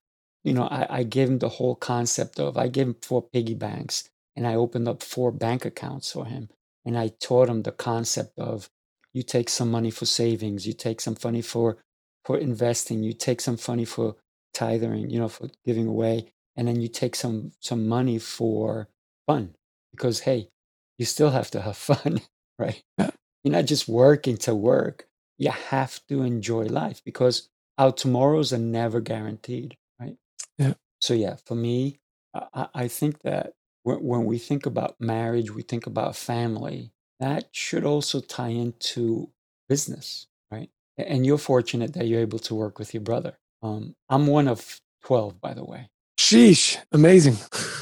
you 0.43 0.53
know, 0.53 0.67
I, 0.67 0.99
I 0.99 1.03
gave 1.03 1.27
him 1.27 1.39
the 1.39 1.49
whole 1.49 1.73
concept 1.75 2.39
of, 2.39 2.55
I 2.55 2.67
gave 2.67 2.85
him 2.85 2.97
four 3.01 3.23
piggy 3.23 3.55
banks 3.55 4.07
and 4.35 4.45
I 4.45 4.53
opened 4.53 4.87
up 4.87 5.01
four 5.01 5.31
bank 5.31 5.65
accounts 5.65 6.11
for 6.11 6.25
him. 6.25 6.49
And 6.85 6.95
I 6.99 7.07
taught 7.19 7.49
him 7.49 7.63
the 7.63 7.71
concept 7.71 8.37
of 8.37 8.69
you 9.11 9.23
take 9.23 9.49
some 9.49 9.71
money 9.71 9.89
for 9.89 10.05
savings, 10.05 10.67
you 10.67 10.73
take 10.73 11.01
some 11.01 11.17
money 11.23 11.41
for 11.41 11.77
for 12.25 12.37
investing, 12.37 13.01
you 13.03 13.13
take 13.13 13.39
some 13.39 13.57
money 13.67 13.85
for 13.85 14.15
tithing, 14.53 15.09
you 15.09 15.19
know, 15.19 15.29
for 15.29 15.49
giving 15.63 15.87
away, 15.87 16.31
and 16.55 16.67
then 16.67 16.81
you 16.81 16.89
take 16.89 17.15
some 17.15 17.53
some 17.59 17.87
money 17.87 18.19
for 18.19 18.89
fun 19.25 19.55
because 19.91 20.19
hey, 20.21 20.49
you 20.97 21.05
still 21.05 21.31
have 21.31 21.49
to 21.51 21.61
have 21.61 21.77
fun, 21.91 22.21
right? 22.59 22.83
You're 22.99 23.53
not 23.53 23.65
just 23.65 23.87
working 23.87 24.37
to 24.37 24.53
work. 24.53 25.07
You 25.37 25.51
have 25.51 25.99
to 26.07 26.21
enjoy 26.21 26.65
life 26.65 27.01
because 27.03 27.49
our 27.77 27.91
tomorrows 27.91 28.53
are 28.53 28.57
never 28.57 29.01
guaranteed, 29.01 29.77
right? 29.99 30.15
Yeah. 30.57 30.73
So 31.01 31.13
yeah, 31.13 31.35
for 31.45 31.55
me, 31.55 31.99
I, 32.33 32.67
I 32.73 32.87
think 32.87 33.21
that 33.21 33.53
when, 33.83 33.97
when 33.97 34.25
we 34.25 34.37
think 34.37 34.65
about 34.65 34.99
marriage, 34.99 35.51
we 35.51 35.61
think 35.61 35.85
about 35.85 36.15
family. 36.15 36.91
That 37.19 37.47
should 37.51 37.85
also 37.85 38.19
tie 38.19 38.49
into 38.49 39.29
business, 39.69 40.27
right? 40.51 40.69
And 40.97 41.25
you're 41.25 41.37
fortunate 41.37 41.93
that 41.93 42.07
you're 42.07 42.21
able 42.21 42.39
to 42.39 42.55
work 42.55 42.79
with 42.79 42.93
your 42.93 43.01
brother. 43.01 43.37
Um, 43.61 43.95
I'm 44.09 44.27
one 44.27 44.47
of 44.47 44.81
12, 45.03 45.39
by 45.39 45.53
the 45.53 45.63
way. 45.63 45.89
Sheesh, 46.19 46.77
amazing. 46.91 47.37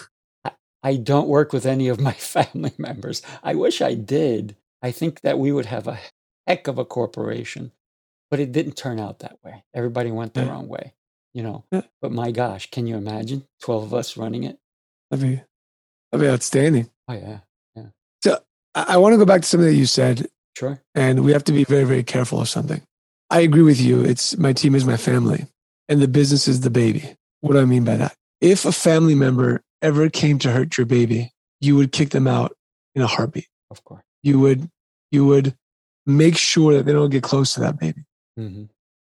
I, 0.45 0.51
I 0.83 0.95
don't 0.97 1.27
work 1.27 1.53
with 1.53 1.65
any 1.65 1.87
of 1.87 1.99
my 1.99 2.13
family 2.13 2.73
members. 2.77 3.21
I 3.43 3.55
wish 3.55 3.81
I 3.81 3.93
did. 3.93 4.55
I 4.81 4.91
think 4.91 5.21
that 5.21 5.39
we 5.39 5.51
would 5.51 5.67
have 5.67 5.87
a 5.87 5.99
heck 6.47 6.67
of 6.67 6.77
a 6.77 6.85
corporation, 6.85 7.71
but 8.31 8.39
it 8.39 8.51
didn't 8.51 8.77
turn 8.77 8.99
out 8.99 9.19
that 9.19 9.39
way. 9.43 9.63
Everybody 9.73 10.11
went 10.11 10.33
their 10.33 10.45
Yeah. 10.45 10.57
own 10.57 10.67
way, 10.67 10.93
you 11.33 11.43
know. 11.43 11.65
Yeah. 11.71 11.83
But 12.01 12.11
my 12.11 12.31
gosh, 12.31 12.69
can 12.71 12.87
you 12.87 12.97
imagine 12.97 13.47
12 13.61 13.83
of 13.85 13.93
us 13.93 14.17
running 14.17 14.43
it? 14.43 14.59
That'd 15.11 15.25
be, 15.25 15.41
that'd 16.11 16.25
be 16.25 16.29
outstanding. 16.31 16.89
Oh, 17.07 17.13
yeah, 17.13 17.39
yeah. 17.75 17.85
So 18.23 18.39
I, 18.75 18.95
I 18.95 18.97
want 18.97 19.13
to 19.13 19.17
go 19.17 19.25
back 19.25 19.41
to 19.41 19.47
something 19.47 19.67
that 19.67 19.75
you 19.75 19.85
said, 19.85 20.27
sure. 20.57 20.81
and 20.95 21.23
we 21.23 21.33
have 21.33 21.43
to 21.45 21.51
be 21.53 21.63
very, 21.65 21.85
very 21.85 22.03
careful 22.03 22.41
of 22.41 22.49
something. 22.49 22.81
I 23.29 23.41
agree 23.41 23.63
with 23.63 23.81
you. 23.81 24.03
It's 24.03 24.37
my 24.37 24.53
team 24.53 24.75
is 24.75 24.85
my 24.85 24.97
family, 24.97 25.47
and 25.89 26.01
the 26.01 26.07
business 26.07 26.47
is 26.47 26.61
the 26.61 26.69
baby. 26.69 27.15
What 27.41 27.53
do 27.53 27.59
I 27.61 27.65
mean 27.65 27.83
by 27.85 27.97
that? 27.97 28.15
If 28.41 28.65
a 28.65 28.71
family 28.71 29.15
member 29.15 29.61
ever 29.81 30.09
came 30.09 30.39
to 30.39 30.51
hurt 30.51 30.77
your 30.77 30.85
baby, 30.85 31.31
you 31.61 31.75
would 31.75 31.91
kick 31.91 32.11
them 32.11 32.27
out 32.27 32.55
in 32.95 33.01
a 33.01 33.07
heartbeat. 33.07 33.47
Of 33.71 33.83
course. 33.83 34.03
You 34.23 34.39
would, 34.39 34.69
you 35.11 35.25
would 35.25 35.55
make 36.05 36.37
sure 36.37 36.73
that 36.73 36.85
they 36.85 36.93
don't 36.93 37.09
get 37.09 37.23
close 37.23 37.53
to 37.53 37.59
that 37.61 37.79
baby. 37.79 38.03
hmm 38.37 38.43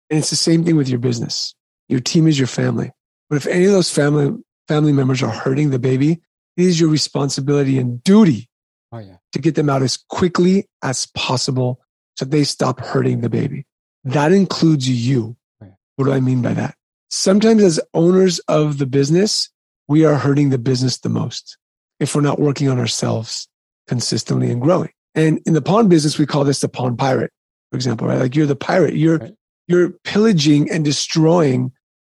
And 0.09 0.19
it's 0.19 0.29
the 0.29 0.35
same 0.35 0.63
thing 0.63 0.75
with 0.75 0.89
your 0.89 0.99
business. 0.99 1.55
Your 1.89 1.99
team 1.99 2.27
is 2.27 2.37
your 2.37 2.47
family. 2.47 2.91
But 3.29 3.37
if 3.37 3.47
any 3.47 3.65
of 3.65 3.71
those 3.71 3.89
family 3.91 4.37
family 4.67 4.91
members 4.93 5.21
are 5.23 5.29
hurting 5.31 5.69
the 5.71 5.79
baby, 5.79 6.21
it 6.57 6.63
is 6.65 6.79
your 6.79 6.89
responsibility 6.89 7.77
and 7.77 8.03
duty 8.03 8.49
Oh, 8.93 8.99
yeah. 8.99 9.17
to 9.33 9.39
get 9.39 9.55
them 9.55 9.69
out 9.69 9.81
as 9.81 9.97
quickly 9.97 10.67
as 10.83 11.05
possible 11.15 11.79
so 12.17 12.25
they 12.25 12.43
stop 12.43 12.79
hurting 12.81 13.21
the 13.21 13.29
baby. 13.29 13.65
That 14.03 14.31
includes 14.33 14.87
you. 14.89 15.37
Right. 15.61 15.73
What 15.95 16.05
do 16.05 16.11
I 16.11 16.19
mean 16.19 16.41
by 16.41 16.53
that? 16.53 16.75
Sometimes, 17.09 17.63
as 17.63 17.79
owners 17.93 18.39
of 18.47 18.77
the 18.77 18.85
business, 18.85 19.49
we 19.87 20.05
are 20.05 20.15
hurting 20.15 20.49
the 20.49 20.57
business 20.57 20.97
the 20.99 21.09
most 21.09 21.57
if 21.99 22.15
we're 22.15 22.21
not 22.21 22.39
working 22.39 22.69
on 22.69 22.79
ourselves 22.79 23.47
consistently 23.87 24.49
and 24.51 24.61
growing. 24.61 24.91
And 25.15 25.39
in 25.45 25.53
the 25.53 25.61
pawn 25.61 25.89
business, 25.89 26.17
we 26.17 26.25
call 26.25 26.43
this 26.43 26.61
the 26.61 26.69
pawn 26.69 26.95
pirate, 26.95 27.31
for 27.71 27.75
example, 27.75 28.07
right? 28.07 28.19
Like 28.19 28.35
you're 28.35 28.45
the 28.45 28.55
pirate. 28.55 28.95
You're 28.95 29.17
Right. 29.19 29.33
you're 29.67 29.89
pillaging 30.03 30.69
and 30.71 30.83
destroying 30.83 31.71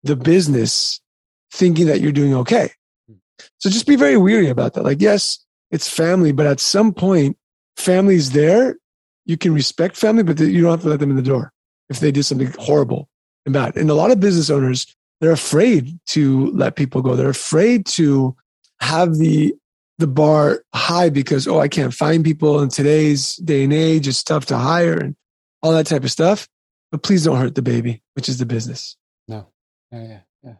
the 0.04 0.16
business, 0.16 1.00
thinking 1.52 1.86
that 1.88 2.02
you're 2.02 2.12
doing 2.12 2.34
okay. 2.34 2.72
Hmm. 3.08 3.16
So 3.60 3.70
just 3.70 3.88
be 3.88 3.96
very 3.96 4.18
weary 4.18 4.50
about 4.50 4.74
that. 4.74 4.84
Like, 4.84 5.02
yes, 5.02 5.40
it's 5.70 5.90
family, 5.90 6.32
but 6.32 6.46
at 6.48 6.60
some 6.60 6.94
point, 6.94 7.38
family's 7.78 8.32
there. 8.32 8.78
You 9.26 9.38
can 9.38 9.54
respect 9.54 9.96
family, 9.96 10.24
but 10.24 10.40
you 10.40 10.62
don't 10.62 10.72
have 10.72 10.82
to 10.82 10.90
let 10.90 11.00
them 11.00 11.12
in 11.12 11.16
the 11.16 11.22
door 11.22 11.52
if 11.90 12.00
they 12.00 12.12
did 12.12 12.24
something 12.26 12.54
horrible 12.60 13.08
and 13.46 13.54
bad. 13.54 13.76
And 13.78 13.90
a 13.90 13.94
lot 13.94 14.12
of 14.12 14.20
business 14.20 14.50
owners, 14.50 14.88
they're 15.20 15.32
afraid 15.32 15.98
to 16.08 16.48
let 16.52 16.76
people 16.76 17.02
go. 17.02 17.16
They're 17.16 17.30
afraid 17.30 17.86
to 17.88 18.36
have 18.80 19.16
the 19.18 19.54
the 20.02 20.08
bar 20.08 20.64
high 20.76 21.10
because 21.10 21.48
oh, 21.48 21.60
I 21.60 21.70
can't 21.70 21.94
find 21.94 22.24
people 22.24 22.62
in 22.62 22.70
today's 22.70 23.38
day 23.38 23.64
and 23.64 23.72
age. 23.72 24.08
It's 24.08 24.24
tough 24.24 24.48
to 24.48 24.58
hire 24.58 24.98
and 24.98 25.16
all 25.62 25.72
that 25.72 25.88
type 25.88 26.04
of 26.04 26.12
stuff. 26.12 26.48
But 26.92 27.04
please 27.04 27.24
don't 27.24 27.38
hurt 27.38 27.56
the 27.56 27.62
baby, 27.62 28.04
which 28.16 28.28
is 28.28 28.38
the 28.38 28.46
business. 28.46 28.98
No. 29.28 29.48
Yeah, 29.92 30.04
yeah, 30.04 30.20
yeah. 30.44 30.54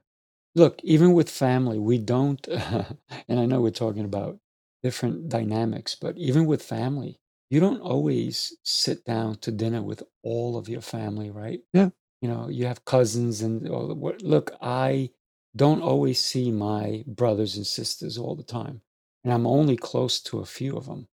Look, 0.56 0.82
even 0.84 1.14
with 1.14 1.30
family, 1.30 1.78
we 1.78 1.98
don't, 1.98 2.46
and 3.28 3.40
I 3.40 3.46
know 3.46 3.60
we're 3.60 3.72
talking 3.72 4.06
about 4.06 4.40
different 4.82 5.28
dynamics, 5.28 5.96
but 6.00 6.18
even 6.18 6.46
with 6.46 6.64
family, 6.64 7.20
you 7.50 7.60
don't 7.60 7.82
always 7.82 8.58
sit 8.64 9.04
down 9.04 9.36
to 9.40 9.52
dinner 9.52 9.82
with 9.82 10.04
all 10.24 10.58
of 10.58 10.70
your 10.70 10.82
family, 10.82 11.30
right? 11.30 11.60
Yeah. 11.74 11.90
You 12.22 12.30
know, 12.30 12.48
you 12.48 12.66
have 12.68 12.86
cousins 12.86 13.42
and 13.42 13.68
all 13.68 13.88
the, 13.88 13.96
look, 14.24 14.56
I 14.62 15.10
don't 15.56 15.82
always 15.82 16.20
see 16.20 16.52
my 16.52 17.04
brothers 17.08 17.58
and 17.58 17.68
sisters 17.68 18.18
all 18.18 18.36
the 18.36 18.44
time, 18.44 18.82
and 19.24 19.34
I'm 19.34 19.48
only 19.48 19.78
close 19.78 20.22
to 20.24 20.40
a 20.40 20.46
few 20.46 20.78
of 20.78 20.86
them, 20.88 21.08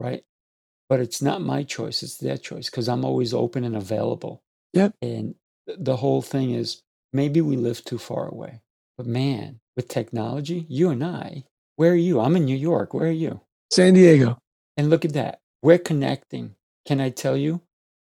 right? 0.00 0.24
But 0.88 1.00
it's 1.00 1.22
not 1.22 1.42
my 1.42 1.62
choice, 1.64 2.02
it's 2.02 2.18
their 2.18 2.36
choice 2.38 2.70
because 2.70 2.88
I'm 2.88 3.04
always 3.04 3.34
open 3.34 3.64
and 3.64 3.76
available. 3.76 4.42
Yep. 4.74 4.94
And 5.02 5.34
th- 5.66 5.78
the 5.80 5.96
whole 5.96 6.22
thing 6.22 6.52
is 6.52 6.82
maybe 7.12 7.40
we 7.40 7.56
live 7.56 7.84
too 7.84 7.98
far 7.98 8.28
away. 8.28 8.60
But 8.98 9.06
man, 9.06 9.60
with 9.76 9.88
technology, 9.88 10.66
you 10.68 10.90
and 10.90 11.04
I, 11.04 11.44
where 11.76 11.92
are 11.92 11.96
you? 11.96 12.20
I'm 12.20 12.36
in 12.36 12.44
New 12.44 12.56
York. 12.56 12.94
Where 12.94 13.08
are 13.08 13.12
you? 13.12 13.40
San 13.72 13.94
Diego. 13.94 14.38
And 14.76 14.90
look 14.90 15.04
at 15.04 15.14
that. 15.14 15.40
We're 15.62 15.78
connecting. 15.78 16.54
Can 16.86 17.00
I 17.00 17.10
tell 17.10 17.36
you? 17.36 17.62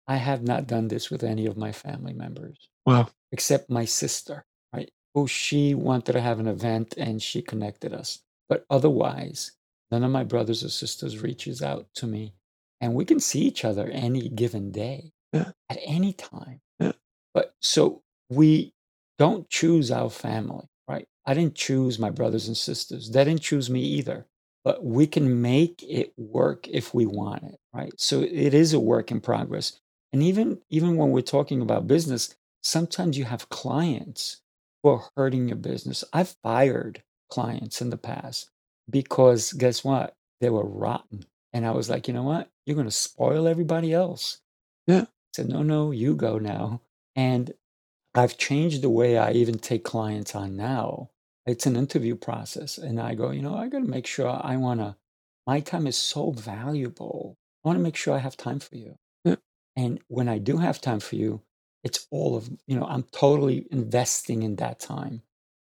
I 0.08 0.16
have 0.16 0.42
not 0.42 0.66
done 0.66 0.88
this 0.88 1.10
with 1.10 1.22
any 1.22 1.46
of 1.46 1.56
my 1.56 1.72
family 1.72 2.12
members 2.14 2.68
Wow. 2.86 3.08
except 3.30 3.70
my 3.70 3.84
sister, 3.84 4.44
right? 4.74 4.90
Who 5.14 5.28
she 5.28 5.74
wanted 5.74 6.12
to 6.12 6.20
have 6.20 6.40
an 6.40 6.48
event 6.48 6.94
and 6.96 7.22
she 7.22 7.42
connected 7.42 7.92
us. 7.94 8.20
But 8.50 8.66
otherwise, 8.70 9.52
none 9.92 10.04
of 10.04 10.12
my 10.12 10.24
brothers 10.24 10.64
or 10.64 10.70
sisters 10.70 11.22
reaches 11.22 11.62
out 11.62 11.88
to 11.96 12.08
me. 12.08 12.34
And 12.82 12.94
we 12.94 13.06
can 13.06 13.20
see 13.20 13.42
each 13.42 13.64
other 13.64 13.88
any 13.90 14.30
given 14.30 14.72
day 14.72 15.12
Yeah. 15.34 15.52
at 15.70 15.80
any 15.86 16.14
time. 16.14 16.62
Yeah. 16.80 16.92
But 17.34 17.54
so 17.62 18.02
we 18.30 18.74
don't 19.18 19.48
choose 19.50 19.92
our 19.92 20.10
family, 20.10 20.66
right? 20.88 21.08
I 21.26 21.34
didn't 21.34 21.56
choose 21.56 22.00
my 22.00 22.10
brothers 22.10 22.48
and 22.48 22.58
sisters. 22.58 23.10
They 23.10 23.24
didn't 23.24 23.42
choose 23.42 23.70
me 23.70 23.82
either. 23.82 24.26
But 24.64 24.84
we 24.84 25.08
can 25.08 25.42
make 25.42 25.82
it 25.84 26.14
work 26.18 26.68
if 26.68 26.94
we 26.94 27.06
want 27.06 27.44
it, 27.44 27.58
right? 27.74 27.94
So 27.98 28.22
it 28.22 28.54
is 28.54 28.74
a 28.74 28.80
work 28.80 29.12
in 29.12 29.22
progress. 29.22 29.80
And 30.12 30.22
even 30.24 30.60
even 30.70 30.96
when 30.98 31.12
we're 31.12 31.22
talking 31.22 31.62
about 31.62 31.88
business, 31.88 32.36
sometimes 32.62 33.18
you 33.18 33.26
have 33.26 33.50
clients 33.50 34.42
who 34.82 34.90
are 34.90 35.04
hurting 35.16 35.48
your 35.48 35.58
business. 35.58 36.04
I've 36.12 36.36
fired 36.44 37.02
clients 37.30 37.80
in 37.80 37.90
the 37.90 37.96
past 37.98 38.50
because 38.90 39.52
guess 39.54 39.84
what? 39.84 40.16
They 40.40 40.50
were 40.50 40.66
rotten. 40.66 41.26
And 41.52 41.66
I 41.66 41.72
was 41.72 41.90
like, 41.90 42.08
you 42.08 42.14
know 42.14 42.22
what? 42.24 42.50
You're 42.66 42.76
going 42.76 42.88
to 42.88 42.92
spoil 42.92 43.48
everybody 43.48 43.92
else. 43.92 44.40
Yeah. 44.86 45.02
I 45.02 45.06
said, 45.34 45.48
no, 45.48 45.62
no, 45.62 45.90
you 45.92 46.14
go 46.16 46.38
now. 46.38 46.82
And 47.16 47.52
I've 48.14 48.38
changed 48.38 48.82
the 48.82 48.90
way 48.90 49.18
I 49.18 49.32
even 49.32 49.58
take 49.58 49.84
clients 49.84 50.34
on 50.34 50.56
now. 50.56 51.10
It's 51.46 51.66
an 51.66 51.76
interview 51.76 52.16
process. 52.16 52.78
And 52.78 53.00
I 53.00 53.14
go, 53.14 53.30
you 53.30 53.42
know, 53.42 53.56
I 53.56 53.68
got 53.68 53.80
to 53.80 53.88
make 53.88 54.06
sure 54.06 54.28
I 54.42 54.56
want 54.56 54.80
to, 54.80 54.96
my 55.46 55.60
time 55.60 55.86
is 55.86 55.96
so 55.96 56.32
valuable. 56.32 57.38
I 57.64 57.68
want 57.68 57.78
to 57.78 57.82
make 57.82 57.96
sure 57.96 58.14
I 58.14 58.20
have 58.20 58.36
time 58.36 58.60
for 58.60 58.76
you. 58.76 58.98
Yeah. 59.24 59.36
And 59.76 60.00
when 60.08 60.28
I 60.28 60.38
do 60.38 60.58
have 60.58 60.80
time 60.80 61.00
for 61.00 61.16
you, 61.16 61.42
it's 61.84 62.06
all 62.10 62.36
of, 62.36 62.50
you 62.66 62.76
know, 62.78 62.86
I'm 62.86 63.04
totally 63.04 63.66
investing 63.70 64.42
in 64.42 64.56
that 64.56 64.80
time. 64.80 65.22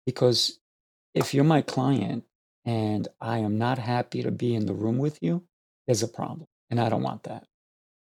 Because 0.07 0.60
if 1.15 1.35
you're 1.35 1.45
my 1.45 1.63
client 1.63 2.25
and 2.65 3.09
I 3.21 3.39
am 3.39 3.59
not 3.59 3.79
happy 3.79 4.23
to 4.23 4.31
be 4.31 4.55
in 4.55 4.67
the 4.67 4.75
room 4.75 4.99
with 4.99 5.19
you, 5.23 5.45
there's 5.87 6.03
a 6.03 6.09
problem. 6.09 6.47
And 6.71 6.81
I 6.81 6.89
don't 6.89 7.03
want 7.03 7.25
that. 7.25 7.45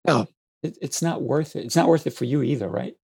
No. 0.07 0.27
It, 0.63 0.77
it's 0.81 1.01
not 1.01 1.21
worth 1.21 1.55
it. 1.55 1.65
It's 1.65 1.75
not 1.75 1.87
worth 1.87 2.07
it 2.07 2.11
for 2.13 2.25
you 2.25 2.41
either, 2.41 2.67
right? 2.67 2.95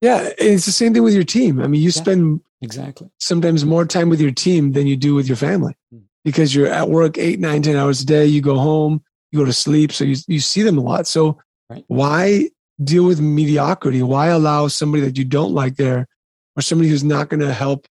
Yeah. 0.00 0.30
It's 0.38 0.66
the 0.66 0.72
same 0.72 0.92
thing 0.92 1.02
with 1.02 1.14
your 1.14 1.24
team. 1.24 1.60
I 1.60 1.66
mean, 1.66 1.80
you 1.80 1.88
Yeah. 1.88 2.02
spend 2.02 2.40
Exactly. 2.60 3.10
sometimes 3.18 3.64
more 3.64 3.86
time 3.86 4.08
with 4.10 4.20
your 4.20 4.30
team 4.32 4.72
than 4.72 4.86
you 4.86 4.96
do 4.96 5.14
with 5.14 5.26
your 5.28 5.36
family 5.36 5.74
Mm. 5.94 6.02
because 6.24 6.54
you're 6.54 6.66
at 6.66 6.90
work 6.90 7.16
eight, 7.18 7.40
nine, 7.40 7.62
ten 7.62 7.76
hours 7.76 8.02
a 8.02 8.06
day. 8.06 8.26
You 8.26 8.42
go 8.42 8.58
home, 8.58 9.02
you 9.32 9.38
go 9.38 9.44
to 9.44 9.52
sleep. 9.52 9.92
So 9.92 10.04
you, 10.04 10.16
you 10.26 10.40
see 10.40 10.62
them 10.62 10.76
a 10.78 10.82
lot. 10.82 11.06
So 11.06 11.38
Right. 11.70 11.84
why 11.86 12.50
deal 12.82 13.04
with 13.04 13.20
mediocrity? 13.20 14.02
Why 14.02 14.26
allow 14.28 14.68
somebody 14.68 15.02
that 15.04 15.16
you 15.16 15.24
don't 15.24 15.52
like 15.52 15.76
there 15.76 16.08
or 16.56 16.62
somebody 16.62 16.88
who's 16.90 17.04
not 17.04 17.28
going 17.28 17.40
to 17.40 17.52
help 17.52 17.86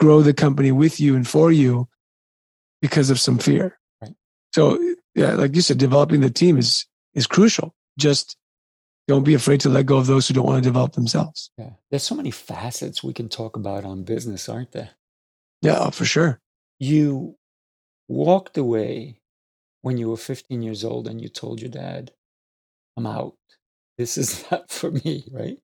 grow 0.00 0.22
the 0.22 0.34
company 0.34 0.72
with 0.72 0.98
you 0.98 1.14
and 1.14 1.28
for 1.28 1.52
you 1.52 1.88
because 2.82 3.10
of 3.10 3.20
some 3.20 3.38
fear? 3.38 3.78
Right. 4.02 4.14
So 4.54 4.78
yeah, 5.14 5.34
like 5.34 5.54
you 5.54 5.62
said, 5.62 5.78
developing 5.78 6.20
the 6.20 6.30
team 6.30 6.58
is, 6.58 6.86
is 7.14 7.26
crucial. 7.26 7.74
Just 7.98 8.36
don't 9.06 9.24
be 9.24 9.34
afraid 9.34 9.60
to 9.60 9.68
let 9.68 9.86
go 9.86 9.98
of 9.98 10.06
those 10.06 10.26
who 10.26 10.34
don't 10.34 10.46
want 10.46 10.62
to 10.62 10.68
develop 10.68 10.92
themselves. 10.92 11.50
Yeah. 11.58 11.70
There's 11.90 12.02
so 12.02 12.14
many 12.14 12.30
facets 12.30 13.02
we 13.02 13.12
can 13.12 13.28
talk 13.28 13.56
about 13.56 13.84
on 13.84 14.04
business, 14.04 14.48
aren't 14.48 14.72
there? 14.72 14.90
Yeah, 15.62 15.90
for 15.90 16.04
sure. 16.04 16.40
You 16.78 17.36
walked 18.08 18.56
away 18.56 19.20
when 19.82 19.98
you 19.98 20.10
were 20.10 20.16
15 20.16 20.62
years 20.62 20.84
old 20.84 21.08
and 21.08 21.20
you 21.20 21.28
told 21.28 21.60
your 21.60 21.70
dad, 21.70 22.12
I'm 22.96 23.06
out. 23.06 23.34
This 23.98 24.16
is 24.16 24.44
not 24.50 24.70
for 24.70 24.90
me, 24.90 25.24
right? 25.30 25.58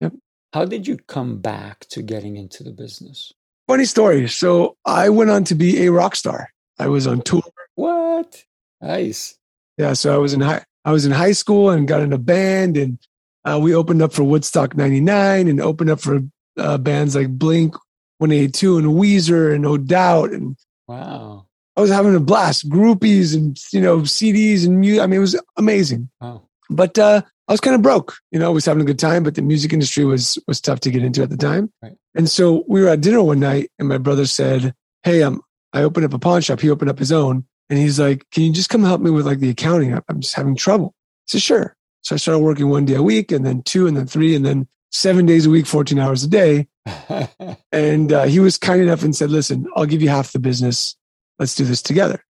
Yep. 0.00 0.14
How 0.52 0.64
did 0.64 0.86
you 0.86 0.96
come 0.96 1.38
back 1.38 1.80
to 1.90 2.02
getting 2.02 2.36
into 2.36 2.62
the 2.62 2.72
business? 2.72 3.32
Funny 3.68 3.84
story. 3.84 4.28
So 4.28 4.76
I 4.84 5.08
went 5.08 5.30
on 5.30 5.44
to 5.44 5.54
be 5.54 5.84
a 5.86 5.92
rock 5.92 6.16
star. 6.16 6.48
I 6.78 6.88
was 6.88 7.06
on 7.06 7.22
tour. 7.22 7.42
What? 7.74 8.44
Nice. 8.80 9.36
Yeah. 9.78 9.92
So 9.94 10.14
I 10.14 10.18
was 10.18 10.34
in 10.34 10.40
high, 10.40 10.64
I 10.84 10.92
was 10.92 11.06
in 11.06 11.12
high 11.12 11.32
school 11.32 11.70
and 11.70 11.86
got 11.88 12.02
in 12.02 12.12
a 12.12 12.18
band 12.18 12.76
and 12.76 12.98
uh, 13.44 13.58
we 13.60 13.74
opened 13.74 14.02
up 14.02 14.12
for 14.12 14.24
Woodstock 14.24 14.76
99 14.76 15.48
and 15.48 15.60
opened 15.60 15.90
up 15.90 16.00
for 16.00 16.20
uh, 16.58 16.78
bands 16.78 17.14
like 17.14 17.30
Blink 17.38 17.74
182 18.18 18.78
and 18.78 18.86
Weezer 18.88 19.52
and 19.54 19.62
No 19.62 19.76
Doubt. 19.76 20.30
And 20.30 20.56
Wow. 20.88 21.46
I 21.76 21.80
was 21.80 21.90
having 21.90 22.14
a 22.14 22.20
blast, 22.20 22.68
groupies 22.68 23.34
and, 23.34 23.58
you 23.72 23.80
know, 23.80 23.98
CDs 24.00 24.66
and 24.66 24.78
music. 24.80 25.02
I 25.02 25.06
mean, 25.06 25.16
it 25.18 25.20
was 25.20 25.40
amazing, 25.56 26.10
Wow. 26.20 26.42
but, 26.68 26.98
uh, 26.98 27.22
I 27.48 27.52
was 27.52 27.60
kind 27.60 27.74
of 27.74 27.82
broke, 27.82 28.14
you 28.30 28.38
know, 28.38 28.46
I 28.46 28.50
was 28.50 28.64
having 28.64 28.82
a 28.82 28.86
good 28.86 28.98
time, 28.98 29.24
but 29.24 29.34
the 29.34 29.42
music 29.42 29.72
industry 29.72 30.04
was, 30.04 30.38
was 30.46 30.60
tough 30.60 30.80
to 30.80 30.90
get 30.90 31.02
into 31.02 31.22
at 31.22 31.30
the 31.30 31.36
time. 31.36 31.72
Right. 31.82 31.96
And 32.14 32.28
so 32.28 32.64
we 32.68 32.80
were 32.80 32.88
at 32.88 33.00
dinner 33.00 33.22
one 33.22 33.40
night 33.40 33.70
and 33.78 33.88
my 33.88 33.98
brother 33.98 34.26
said, 34.26 34.74
Hey, 35.02 35.22
um, 35.22 35.42
I 35.72 35.82
opened 35.82 36.06
up 36.06 36.14
a 36.14 36.18
pawn 36.18 36.40
shop. 36.40 36.60
He 36.60 36.70
opened 36.70 36.90
up 36.90 36.98
his 36.98 37.12
own 37.12 37.44
and 37.68 37.78
he's 37.78 37.98
like, 37.98 38.26
can 38.30 38.42
you 38.44 38.52
just 38.52 38.68
come 38.68 38.84
help 38.84 39.00
me 39.00 39.10
with 39.10 39.26
like 39.26 39.38
the 39.38 39.50
accounting? 39.50 39.98
I'm 40.08 40.20
just 40.20 40.34
having 40.34 40.54
trouble. 40.54 40.94
I 40.94 41.32
said, 41.32 41.42
sure. 41.42 41.76
So 42.02 42.14
I 42.14 42.18
started 42.18 42.40
working 42.40 42.68
one 42.68 42.84
day 42.84 42.94
a 42.94 43.02
week 43.02 43.32
and 43.32 43.46
then 43.46 43.62
two 43.62 43.86
and 43.86 43.96
then 43.96 44.06
three 44.06 44.34
and 44.34 44.44
then 44.44 44.68
seven 44.90 45.24
days 45.24 45.46
a 45.46 45.50
week, 45.50 45.66
14 45.66 45.98
hours 45.98 46.24
a 46.24 46.28
day. 46.28 46.68
And 47.72 48.12
uh, 48.12 48.24
he 48.24 48.38
was 48.38 48.58
kind 48.58 48.82
enough 48.82 49.02
and 49.02 49.16
said, 49.16 49.30
listen, 49.30 49.66
I'll 49.74 49.86
give 49.86 50.02
you 50.02 50.10
half 50.10 50.32
the 50.32 50.38
business. 50.38 50.94
Let's 51.38 51.54
do 51.54 51.64
this 51.64 51.80
together. 51.80 52.22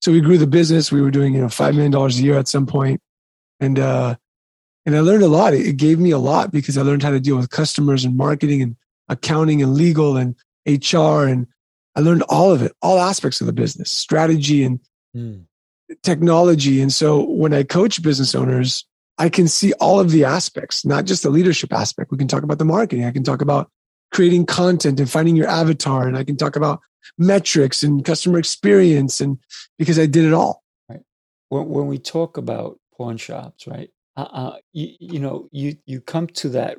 So 0.00 0.10
we 0.10 0.22
grew 0.22 0.38
the 0.38 0.46
business. 0.46 0.90
We 0.90 1.02
were 1.02 1.10
doing, 1.10 1.34
you 1.34 1.42
know, 1.42 1.48
$5 1.48 1.74
million 1.74 1.94
a 1.94 2.08
year 2.08 2.38
at 2.38 2.48
some 2.48 2.64
point. 2.64 3.02
And, 3.60 3.78
uh, 3.78 4.16
and 4.84 4.96
I 4.96 5.00
learned 5.00 5.22
a 5.22 5.28
lot. 5.28 5.54
It 5.54 5.76
gave 5.76 5.98
me 5.98 6.10
a 6.10 6.18
lot 6.18 6.50
because 6.50 6.76
I 6.76 6.82
learned 6.82 7.02
how 7.02 7.10
to 7.10 7.20
deal 7.20 7.36
with 7.36 7.50
customers 7.50 8.04
and 8.04 8.16
marketing 8.16 8.62
and 8.62 8.76
accounting 9.08 9.62
and 9.62 9.74
legal 9.74 10.16
and 10.16 10.34
HR. 10.66 11.24
And 11.26 11.46
I 11.94 12.00
learned 12.00 12.22
all 12.28 12.50
of 12.52 12.62
it, 12.62 12.72
all 12.82 12.98
aspects 12.98 13.40
of 13.40 13.46
the 13.46 13.52
business, 13.52 13.90
strategy 13.90 14.64
and 14.64 14.80
Hmm. 15.14 15.40
technology. 16.02 16.80
And 16.80 16.90
so 16.92 17.22
when 17.22 17.52
I 17.52 17.64
coach 17.64 18.02
business 18.02 18.34
owners, 18.34 18.84
I 19.18 19.28
can 19.28 19.46
see 19.46 19.72
all 19.74 20.00
of 20.00 20.10
the 20.10 20.24
aspects, 20.24 20.86
not 20.86 21.04
just 21.04 21.22
the 21.22 21.28
leadership 21.30 21.72
aspect. 21.72 22.10
We 22.10 22.16
can 22.16 22.28
talk 22.28 22.42
about 22.42 22.58
the 22.58 22.64
marketing. 22.64 23.04
I 23.04 23.10
can 23.10 23.22
talk 23.22 23.42
about 23.42 23.70
creating 24.10 24.46
content 24.46 24.98
and 25.00 25.10
finding 25.10 25.36
your 25.36 25.48
avatar. 25.48 26.08
And 26.08 26.16
I 26.16 26.24
can 26.24 26.36
talk 26.36 26.56
about 26.56 26.80
metrics 27.18 27.82
and 27.82 28.04
customer 28.04 28.38
experience. 28.38 29.20
And 29.20 29.38
because 29.78 29.98
I 29.98 30.06
did 30.06 30.24
it 30.24 30.32
all. 30.32 30.62
when, 31.50 31.68
when 31.68 31.86
we 31.86 31.98
talk 31.98 32.38
about 32.38 32.80
pawn 32.96 33.18
shops, 33.18 33.66
right? 33.66 33.90
Uh, 34.16 34.20
uh, 34.32 34.56
you, 34.72 34.94
you 35.00 35.20
know, 35.20 35.48
you 35.52 35.76
you 35.86 36.00
come 36.00 36.26
to 36.28 36.48
that 36.50 36.76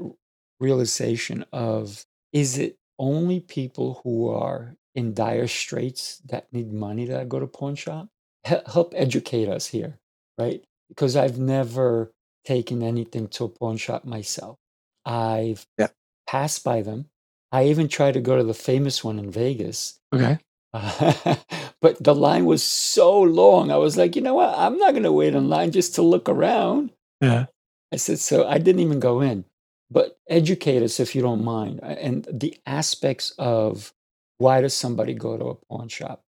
realization 0.60 1.46
of 1.54 2.06
is 2.34 2.58
it 2.58 2.78
only 3.00 3.40
people 3.40 4.02
who 4.04 4.30
are 4.30 4.76
in 4.96 5.14
dire 5.14 5.48
straits 5.48 6.22
that 6.28 6.48
need 6.54 6.72
money 6.72 7.06
that 7.06 7.30
go 7.30 7.40
to 7.40 7.48
pawn 7.48 7.76
shop? 7.76 8.08
He- 8.48 8.56
help 8.68 8.94
educate 8.96 9.50
us 9.50 9.68
here, 9.68 10.00
right? 10.38 10.64
Because 10.90 11.16
I've 11.16 11.40
never 11.40 12.12
taken 12.46 12.84
anything 12.84 13.28
to 13.30 13.46
a 13.46 13.50
pawn 13.50 13.78
shop 13.78 14.06
myself. 14.06 14.58
I've 15.06 15.66
Yeah. 15.80 15.90
passed 16.28 16.64
by 16.64 16.82
them. 16.84 17.10
I 17.52 17.66
even 17.68 17.88
tried 17.88 18.14
to 18.14 18.22
go 18.22 18.38
to 18.38 18.44
the 18.44 18.54
famous 18.54 19.04
one 19.04 19.20
in 19.20 19.32
Vegas, 19.32 20.00
Okay. 20.14 20.40
but 20.74 22.04
the 22.04 22.16
line 22.16 22.46
was 22.46 22.64
so 22.64 23.22
long. 23.22 23.72
I 23.72 23.78
was 23.78 23.98
like, 23.98 24.16
you 24.16 24.22
know 24.24 24.36
what? 24.36 24.58
I'm 24.58 24.78
not 24.80 24.92
going 24.92 25.04
to 25.04 25.12
wait 25.12 25.36
in 25.36 25.50
line 25.50 25.72
just 25.72 25.96
to 25.96 26.02
look 26.02 26.30
around. 26.30 26.92
Yeah. 27.24 27.46
I 27.92 27.96
said, 27.96 28.20
so 28.20 28.48
I 28.48 28.58
didn't 28.58 28.82
even 28.82 29.00
go 29.00 29.22
in. 29.22 29.46
But 29.90 30.18
educate 30.28 30.82
us 30.84 31.00
if 31.00 31.16
you 31.16 31.22
don't 31.22 31.44
mind. 31.44 31.80
And 31.84 32.28
the 32.32 32.58
aspects 32.66 33.34
of 33.38 33.94
why 34.40 34.62
does 34.62 34.74
somebody 34.74 35.14
go 35.14 35.38
to 35.38 35.46
a 35.46 35.56
pawn 35.56 35.88
shop? 35.88 36.24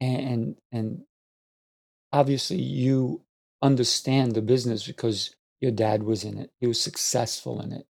And 0.00 0.56
and 0.70 1.02
obviously 2.12 2.60
you 2.60 3.22
understand 3.62 4.34
the 4.34 4.42
business 4.42 4.86
because 4.86 5.34
your 5.60 5.72
dad 5.72 6.02
was 6.02 6.22
in 6.22 6.38
it. 6.38 6.50
He 6.60 6.66
was 6.66 6.80
successful 6.80 7.60
in 7.60 7.72
it. 7.72 7.86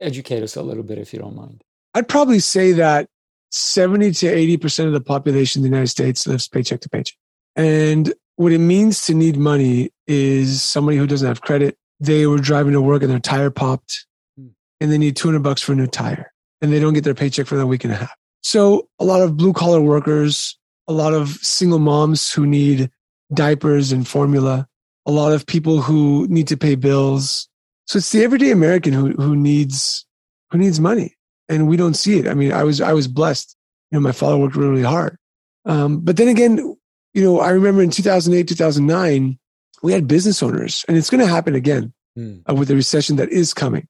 Educate 0.00 0.42
us 0.42 0.56
a 0.56 0.62
little 0.62 0.82
bit 0.82 0.98
if 0.98 1.12
you 1.12 1.18
don't 1.18 1.36
mind. 1.36 1.62
I'd 1.94 2.08
probably 2.08 2.38
say 2.38 2.72
that 2.72 3.08
70 3.50 4.12
to 4.12 4.26
80% 4.58 4.86
of 4.86 4.92
the 4.92 5.00
population 5.00 5.60
in 5.60 5.64
the 5.64 5.68
United 5.68 5.90
States 5.90 6.26
lives 6.26 6.48
paycheck 6.48 6.80
to 6.80 6.88
paycheck. 6.88 7.16
And 7.56 8.12
what 8.36 8.52
it 8.52 8.58
means 8.58 9.06
to 9.06 9.14
need 9.14 9.36
money 9.36 9.90
is 10.06 10.62
somebody 10.62 10.96
who 10.96 11.06
doesn't 11.06 11.26
have 11.26 11.42
credit. 11.42 11.76
They 12.00 12.26
were 12.26 12.38
driving 12.38 12.72
to 12.72 12.80
work 12.80 13.02
and 13.02 13.10
their 13.10 13.20
tire 13.20 13.50
popped 13.50 14.06
Hmm. 14.36 14.48
and 14.80 14.90
they 14.90 14.98
need 14.98 15.16
200 15.16 15.42
bucks 15.42 15.62
for 15.62 15.72
a 15.72 15.76
new 15.76 15.86
tire 15.86 16.32
and 16.60 16.72
they 16.72 16.80
don't 16.80 16.94
get 16.94 17.04
their 17.04 17.14
paycheck 17.14 17.46
for 17.46 17.60
a 17.60 17.66
week 17.66 17.84
and 17.84 17.92
a 17.92 17.96
half. 17.96 18.14
So 18.42 18.88
a 18.98 19.04
lot 19.04 19.20
of 19.20 19.36
blue 19.36 19.52
collar 19.52 19.80
workers, 19.80 20.58
a 20.88 20.92
lot 20.92 21.12
of 21.12 21.28
single 21.42 21.78
moms 21.78 22.32
who 22.32 22.46
need 22.46 22.90
diapers 23.34 23.92
and 23.92 24.06
formula, 24.08 24.66
a 25.06 25.12
lot 25.12 25.32
of 25.32 25.46
people 25.46 25.80
who 25.80 26.26
need 26.28 26.48
to 26.48 26.56
pay 26.56 26.74
bills. 26.74 27.48
So 27.86 27.98
it's 27.98 28.10
the 28.10 28.24
everyday 28.24 28.50
American 28.50 28.92
who, 28.92 29.12
who 29.12 29.36
needs, 29.36 30.06
who 30.50 30.58
needs 30.58 30.80
money 30.80 31.16
and 31.48 31.68
we 31.68 31.76
don't 31.76 31.94
see 31.94 32.18
it. 32.18 32.26
I 32.26 32.34
mean, 32.34 32.52
I 32.52 32.64
was 32.64 32.80
I 32.80 32.92
was 32.94 33.06
blessed. 33.06 33.56
You 33.90 33.96
know, 33.96 34.00
my 34.00 34.12
father 34.12 34.38
worked 34.38 34.56
really, 34.56 34.70
really 34.70 34.82
hard. 34.82 35.18
Um, 35.66 36.00
but 36.00 36.16
then 36.16 36.28
again, 36.28 36.76
you 37.14 37.22
know, 37.22 37.40
I 37.40 37.50
remember 37.50 37.82
in 37.82 37.90
2008, 37.90 38.48
2009, 38.48 39.38
we 39.82 39.92
had 39.92 40.06
business 40.06 40.42
owners, 40.42 40.84
and 40.88 40.96
it's 40.96 41.10
going 41.10 41.20
to 41.20 41.26
happen 41.32 41.54
again 41.54 41.92
Hmm. 42.14 42.40
uh, 42.46 42.54
with 42.54 42.68
the 42.68 42.74
recession 42.76 43.16
that 43.16 43.30
is 43.30 43.54
coming. 43.54 43.88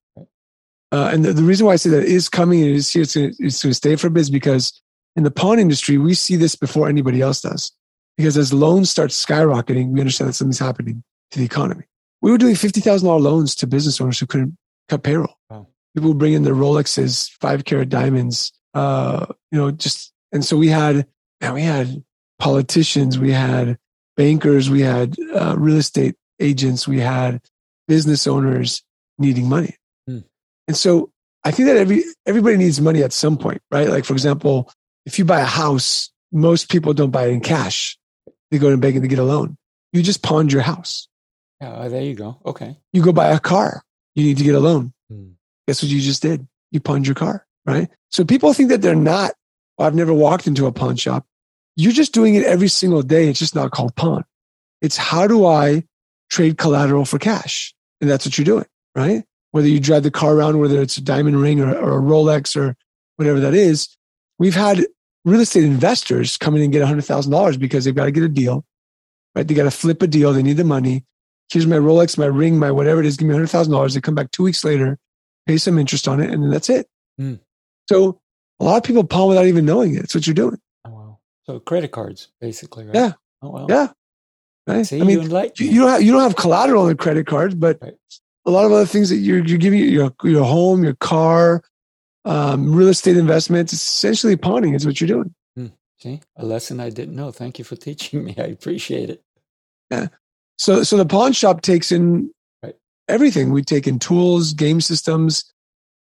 Uh, 0.92 1.10
and 1.12 1.24
the, 1.24 1.32
the 1.32 1.42
reason 1.42 1.66
why 1.66 1.72
I 1.72 1.76
say 1.76 1.90
that 1.90 2.04
is 2.04 2.28
coming 2.28 2.60
and 2.60 2.70
it 2.70 2.76
is 2.76 2.92
here, 2.92 3.02
it's 3.02 3.14
going 3.16 3.34
to 3.36 3.74
stay 3.74 3.96
for 3.96 4.06
a 4.06 4.10
bit, 4.10 4.20
is 4.20 4.30
because 4.30 4.80
in 5.16 5.24
the 5.24 5.30
pawn 5.30 5.58
industry, 5.58 5.98
we 5.98 6.14
see 6.14 6.36
this 6.36 6.54
before 6.54 6.88
anybody 6.88 7.20
else 7.20 7.40
does. 7.40 7.72
Because 8.16 8.36
as 8.36 8.52
loans 8.52 8.90
start 8.90 9.10
skyrocketing, 9.10 9.88
we 9.88 10.00
understand 10.00 10.28
that 10.28 10.34
something's 10.34 10.60
happening 10.60 11.02
to 11.32 11.38
the 11.38 11.44
economy. 11.44 11.84
We 12.20 12.30
were 12.30 12.38
doing 12.38 12.54
$50,000 12.54 13.02
loans 13.20 13.56
to 13.56 13.66
business 13.66 14.00
owners 14.00 14.20
who 14.20 14.26
couldn't 14.26 14.56
cut 14.88 15.02
payroll. 15.02 15.34
Wow. 15.50 15.66
People 15.96 16.14
bring 16.14 16.34
in 16.34 16.44
their 16.44 16.54
Rolexes, 16.54 17.30
five 17.40 17.64
carat 17.64 17.88
diamonds, 17.88 18.52
uh, 18.74 19.26
you 19.50 19.58
know, 19.58 19.72
just, 19.72 20.12
and 20.30 20.44
so 20.44 20.56
we 20.56 20.68
had, 20.68 21.06
man, 21.40 21.54
we 21.54 21.62
had 21.62 22.04
politicians, 22.38 23.18
we 23.18 23.30
had 23.30 23.78
bankers, 24.16 24.70
we 24.70 24.80
had 24.80 25.16
uh, 25.34 25.54
real 25.58 25.76
estate 25.76 26.16
agents, 26.40 26.86
we 26.86 27.00
had 27.00 27.40
business 27.88 28.26
owners 28.26 28.82
needing 29.18 29.48
money. 29.48 29.76
Hmm. 30.06 30.18
And 30.68 30.76
so 30.76 31.10
I 31.44 31.50
think 31.50 31.68
that 31.68 31.76
every, 31.76 32.04
everybody 32.26 32.56
needs 32.56 32.80
money 32.80 33.02
at 33.02 33.12
some 33.12 33.36
point, 33.36 33.60
right? 33.70 33.88
Like, 33.88 34.04
for 34.04 34.12
example, 34.12 34.70
if 35.06 35.18
you 35.18 35.24
buy 35.24 35.40
a 35.40 35.46
house, 35.46 36.10
most 36.30 36.70
people 36.70 36.94
don't 36.94 37.10
buy 37.10 37.26
it 37.26 37.32
in 37.32 37.40
cash. 37.40 37.98
They 38.50 38.58
go 38.58 38.70
to 38.70 38.76
the 38.76 38.80
bank 38.80 38.94
and 38.94 39.04
they 39.04 39.08
get 39.08 39.18
a 39.18 39.24
loan. 39.24 39.56
You 39.92 40.02
just 40.02 40.22
pawned 40.22 40.52
your 40.52 40.62
house. 40.62 41.08
Yeah, 41.60 41.74
oh, 41.76 41.88
there 41.88 42.02
you 42.02 42.14
go. 42.14 42.40
Okay. 42.44 42.76
You 42.92 43.02
go 43.02 43.12
buy 43.12 43.28
a 43.28 43.38
car. 43.38 43.82
You 44.14 44.24
need 44.24 44.38
to 44.38 44.44
get 44.44 44.54
a 44.54 44.60
loan. 44.60 44.92
Hmm. 45.10 45.30
Guess 45.66 45.82
what 45.82 45.90
you 45.90 46.00
just 46.00 46.22
did? 46.22 46.46
You 46.70 46.80
pawned 46.80 47.06
your 47.06 47.14
car, 47.14 47.46
right? 47.66 47.88
So 48.10 48.24
people 48.24 48.52
think 48.52 48.70
that 48.70 48.82
they're 48.82 48.94
not, 48.94 49.32
"Oh, 49.78 49.84
I've 49.84 49.94
never 49.94 50.12
walked 50.12 50.46
into 50.46 50.66
a 50.66 50.72
pawn 50.72 50.96
shop. 50.96 51.26
You're 51.76 51.92
just 51.92 52.12
doing 52.12 52.34
it 52.34 52.44
every 52.44 52.68
single 52.68 53.02
day. 53.02 53.28
It's 53.28 53.38
just 53.38 53.54
not 53.54 53.70
called 53.70 53.94
pawn. 53.96 54.24
It's 54.80 54.96
how 54.96 55.26
do 55.26 55.46
I 55.46 55.84
trade 56.30 56.58
collateral 56.58 57.04
for 57.04 57.18
cash? 57.18 57.74
And 58.00 58.10
that's 58.10 58.26
what 58.26 58.36
you're 58.36 58.44
doing, 58.44 58.66
right? 58.94 59.24
whether 59.52 59.68
you 59.68 59.78
drive 59.78 60.02
the 60.02 60.10
car 60.10 60.34
around, 60.34 60.58
whether 60.58 60.82
it's 60.82 60.96
a 60.96 61.02
diamond 61.02 61.40
ring 61.40 61.60
or, 61.60 61.72
or 61.74 61.98
a 61.98 62.02
Rolex 62.02 62.56
or 62.56 62.74
whatever 63.16 63.38
that 63.40 63.54
is. 63.54 63.96
We've 64.38 64.54
had 64.54 64.84
real 65.24 65.40
estate 65.40 65.64
investors 65.64 66.36
come 66.36 66.56
in 66.56 66.62
and 66.62 66.72
get 66.72 66.82
$100,000 66.82 67.58
because 67.58 67.84
they've 67.84 67.94
got 67.94 68.06
to 68.06 68.10
get 68.10 68.24
a 68.24 68.28
deal, 68.28 68.64
right? 69.36 69.46
They 69.46 69.54
got 69.54 69.64
to 69.64 69.70
flip 69.70 70.02
a 70.02 70.06
deal. 70.06 70.32
They 70.32 70.42
need 70.42 70.56
the 70.56 70.64
money. 70.64 71.04
Here's 71.50 71.66
my 71.66 71.76
Rolex, 71.76 72.16
my 72.16 72.26
ring, 72.26 72.58
my 72.58 72.70
whatever 72.70 73.00
it 73.00 73.06
is. 73.06 73.18
Give 73.18 73.28
me 73.28 73.34
$100,000. 73.34 73.94
They 73.94 74.00
come 74.00 74.14
back 74.14 74.30
two 74.30 74.42
weeks 74.42 74.64
later, 74.64 74.98
pay 75.46 75.58
some 75.58 75.78
interest 75.78 76.08
on 76.08 76.20
it, 76.20 76.30
and 76.30 76.42
then 76.42 76.50
that's 76.50 76.70
it. 76.70 76.88
Mm. 77.20 77.38
So 77.90 78.20
a 78.58 78.64
lot 78.64 78.78
of 78.78 78.84
people 78.84 79.04
pawn 79.04 79.28
without 79.28 79.46
even 79.46 79.66
knowing 79.66 79.94
it. 79.94 80.00
That's 80.00 80.14
what 80.14 80.26
you're 80.26 80.34
doing. 80.34 80.58
So 81.46 81.58
credit 81.60 81.90
cards, 81.90 82.28
basically, 82.40 82.86
right? 82.86 82.94
Yeah. 82.94 83.12
Oh, 83.42 83.50
wow. 83.50 83.66
Yeah. 83.68 83.88
Right. 84.66 84.86
See, 84.86 85.00
I 85.00 85.04
mean, 85.04 85.22
you, 85.22 85.50
you, 85.56 85.80
don't 85.80 85.88
have, 85.88 86.02
you 86.02 86.12
don't 86.12 86.22
have 86.22 86.36
collateral 86.36 86.84
on 86.84 86.96
credit 86.96 87.26
cards, 87.26 87.54
but 87.54 87.78
right. 87.82 87.94
a 88.46 88.50
lot 88.50 88.64
of 88.64 88.70
other 88.70 88.86
things 88.86 89.10
that 89.10 89.16
you're, 89.16 89.44
you're 89.44 89.58
giving 89.58 89.80
your, 89.80 90.12
your 90.22 90.44
home, 90.44 90.84
your 90.84 90.94
car, 90.94 91.62
um, 92.24 92.72
real 92.72 92.88
estate 92.88 93.16
investments, 93.16 93.72
essentially 93.72 94.36
pawning 94.36 94.74
is 94.74 94.86
what 94.86 95.00
you're 95.00 95.08
doing. 95.08 95.34
Hmm. 95.56 95.66
See, 95.98 96.20
a 96.36 96.46
lesson 96.46 96.78
I 96.78 96.90
didn't 96.90 97.16
know. 97.16 97.32
Thank 97.32 97.58
you 97.58 97.64
for 97.64 97.74
teaching 97.74 98.24
me. 98.24 98.34
I 98.38 98.42
appreciate 98.42 99.10
it. 99.10 99.22
Yeah. 99.90 100.08
So, 100.58 100.84
so 100.84 100.96
the 100.96 101.06
pawn 101.06 101.32
shop 101.32 101.62
takes 101.62 101.90
in 101.90 102.30
right. 102.62 102.76
everything. 103.08 103.50
We 103.50 103.62
take 103.62 103.88
in 103.88 103.98
tools, 103.98 104.52
game 104.52 104.80
systems, 104.80 105.52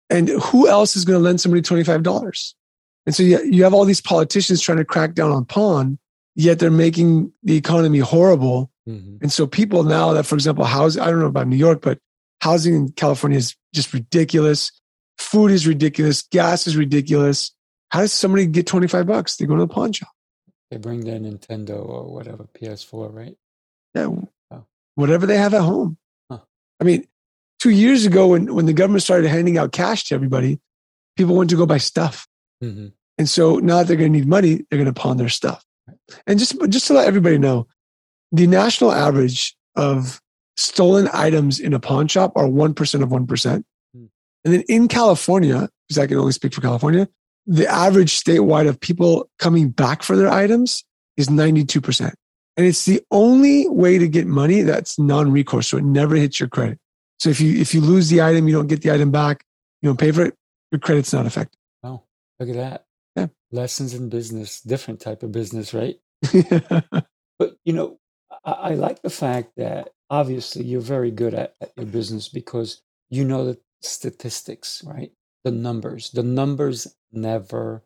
and 0.09 0.27
who 0.27 0.67
else 0.67 0.97
is 0.97 1.05
going 1.05 1.17
to 1.17 1.23
lend 1.23 1.39
somebody 1.39 1.61
$25? 1.61 2.53
And 3.05 3.15
so 3.15 3.23
you, 3.23 3.43
you 3.43 3.63
have 3.63 3.73
all 3.73 3.85
these 3.85 4.01
politicians 4.01 4.61
trying 4.61 4.77
to 4.77 4.85
crack 4.85 5.13
down 5.13 5.31
on 5.31 5.45
pawn, 5.45 5.97
yet 6.35 6.59
they're 6.59 6.71
making 6.71 7.31
the 7.43 7.55
economy 7.55 7.99
horrible. 7.99 8.71
Mm-hmm. 8.87 9.17
And 9.21 9.31
so 9.31 9.47
people 9.47 9.83
now 9.83 10.13
that, 10.13 10.25
for 10.25 10.35
example, 10.35 10.65
housing, 10.65 11.01
I 11.01 11.09
don't 11.09 11.19
know 11.19 11.25
about 11.25 11.47
New 11.47 11.55
York, 11.55 11.81
but 11.81 11.99
housing 12.41 12.75
in 12.75 12.91
California 12.91 13.37
is 13.37 13.55
just 13.73 13.93
ridiculous. 13.93 14.71
Food 15.17 15.51
is 15.51 15.67
ridiculous. 15.67 16.23
Gas 16.23 16.67
is 16.67 16.77
ridiculous. 16.77 17.51
How 17.89 18.01
does 18.01 18.13
somebody 18.13 18.45
get 18.45 18.67
25 18.67 19.05
bucks? 19.05 19.35
They 19.35 19.45
go 19.45 19.55
to 19.55 19.61
the 19.61 19.67
pawn 19.67 19.91
shop. 19.93 20.09
They 20.69 20.77
bring 20.77 21.01
their 21.01 21.19
Nintendo 21.19 21.85
or 21.85 22.13
whatever, 22.13 22.47
PS4, 22.55 23.13
right? 23.13 23.35
Yeah. 23.93 24.07
Oh. 24.51 24.65
Whatever 24.95 25.25
they 25.25 25.37
have 25.37 25.53
at 25.53 25.61
home. 25.61 25.97
Huh. 26.29 26.39
I 26.79 26.85
mean, 26.85 27.05
two 27.59 27.71
years 27.71 28.05
ago 28.05 28.27
when, 28.27 28.53
when 28.55 28.65
the 28.65 28.73
government 28.73 29.03
started 29.03 29.27
handing 29.27 29.57
out 29.57 29.73
cash 29.73 30.05
to 30.05 30.15
everybody, 30.15 30.59
people 31.17 31.35
went 31.35 31.49
to 31.49 31.57
go 31.57 31.65
buy 31.65 31.77
stuff. 31.77 32.27
Mm-hmm. 32.62 32.88
And 33.18 33.30
so 33.30 33.57
now 33.57 33.80
that 33.80 33.88
they're 33.88 33.97
going 33.97 34.12
to 34.12 34.20
need 34.20 34.28
money, 34.28 34.66
they're 34.70 34.80
going 34.80 34.93
to 34.93 34.99
pawn 34.99 35.18
their 35.18 35.30
stuff. 35.30 35.64
And 36.28 36.39
just, 36.39 36.55
just 36.70 36.88
to 36.88 36.93
let 36.93 37.07
everybody 37.07 37.38
know, 37.38 37.68
the 38.32 38.47
national 38.47 38.91
average 38.91 39.55
of 39.76 40.22
stolen 40.57 41.09
items 41.14 41.59
in 41.59 41.74
a 41.74 41.80
pawn 41.80 42.07
shop 42.07 42.34
are 42.36 42.45
1% 42.45 43.03
of 43.03 43.09
1%. 43.09 43.28
Mm. 43.28 43.64
And 43.95 44.53
then 44.53 44.64
in 44.68 44.88
California, 44.88 45.70
because 45.88 45.97
I 45.97 46.07
can 46.07 46.18
only 46.18 46.32
speak 46.32 46.53
for 46.53 46.62
California, 46.62 47.07
the 47.45 47.68
average 47.68 48.22
statewide 48.22 48.68
of 48.68 48.80
people 48.80 49.30
coming 49.39 49.70
back 49.70 50.03
for 50.03 50.16
their 50.16 50.30
items 50.30 50.84
is 51.18 51.28
92%. 51.28 52.14
And 52.57 52.66
it's 52.66 52.86
the 52.86 53.01
only 53.12 53.68
way 53.70 53.97
to 53.97 54.07
get 54.07 54.28
money 54.28 54.62
that's 54.62 54.99
non-recourse. 54.99 55.68
So 55.68 55.78
it 55.78 55.84
never 55.84 56.16
hits 56.16 56.39
your 56.39 56.49
credit. 56.49 56.78
So 57.20 57.30
if 57.30 57.39
you 57.39 57.59
if 57.59 57.74
you 57.74 57.82
lose 57.82 58.09
the 58.09 58.22
item, 58.22 58.47
you 58.47 58.55
don't 58.55 58.68
get 58.68 58.82
the 58.82 58.91
item 58.91 59.12
back, 59.12 59.45
you 59.82 59.89
don't 59.89 59.99
pay 59.99 60.12
for 60.12 60.24
it, 60.24 60.36
your 60.72 60.80
credit's 60.80 61.14
not 61.14 61.26
affected. 61.26 61.57
Look 62.41 62.49
at 62.49 62.55
that. 62.55 62.85
Yeah. 63.15 63.27
Lessons 63.51 63.93
in 63.93 64.09
business, 64.09 64.61
different 64.61 64.99
type 64.99 65.21
of 65.21 65.31
business, 65.31 65.75
right? 65.75 65.97
but 67.39 67.55
you 67.63 67.73
know, 67.73 67.99
I, 68.43 68.51
I, 68.51 68.69
like 68.71 69.03
the 69.03 69.11
fact 69.11 69.51
that 69.57 69.89
obviously 70.09 70.65
you're 70.65 70.81
very 70.81 71.11
good 71.11 71.35
at, 71.35 71.53
at 71.61 71.71
your 71.77 71.85
business 71.85 72.29
because 72.29 72.81
you 73.11 73.23
know 73.25 73.45
the 73.45 73.59
statistics, 73.83 74.83
right? 74.83 75.11
The 75.43 75.51
numbers. 75.51 76.09
The 76.09 76.23
numbers 76.23 76.87
never 77.11 77.83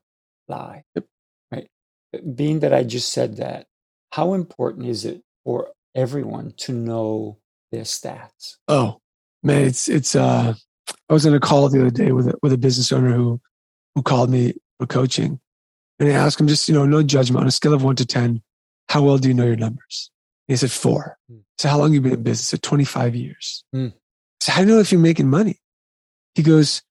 lie. 0.47 0.85
Yep. 0.95 1.05
Right. 1.51 1.67
Being 2.35 2.61
that 2.61 2.73
I 2.73 2.83
just 2.83 3.11
said 3.11 3.35
that, 3.35 3.67
how 4.13 4.35
important 4.35 4.85
is 4.85 5.03
it 5.03 5.21
for 5.43 5.71
everyone 5.93 6.53
to 6.59 6.71
know 6.71 7.39
their 7.73 7.83
stats? 7.83 8.55
Oh, 8.69 9.01
man, 9.43 9.63
it's 9.63 9.89
it's. 9.89 10.15
uh 10.15 10.53
I 11.09 11.13
was 11.13 11.25
on 11.25 11.33
a 11.33 11.41
call 11.41 11.67
the 11.67 11.81
other 11.81 11.89
day 11.89 12.13
with 12.13 12.29
a, 12.29 12.35
with 12.41 12.53
a 12.53 12.57
business 12.57 12.93
owner 12.93 13.11
who 13.13 13.41
who 13.95 14.03
called 14.03 14.29
me 14.29 14.53
for 14.79 14.85
coaching, 14.85 15.39
and 15.99 16.09
I 16.09 16.13
asked 16.13 16.39
him 16.39 16.47
just 16.47 16.67
you 16.67 16.75
know 16.75 16.85
no 16.85 17.01
judgment 17.03 17.41
on 17.41 17.47
a 17.47 17.51
scale 17.51 17.73
of 17.73 17.83
one 17.83 17.95
to 17.97 18.05
ten, 18.05 18.41
how 18.89 19.01
well 19.01 19.17
do 19.17 19.27
you 19.27 19.33
know 19.33 19.45
your 19.45 19.55
numbers? 19.55 20.11
And 20.47 20.53
he 20.53 20.57
said 20.57 20.71
four. 20.71 21.17
Mm. 21.31 21.41
So 21.57 21.69
how 21.69 21.79
long 21.79 21.93
you 21.93 22.01
been 22.01 22.13
in 22.13 22.23
business? 22.23 22.49
I 22.49 22.51
said 22.51 22.63
twenty 22.63 22.85
five 22.85 23.15
years. 23.15 23.63
Mm. 23.73 23.93
So 24.41 24.51
how 24.51 24.61
do 24.61 24.67
you 24.67 24.73
know 24.73 24.81
if 24.81 24.91
you're 24.91 25.01
making 25.01 25.29
money? 25.29 25.59
He 26.35 26.43
goes, 26.43 26.81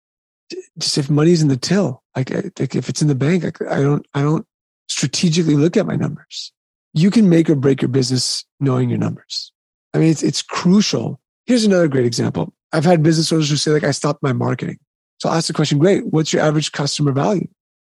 just 0.79 0.99
if 0.99 1.11
money's 1.11 1.43
in 1.43 1.49
the 1.49 1.57
till, 1.57 2.03
like, 2.17 2.31
like 2.31 2.75
if 2.75 2.89
it's 2.89 3.03
in 3.03 3.09
the 3.09 3.15
bank, 3.15 3.45
I, 3.45 3.79
I 3.79 3.83
don't 3.83 4.07
I 4.15 4.23
don't 4.23 4.47
strategically 4.89 5.57
look 5.57 5.77
at 5.77 5.87
my 5.87 5.97
numbers. 5.97 6.53
You 6.95 7.11
can 7.11 7.29
make 7.29 7.51
or 7.51 7.55
break 7.55 7.83
your 7.83 7.89
business 7.89 8.45
knowing 8.61 8.89
your 8.89 8.99
numbers. 8.99 9.53
I 9.93 9.99
mean, 9.99 10.11
it's 10.11 10.23
it's 10.23 10.43
crucial 10.43 11.21
Here's 11.47 11.65
another 11.65 11.89
great 11.89 12.07
example. 12.07 12.55
I've 12.73 12.85
had 12.85 13.03
business 13.03 13.31
owners 13.33 13.51
who 13.51 13.57
say, 13.57 13.71
like, 13.71 13.85
I 13.85 13.91
stopped 13.91 14.23
my 14.23 14.33
marketing. 14.33 14.79
So 15.25 15.31
I'll 15.31 15.37
ask 15.37 15.47
the 15.47 15.55
question, 15.55 15.79
great, 15.79 16.05
what's 16.05 16.35
your 16.35 16.43
average 16.43 16.71
customer 16.73 17.11
value? 17.11 17.49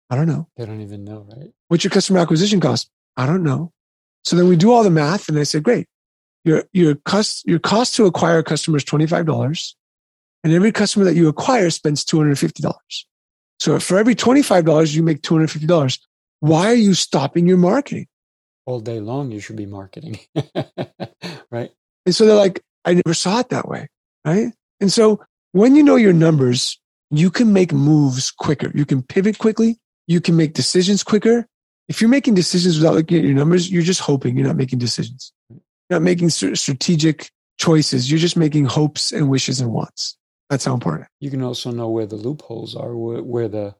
I 0.09 0.15
don't 0.15 0.30
know. 0.30 0.47
They 0.55 0.65
don't 0.65 0.80
even 0.80 1.03
know, 1.03 1.28
right? 1.30 1.51
What's 1.67 1.84
your 1.84 1.91
customer 1.91 2.19
acquisition 2.19 2.61
cost? 2.61 2.89
I 3.17 3.25
don't 3.25 3.43
know. 3.43 3.73
So 4.23 4.38
then 4.38 4.47
we 4.47 4.55
do 4.55 4.71
all 4.71 4.82
the 4.82 4.89
math 4.89 5.28
and 5.28 5.38
I 5.38 5.43
say, 5.43 5.59
great, 5.59 5.88
your, 6.45 6.63
your 6.71 6.95
cost, 6.95 7.45
your 7.45 7.59
cost 7.59 7.95
to 7.95 8.05
acquire 8.05 8.38
a 8.38 8.45
customer 8.45 8.78
is 8.78 8.86
$25 8.86 9.73
and 10.45 10.53
every 10.53 10.71
customer 10.71 11.03
that 11.03 11.15
you 11.15 11.28
acquire 11.28 11.69
spends 11.69 12.05
$250. 12.05 12.73
So 13.59 13.78
for 13.78 13.97
every 13.97 14.15
$25, 14.15 14.95
you 14.95 15.03
make 15.03 15.21
$250. 15.21 15.99
Why 16.39 16.67
are 16.67 16.75
you 16.75 16.93
stopping 16.93 17.45
your 17.45 17.57
marketing? 17.57 18.07
All 18.65 18.80
day 18.80 19.01
long, 19.01 19.32
you 19.32 19.41
should 19.41 19.57
be 19.57 19.65
marketing. 19.65 20.17
right. 21.51 21.71
And 22.05 22.15
so 22.15 22.25
they're 22.25 22.38
like, 22.38 22.63
I 22.86 22.93
never 22.93 23.13
saw 23.13 23.41
it 23.41 23.49
that 23.49 23.67
way. 23.67 23.89
Right. 24.23 24.53
And 24.80 24.93
so 24.93 25.19
when 25.51 25.75
you 25.75 25.84
know 25.84 25.97
your 25.97 26.13
numbers, 26.13 26.80
you 27.10 27.30
can 27.30 27.53
make 27.53 27.72
moves 27.72 28.32
quicker. 28.32 28.72
You 28.74 28.86
can 28.86 29.01
pivot 29.01 29.38
quickly. 29.38 29.78
You 30.08 30.22
can 30.22 30.36
make 30.36 30.53
decisions 30.53 31.03
quicker. 31.03 31.47
If 31.88 32.01
you're 32.01 32.10
making 32.10 32.34
decisions 32.34 32.78
without 32.78 32.95
looking 32.95 33.20
at 33.20 33.24
your 33.24 33.34
numbers, 33.34 33.72
you're 33.72 33.82
just 33.82 34.01
hoping 34.01 34.38
you're 34.38 34.47
not 34.47 34.58
making 34.58 34.80
decisions. 34.80 35.32
You're 35.49 35.62
not 35.89 36.01
making 36.01 36.30
strategic 36.30 37.30
choices. 37.58 38.12
You're 38.12 38.20
just 38.20 38.38
making 38.38 38.66
hopes 38.66 39.12
and 39.12 39.30
wishes 39.30 39.62
and 39.62 39.72
wants. 39.72 40.18
That's 40.49 40.66
how 40.66 40.74
important. 40.74 41.08
You 41.20 41.30
can 41.30 41.41
also 41.41 41.72
know 41.72 41.89
where 41.89 42.05
the 42.05 42.16
loopholes 42.16 42.76
are, 42.76 42.95
where, 42.95 43.24
where 43.24 43.47
the, 43.47 43.76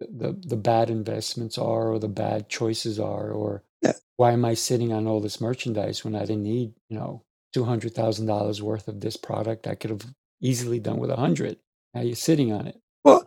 the 0.00 0.32
the 0.32 0.56
bad 0.56 0.90
investments 0.90 1.58
are, 1.58 1.92
or 1.92 1.98
the 1.98 2.08
bad 2.08 2.48
choices 2.48 2.98
are, 2.98 3.30
or 3.30 3.62
yeah. 3.82 3.92
why 4.16 4.32
am 4.32 4.44
I 4.44 4.54
sitting 4.54 4.92
on 4.92 5.06
all 5.06 5.20
this 5.20 5.40
merchandise 5.40 6.04
when 6.04 6.16
I 6.16 6.20
didn't 6.20 6.42
need, 6.42 6.72
you 6.88 6.98
know, 6.98 7.22
$200,000 7.54 8.60
worth 8.60 8.88
of 8.88 9.00
this 9.00 9.16
product. 9.16 9.66
I 9.66 9.74
could 9.74 9.90
have 9.90 10.06
easily 10.40 10.78
done 10.78 10.98
with 10.98 11.10
a 11.10 11.16
hundred. 11.16 11.58
Now 11.94 12.02
you're 12.02 12.14
sitting 12.14 12.52
on 12.52 12.66
it. 12.66 12.80
Well, 13.04 13.26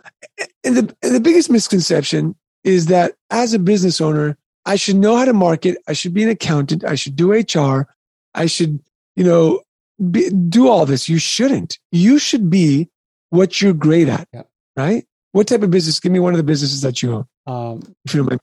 and 0.63 0.77
the, 0.77 0.95
and 1.01 1.15
the 1.15 1.19
biggest 1.19 1.49
misconception 1.49 2.35
is 2.63 2.87
that 2.87 3.15
as 3.29 3.53
a 3.53 3.59
business 3.59 3.99
owner, 3.99 4.37
I 4.65 4.75
should 4.75 4.95
know 4.95 5.17
how 5.17 5.25
to 5.25 5.33
market. 5.33 5.77
I 5.87 5.93
should 5.93 6.13
be 6.13 6.23
an 6.23 6.29
accountant. 6.29 6.85
I 6.85 6.95
should 6.95 7.15
do 7.15 7.33
HR. 7.33 7.87
I 8.33 8.45
should, 8.45 8.79
you 9.15 9.23
know, 9.23 9.61
be, 10.11 10.29
do 10.29 10.69
all 10.69 10.85
this. 10.85 11.09
You 11.09 11.17
shouldn't. 11.17 11.79
You 11.91 12.17
should 12.19 12.49
be 12.49 12.89
what 13.29 13.61
you're 13.61 13.73
great 13.73 14.07
at, 14.07 14.27
yeah. 14.33 14.43
right? 14.77 15.05
What 15.33 15.47
type 15.47 15.63
of 15.63 15.71
business? 15.71 15.99
Give 15.99 16.11
me 16.11 16.19
one 16.19 16.33
of 16.33 16.37
the 16.37 16.43
businesses 16.43 16.81
that 16.81 17.01
you 17.01 17.13
own. 17.13 17.25
Um, 17.45 17.95
if 18.05 18.13
you 18.13 18.19
don't 18.21 18.29
mind. 18.29 18.41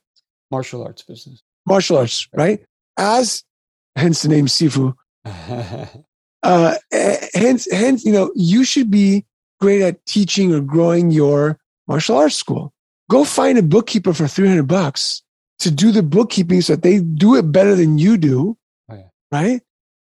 Martial 0.50 0.82
arts 0.84 1.02
business. 1.02 1.42
Martial 1.66 1.98
arts, 1.98 2.28
right? 2.34 2.60
As, 2.98 3.44
hence 3.96 4.22
the 4.22 4.28
name 4.28 4.46
Sifu, 4.46 4.94
uh, 6.42 6.74
hence, 6.92 7.70
hence, 7.70 8.04
you 8.04 8.12
know, 8.12 8.32
you 8.34 8.64
should 8.64 8.90
be 8.90 9.24
great 9.60 9.82
at 9.82 10.04
teaching 10.06 10.54
or 10.54 10.60
growing 10.60 11.10
your 11.10 11.58
martial 11.86 12.16
arts 12.16 12.36
school. 12.36 12.72
Go 13.10 13.24
find 13.24 13.58
a 13.58 13.62
bookkeeper 13.62 14.12
for 14.12 14.28
300 14.28 14.64
bucks 14.64 15.22
to 15.58 15.70
do 15.70 15.90
the 15.92 16.02
bookkeeping 16.02 16.60
so 16.62 16.74
that 16.74 16.82
they 16.82 17.00
do 17.00 17.36
it 17.36 17.52
better 17.52 17.74
than 17.74 17.98
you 17.98 18.16
do. 18.16 18.56
Oh, 18.90 18.94
yeah. 18.94 19.08
Right? 19.30 19.60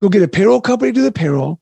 Go 0.02 0.08
get 0.08 0.22
a 0.22 0.28
payroll 0.28 0.60
company 0.60 0.92
to 0.92 0.94
do 0.94 1.02
the 1.02 1.12
payroll. 1.12 1.60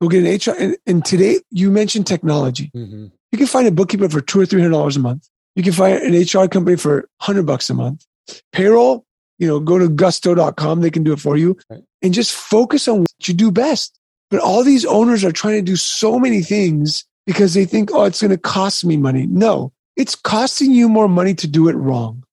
Go 0.00 0.08
get 0.08 0.24
an 0.24 0.52
HR. 0.52 0.56
And, 0.58 0.76
and 0.86 1.04
today 1.04 1.40
you 1.50 1.70
mentioned 1.70 2.06
technology. 2.06 2.70
Mm-hmm. 2.74 3.06
You 3.32 3.38
can 3.38 3.46
find 3.46 3.68
a 3.68 3.72
bookkeeper 3.72 4.08
for 4.08 4.20
two 4.20 4.40
or 4.40 4.46
three 4.46 4.60
hundred 4.60 4.72
dollars 4.72 4.96
a 4.96 5.00
month. 5.00 5.28
You 5.54 5.62
can 5.62 5.72
find 5.72 5.98
an 5.98 6.14
HR 6.14 6.48
company 6.48 6.76
for 6.76 7.08
hundred 7.20 7.46
bucks 7.46 7.68
a 7.70 7.74
month. 7.74 8.06
Payroll, 8.52 9.04
you 9.38 9.46
know, 9.46 9.60
go 9.60 9.78
to 9.78 9.88
gusto.com. 9.88 10.80
They 10.80 10.90
can 10.90 11.02
do 11.02 11.12
it 11.12 11.20
for 11.20 11.36
you 11.36 11.56
right. 11.68 11.82
and 12.02 12.14
just 12.14 12.32
focus 12.32 12.88
on 12.88 13.00
what 13.00 13.28
you 13.28 13.34
do 13.34 13.50
best. 13.50 13.98
But 14.30 14.40
all 14.40 14.62
these 14.62 14.84
owners 14.84 15.24
are 15.24 15.32
trying 15.32 15.56
to 15.56 15.62
do 15.62 15.76
so 15.76 16.18
many 16.18 16.42
things 16.42 17.04
because 17.30 17.54
they 17.54 17.64
think, 17.64 17.90
oh, 17.92 18.04
it's 18.04 18.20
going 18.20 18.32
to 18.32 18.38
cost 18.38 18.84
me 18.84 18.96
money. 18.96 19.24
No, 19.26 19.72
it's 19.96 20.16
costing 20.16 20.72
you 20.72 20.88
more 20.88 21.08
money 21.08 21.32
to 21.34 21.46
do 21.46 21.68
it 21.68 21.76
wrong 21.76 22.24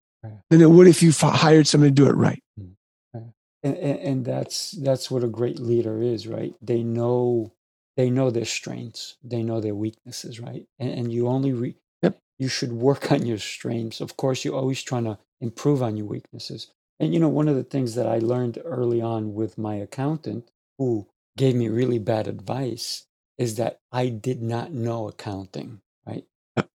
than 0.49 0.59
it 0.59 0.71
would 0.71 0.87
if 0.87 1.03
you 1.03 1.11
hired 1.11 1.67
someone 1.67 1.89
to 1.89 1.93
do 1.93 2.07
it 2.07 2.15
right. 2.15 2.41
Hmm. 2.57 3.19
And, 3.63 3.77
and, 3.77 3.99
and 3.99 4.25
that's 4.25 4.71
that's 4.71 5.11
what 5.11 5.23
a 5.23 5.27
great 5.27 5.59
leader 5.59 6.01
is, 6.01 6.27
right? 6.27 6.55
They 6.61 6.81
know 6.83 7.53
they 7.95 8.09
know 8.09 8.31
their 8.31 8.45
strengths, 8.45 9.17
they 9.23 9.43
know 9.43 9.61
their 9.61 9.75
weaknesses, 9.75 10.39
right? 10.39 10.65
And, 10.79 10.91
and 10.91 11.13
you 11.13 11.27
only 11.27 11.53
re- 11.53 11.75
Yep. 12.03 12.17
you 12.39 12.47
should 12.47 12.73
work 12.73 13.11
on 13.11 13.25
your 13.25 13.39
strengths. 13.39 14.01
Of 14.01 14.17
course, 14.17 14.45
you're 14.45 14.55
always 14.55 14.83
trying 14.83 15.05
to 15.05 15.17
improve 15.41 15.83
on 15.83 15.97
your 15.97 16.07
weaknesses. 16.07 16.71
And 16.99 17.13
you 17.13 17.19
know, 17.19 17.29
one 17.29 17.47
of 17.47 17.55
the 17.55 17.63
things 17.63 17.95
that 17.95 18.07
I 18.07 18.19
learned 18.19 18.59
early 18.65 19.01
on 19.01 19.33
with 19.33 19.57
my 19.57 19.75
accountant, 19.75 20.49
who 20.77 21.07
gave 21.37 21.55
me 21.55 21.69
really 21.69 21.99
bad 21.99 22.27
advice, 22.27 23.07
is 23.38 23.55
that 23.55 23.79
I 23.91 24.09
did 24.09 24.41
not 24.41 24.71
know 24.73 25.07
accounting, 25.07 25.81
right? 26.05 26.25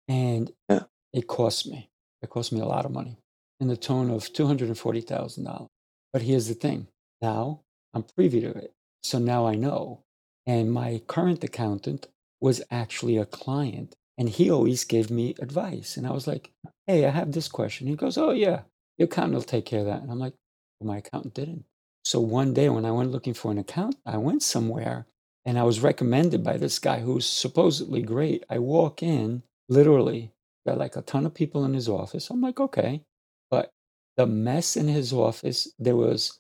And 0.07 0.51
Yeah. 0.69 0.85
it 1.13 1.27
cost 1.27 1.67
me. 1.67 1.89
It 2.21 2.29
cost 2.29 2.51
me 2.51 2.59
a 2.59 2.65
lot 2.65 2.85
of 2.85 2.91
money 2.91 3.17
in 3.59 3.67
the 3.67 3.77
tone 3.77 4.09
of 4.09 4.31
two 4.33 4.47
hundred 4.47 4.67
and 4.69 4.77
forty 4.77 5.01
thousand 5.01 5.45
dollars. 5.45 5.69
But 6.13 6.23
here's 6.23 6.47
the 6.47 6.53
thing: 6.55 6.87
now 7.21 7.61
I'm 7.93 8.03
privy 8.03 8.41
to 8.41 8.49
it, 8.49 8.73
so 9.03 9.19
now 9.19 9.45
I 9.47 9.55
know. 9.55 10.03
And 10.47 10.71
my 10.71 11.01
current 11.07 11.43
accountant 11.43 12.07
was 12.41 12.61
actually 12.71 13.17
a 13.17 13.25
client, 13.25 13.95
and 14.17 14.29
he 14.29 14.49
always 14.51 14.83
gave 14.83 15.11
me 15.11 15.35
advice. 15.39 15.97
And 15.97 16.07
I 16.07 16.11
was 16.11 16.27
like, 16.27 16.51
"Hey, 16.87 17.05
I 17.05 17.09
have 17.11 17.31
this 17.33 17.47
question." 17.47 17.87
He 17.87 17.95
goes, 17.95 18.17
"Oh 18.17 18.31
yeah, 18.31 18.63
your 18.97 19.07
accountant 19.07 19.35
will 19.35 19.43
take 19.43 19.65
care 19.65 19.81
of 19.81 19.85
that." 19.87 20.01
And 20.01 20.11
I'm 20.11 20.19
like, 20.19 20.33
well, 20.79 20.87
"My 20.87 20.97
accountant 20.97 21.35
didn't." 21.35 21.65
So 22.03 22.19
one 22.19 22.53
day 22.53 22.69
when 22.69 22.85
I 22.85 22.91
went 22.91 23.11
looking 23.11 23.33
for 23.33 23.51
an 23.51 23.57
account, 23.59 23.97
I 24.05 24.17
went 24.17 24.41
somewhere 24.43 25.05
and 25.45 25.57
I 25.57 25.63
was 25.63 25.79
recommended 25.79 26.43
by 26.43 26.57
this 26.57 26.79
guy 26.79 26.99
who's 26.99 27.25
supposedly 27.25 28.01
great. 28.01 28.43
I 28.49 28.59
walk 28.59 29.01
in, 29.01 29.43
literally, 29.67 30.31
got 30.65 30.77
like 30.77 30.95
a 30.95 31.01
ton 31.01 31.25
of 31.25 31.33
people 31.33 31.65
in 31.65 31.73
his 31.73 31.89
office. 31.89 32.29
I'm 32.29 32.41
like, 32.41 32.59
okay. 32.59 33.03
But 33.49 33.71
the 34.17 34.27
mess 34.27 34.75
in 34.75 34.87
his 34.87 35.13
office, 35.13 35.67
there 35.79 35.95
was 35.95 36.39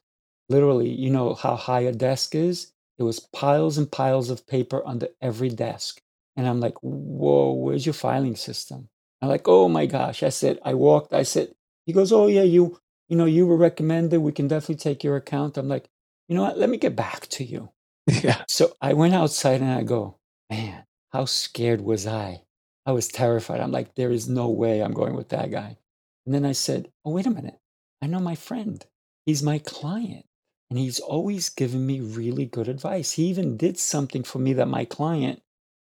literally, 0.49 0.89
you 0.89 1.09
know 1.09 1.33
how 1.33 1.55
high 1.55 1.81
a 1.81 1.91
desk 1.91 2.35
is? 2.35 2.73
There 2.97 3.05
was 3.05 3.19
piles 3.19 3.77
and 3.77 3.91
piles 3.91 4.29
of 4.29 4.45
paper 4.45 4.81
under 4.85 5.07
every 5.21 5.49
desk. 5.49 6.01
And 6.35 6.47
I'm 6.47 6.59
like, 6.59 6.75
whoa, 6.81 7.53
where's 7.53 7.85
your 7.85 7.93
filing 7.93 8.35
system? 8.35 8.89
I'm 9.21 9.29
like, 9.29 9.47
oh 9.47 9.69
my 9.69 9.85
gosh. 9.85 10.23
I 10.23 10.29
said, 10.29 10.59
I 10.63 10.73
walked, 10.73 11.13
I 11.13 11.23
said, 11.23 11.55
he 11.85 11.93
goes, 11.93 12.11
oh 12.11 12.27
yeah, 12.27 12.43
you, 12.43 12.79
you 13.07 13.17
know, 13.17 13.25
you 13.25 13.47
were 13.47 13.57
recommended. 13.57 14.19
We 14.19 14.31
can 14.31 14.47
definitely 14.47 14.75
take 14.75 15.03
your 15.03 15.15
account. 15.15 15.57
I'm 15.57 15.67
like, 15.67 15.89
you 16.27 16.35
know 16.35 16.43
what? 16.43 16.57
Let 16.57 16.69
me 16.69 16.77
get 16.77 16.95
back 16.95 17.27
to 17.27 17.43
you. 17.43 17.69
Yeah. 18.09 18.43
So 18.49 18.73
I 18.81 18.93
went 18.93 19.15
outside 19.15 19.61
and 19.61 19.71
I 19.71 19.83
go, 19.83 20.17
man, 20.49 20.85
how 21.11 21.25
scared 21.25 21.81
was 21.81 22.07
I? 22.07 22.43
I 22.85 22.91
was 22.91 23.07
terrified. 23.07 23.61
I'm 23.61 23.71
like, 23.71 23.95
there 23.95 24.11
is 24.11 24.27
no 24.27 24.49
way 24.49 24.81
I'm 24.81 24.93
going 24.93 25.15
with 25.15 25.29
that 25.29 25.51
guy. 25.51 25.77
And 26.25 26.33
then 26.35 26.45
I 26.45 26.53
said, 26.53 26.91
oh, 27.05 27.11
wait 27.11 27.25
a 27.25 27.31
minute. 27.31 27.59
I 28.01 28.07
know 28.07 28.19
my 28.19 28.35
friend. 28.35 28.85
He's 29.25 29.43
my 29.43 29.59
client. 29.59 30.25
And 30.69 30.79
he's 30.79 30.99
always 30.99 31.49
given 31.49 31.85
me 31.85 31.99
really 31.99 32.45
good 32.45 32.67
advice. 32.67 33.13
He 33.13 33.25
even 33.25 33.57
did 33.57 33.77
something 33.79 34.23
for 34.23 34.39
me 34.39 34.53
that 34.53 34.67
my 34.67 34.85
client 34.85 35.41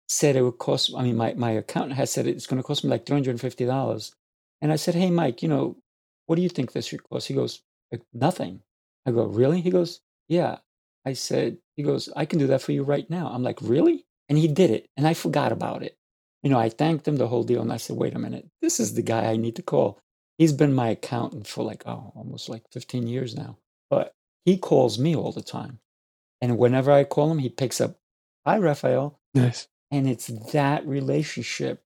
said 0.10 0.36
it 0.36 0.42
would 0.44 0.58
cost, 0.58 0.92
I 0.96 1.04
mean, 1.04 1.16
my, 1.18 1.34
my 1.34 1.52
accountant 1.52 1.96
has 1.96 2.12
said 2.12 2.28
it's 2.28 2.48
going 2.48 2.62
to 2.62 2.68
cost 2.68 2.84
me 2.84 2.90
like 2.90 3.06
$350. 3.06 4.12
And 4.62 4.72
I 4.72 4.76
said, 4.76 4.96
hey, 4.96 5.10
Mike, 5.10 5.42
you 5.42 5.50
know, 5.50 5.78
what 6.28 6.36
do 6.36 6.42
you 6.42 6.50
think 6.50 6.72
this 6.72 6.88
should 6.88 7.04
cost? 7.10 7.28
He 7.28 7.34
goes, 7.34 7.62
nothing. 8.14 8.62
I 9.06 9.12
go, 9.12 9.26
really? 9.26 9.62
He 9.62 9.70
goes, 9.72 10.02
yeah. 10.28 10.58
I 11.06 11.14
said, 11.14 11.58
he 11.76 11.84
goes, 11.84 12.10
I 12.16 12.26
can 12.26 12.40
do 12.40 12.48
that 12.48 12.62
for 12.62 12.72
you 12.72 12.84
right 12.84 13.10
now. 13.10 13.28
I'm 13.34 13.44
like, 13.44 13.60
really? 13.62 14.06
And 14.30 14.38
he 14.38 14.48
did 14.48 14.70
it. 14.72 14.88
And 14.98 15.08
I 15.08 15.14
forgot 15.14 15.52
about 15.52 15.84
it. 15.84 15.98
You 16.44 16.50
know, 16.50 16.60
I 16.60 16.70
thanked 16.70 17.08
him 17.08 17.18
the 17.18 17.28
whole 17.28 17.44
deal. 17.44 17.62
And 17.62 17.72
I 17.74 17.78
said, 17.78 17.98
wait 17.98 18.16
a 18.16 18.20
minute, 18.20 18.48
this 18.62 18.80
is 18.80 18.94
the 18.96 19.02
guy 19.02 19.26
I 19.26 19.38
need 19.38 19.56
to 19.58 19.64
call. 19.64 20.00
He's 20.38 20.54
been 20.54 20.74
my 20.74 20.90
accountant 20.90 21.48
for 21.48 21.64
like, 21.64 21.84
oh, 21.86 22.12
almost 22.16 22.50
like 22.50 22.64
15 22.72 23.08
years 23.08 23.36
now. 23.36 23.58
But 23.90 24.14
he 24.46 24.58
calls 24.58 25.00
me 25.00 25.16
all 25.16 25.32
the 25.32 25.42
time. 25.44 25.80
And 26.42 26.58
whenever 26.58 26.92
I 26.92 27.04
call 27.06 27.32
him, 27.32 27.40
he 27.40 27.50
picks 27.50 27.80
up, 27.80 27.98
hi, 28.46 28.58
Raphael. 28.58 29.20
Nice. 29.34 29.68
And 29.92 30.08
it's 30.10 30.28
that 30.52 30.86
relationship 30.88 31.84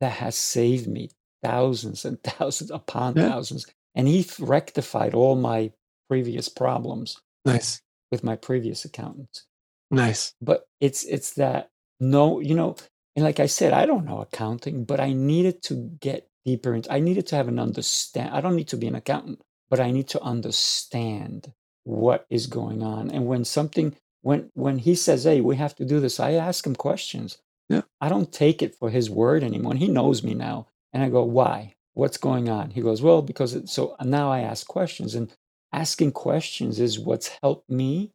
that 0.00 0.12
has 0.12 0.36
saved 0.36 0.86
me 0.88 1.10
thousands 1.42 2.04
and 2.04 2.22
thousands 2.24 2.70
upon 2.70 3.16
Yeah. 3.16 3.28
thousands. 3.30 3.66
And 3.94 4.08
he 4.08 4.26
rectified 4.38 5.14
all 5.14 5.34
my 5.36 5.72
previous 6.08 6.48
problems 6.48 7.18
Nice. 7.44 7.82
With 8.10 8.24
my 8.24 8.36
previous 8.36 8.84
accountants. 8.84 9.44
Nice. 9.90 10.34
But 10.40 10.66
it's 10.80 11.04
it's 11.04 11.34
that 11.34 11.70
no, 12.00 12.40
you 12.40 12.54
know, 12.54 12.76
and 13.16 13.24
like 13.24 13.40
I 13.40 13.46
said, 13.46 13.72
I 13.72 13.86
don't 13.86 14.04
know 14.04 14.20
accounting, 14.20 14.84
but 14.84 15.00
I 15.00 15.12
needed 15.12 15.62
to 15.64 15.90
get 16.00 16.28
deeper 16.44 16.74
into 16.74 16.92
I 16.92 17.00
needed 17.00 17.26
to 17.28 17.36
have 17.36 17.48
an 17.48 17.58
understand. 17.58 18.34
I 18.34 18.40
don't 18.40 18.56
need 18.56 18.68
to 18.68 18.76
be 18.76 18.86
an 18.86 18.94
accountant, 18.94 19.40
but 19.70 19.80
I 19.80 19.90
need 19.90 20.08
to 20.08 20.22
understand 20.22 21.52
what 21.84 22.26
is 22.28 22.46
going 22.46 22.82
on. 22.82 23.10
And 23.10 23.26
when 23.26 23.44
something 23.44 23.96
when 24.22 24.50
when 24.54 24.78
he 24.78 24.94
says, 24.94 25.24
Hey, 25.24 25.40
we 25.40 25.56
have 25.56 25.74
to 25.76 25.84
do 25.84 26.00
this, 26.00 26.20
I 26.20 26.32
ask 26.32 26.66
him 26.66 26.76
questions. 26.76 27.38
Yeah. 27.68 27.82
I 28.00 28.08
don't 28.08 28.32
take 28.32 28.62
it 28.62 28.74
for 28.74 28.90
his 28.90 29.10
word 29.10 29.42
anymore. 29.42 29.72
And 29.72 29.80
he 29.80 29.88
knows 29.88 30.22
me 30.22 30.34
now. 30.34 30.66
And 30.92 31.02
I 31.02 31.08
go, 31.08 31.24
Why? 31.24 31.74
What's 31.94 32.18
going 32.18 32.48
on? 32.48 32.70
He 32.70 32.80
goes, 32.82 33.02
Well, 33.02 33.22
because 33.22 33.54
it, 33.54 33.68
so 33.68 33.96
now 34.04 34.30
I 34.30 34.40
ask 34.40 34.66
questions. 34.66 35.14
And 35.14 35.32
asking 35.72 36.12
questions 36.12 36.80
is 36.80 36.98
what's 36.98 37.30
helped 37.42 37.68
me 37.70 38.12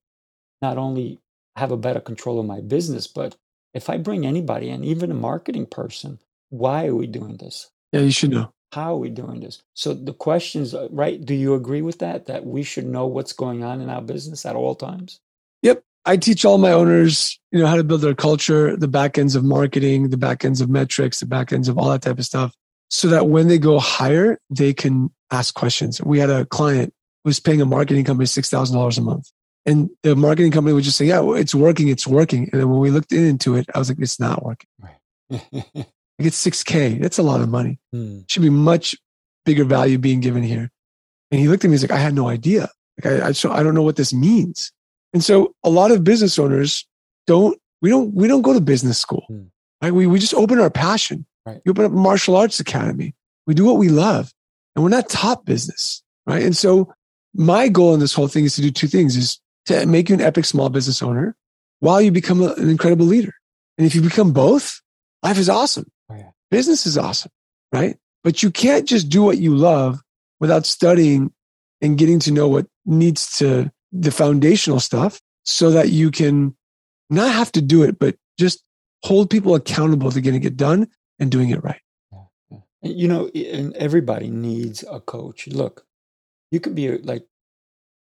not 0.62 0.78
only 0.78 1.20
have 1.56 1.72
a 1.72 1.78
better 1.78 2.00
control 2.00 2.40
of 2.40 2.46
my 2.46 2.62
business, 2.62 3.08
but 3.08 3.36
if 3.74 3.90
I 3.90 3.98
bring 3.98 4.26
anybody 4.26 4.70
in, 4.70 4.84
even 4.84 5.12
a 5.12 5.16
marketing 5.16 5.66
person, 5.66 6.20
why 6.50 6.88
are 6.88 6.96
we 6.96 7.08
doing 7.08 7.38
this? 7.38 7.70
Yeah, 7.92 8.02
you 8.02 8.12
should 8.12 8.32
know. 8.32 8.52
How 8.72 8.94
are 8.94 8.98
we 8.98 9.10
doing 9.10 9.40
this? 9.40 9.62
So 9.76 9.94
the 9.94 10.14
questions, 10.14 10.74
uh, 10.74 10.88
right? 10.92 11.24
Do 11.24 11.36
you 11.36 11.54
agree 11.54 11.84
with 11.84 12.00
that? 12.00 12.26
That 12.26 12.46
we 12.46 12.64
should 12.64 12.86
know 12.86 13.06
what's 13.06 13.34
going 13.34 13.64
on 13.64 13.82
in 13.82 13.90
our 13.90 14.02
business 14.02 14.46
at 14.46 14.56
all 14.56 14.74
times? 14.74 15.20
Yep. 15.62 15.84
I 16.06 16.18
teach 16.18 16.44
all 16.44 16.58
my 16.58 16.72
owners, 16.72 17.40
you 17.52 17.60
know, 17.60 17.68
how 17.68 17.76
to 17.76 17.84
build 17.84 18.02
their 18.02 18.16
culture, 18.16 18.76
the 18.76 18.88
back 18.88 19.18
ends 19.18 19.36
of 19.36 19.44
marketing, 19.44 20.10
the 20.10 20.18
back 20.18 20.44
ends 20.44 20.60
of 20.60 20.70
metrics, 20.70 21.20
the 21.20 21.28
back 21.28 21.54
ends 21.54 21.68
of 21.68 21.78
all 21.78 21.90
that 21.90 22.02
type 22.02 22.18
of 22.18 22.26
stuff, 22.26 22.56
so 22.90 23.08
that 23.08 23.28
when 23.28 23.48
they 23.48 23.58
go 23.58 23.80
higher, 23.80 24.40
they 24.50 24.74
can 24.74 25.12
ask 25.32 25.54
questions. 25.54 26.02
We 26.02 26.20
had 26.20 26.30
a 26.30 26.46
client 26.46 26.94
was 27.24 27.40
paying 27.40 27.62
a 27.62 27.66
marketing 27.66 28.06
company 28.06 28.26
$6,000 28.26 28.98
a 28.98 29.02
month. 29.02 29.32
And 29.66 29.90
the 30.04 30.16
marketing 30.16 30.52
company 30.52 30.74
would 30.74 30.84
just 30.84 30.98
say, 30.98 31.06
yeah, 31.06 31.20
well, 31.20 31.36
it's 31.36 31.56
working, 31.56 31.88
it's 31.88 32.06
working. 32.06 32.50
And 32.52 32.62
then 32.62 32.70
when 32.70 32.80
we 32.80 32.90
looked 32.90 33.14
into 33.14 33.56
it, 33.56 33.66
I 33.74 33.80
was 33.80 33.90
like, 33.90 34.00
it's 34.00 34.20
not 34.20 34.44
working. 34.44 34.68
Right. 34.80 35.88
Like 36.20 36.28
it's 36.28 36.46
6K. 36.46 37.02
That's 37.02 37.18
a 37.18 37.24
lot 37.24 37.42
of 37.42 37.50
money. 37.50 37.80
Hmm. 37.92 38.20
Should 38.30 38.44
be 38.44 38.50
much 38.50 38.96
bigger 39.46 39.64
value 39.64 39.98
being 39.98 40.20
given 40.20 40.44
here. 40.44 40.70
And 41.32 41.42
he 41.42 41.48
looked 41.48 41.66
at 41.66 41.70
me, 41.70 41.74
he's 41.74 41.82
like, 41.82 41.92
I 41.92 41.98
had 41.98 42.14
no 42.14 42.28
idea. 42.28 42.70
Like, 43.04 43.14
I, 43.14 43.28
I, 43.28 43.32
so 43.32 43.52
I 43.52 43.64
don't 43.64 43.74
know 43.74 43.82
what 43.82 43.96
this 43.96 44.14
means. 44.14 44.72
And 45.14 45.24
so 45.24 45.56
a 45.64 45.70
lot 45.70 45.92
of 45.92 46.04
business 46.04 46.38
owners 46.38 46.86
don't, 47.26 47.60
we 47.82 47.90
don't, 47.90 48.14
we 48.14 48.28
don't 48.28 48.44
go 48.44 48.54
to 48.54 48.62
business 48.62 49.00
school. 49.00 49.26
Hmm. 49.28 49.46
Right? 49.82 49.92
We, 49.92 50.06
we 50.08 50.20
just 50.20 50.36
open 50.36 50.60
our 50.60 50.70
passion. 50.70 51.26
Right. 51.46 51.62
We 51.66 51.72
open 51.72 51.86
up 51.86 51.92
a 51.92 51.96
martial 51.96 52.36
arts 52.36 52.60
academy. 52.60 53.16
We 53.48 53.54
do 53.54 53.66
what 53.66 53.78
we 53.78 53.90
love 53.90 54.32
and 54.76 54.84
we're 54.84 54.90
not 54.90 55.10
top 55.10 55.46
business. 55.46 56.04
Right. 56.26 56.44
And 56.44 56.56
so 56.56 56.94
my 57.34 57.68
goal 57.68 57.94
in 57.94 58.00
this 58.00 58.14
whole 58.14 58.28
thing 58.28 58.46
is 58.46 58.56
to 58.56 58.62
do 58.62 58.72
two 58.72 58.88
things 58.88 59.16
is 59.16 59.40
to 59.66 59.86
make 59.86 60.10
you 60.10 60.16
an 60.16 60.22
epic 60.22 60.46
small 60.46 60.70
business 60.70 61.02
owner 61.02 61.36
while 61.80 62.02
you 62.02 62.12
become 62.12 62.42
a, 62.42 62.54
an 62.54 62.70
incredible 62.70 63.06
leader. 63.06 63.34
And 63.78 63.88
if 63.88 63.96
you 63.96 64.02
become 64.02 64.34
both, 64.34 64.82
life 65.24 65.38
is 65.38 65.50
awesome. 65.50 65.92
Oh, 66.10 66.16
yeah. 66.16 66.30
Business 66.52 66.86
is 66.86 66.98
awesome. 66.98 67.32
Right. 67.72 67.98
But 68.24 68.44
you 68.44 68.52
can't 68.52 68.88
just 68.88 69.10
do 69.10 69.24
what 69.24 69.40
you 69.40 69.56
love 69.56 70.00
without 70.40 70.66
studying 70.66 71.34
and 71.82 71.98
getting 71.98 72.20
to 72.20 72.32
know 72.32 72.48
what 72.48 72.68
needs 72.86 73.38
to 73.38 73.72
the 73.92 74.12
foundational 74.12 74.80
stuff 74.80 75.20
so 75.44 75.72
that 75.72 75.90
you 75.90 76.12
can 76.12 76.56
not 77.10 77.34
have 77.34 77.52
to 77.54 77.62
do 77.62 77.84
it, 77.84 78.00
but 78.00 78.16
just 78.40 78.64
hold 79.04 79.30
people 79.30 79.56
accountable 79.56 80.12
to 80.12 80.22
getting 80.22 80.44
it 80.44 80.56
done 80.56 80.88
and 81.20 81.32
doing 81.32 81.50
it 81.50 81.64
right. 81.64 81.82
You 82.82 83.08
know, 83.08 83.30
and 83.30 83.74
everybody 83.76 84.30
needs 84.30 84.84
a 84.90 85.00
coach. 85.00 85.48
Look, 85.48 85.86
you 86.54 86.62
could 86.62 86.76
be 86.76 87.00
like, 87.00 87.28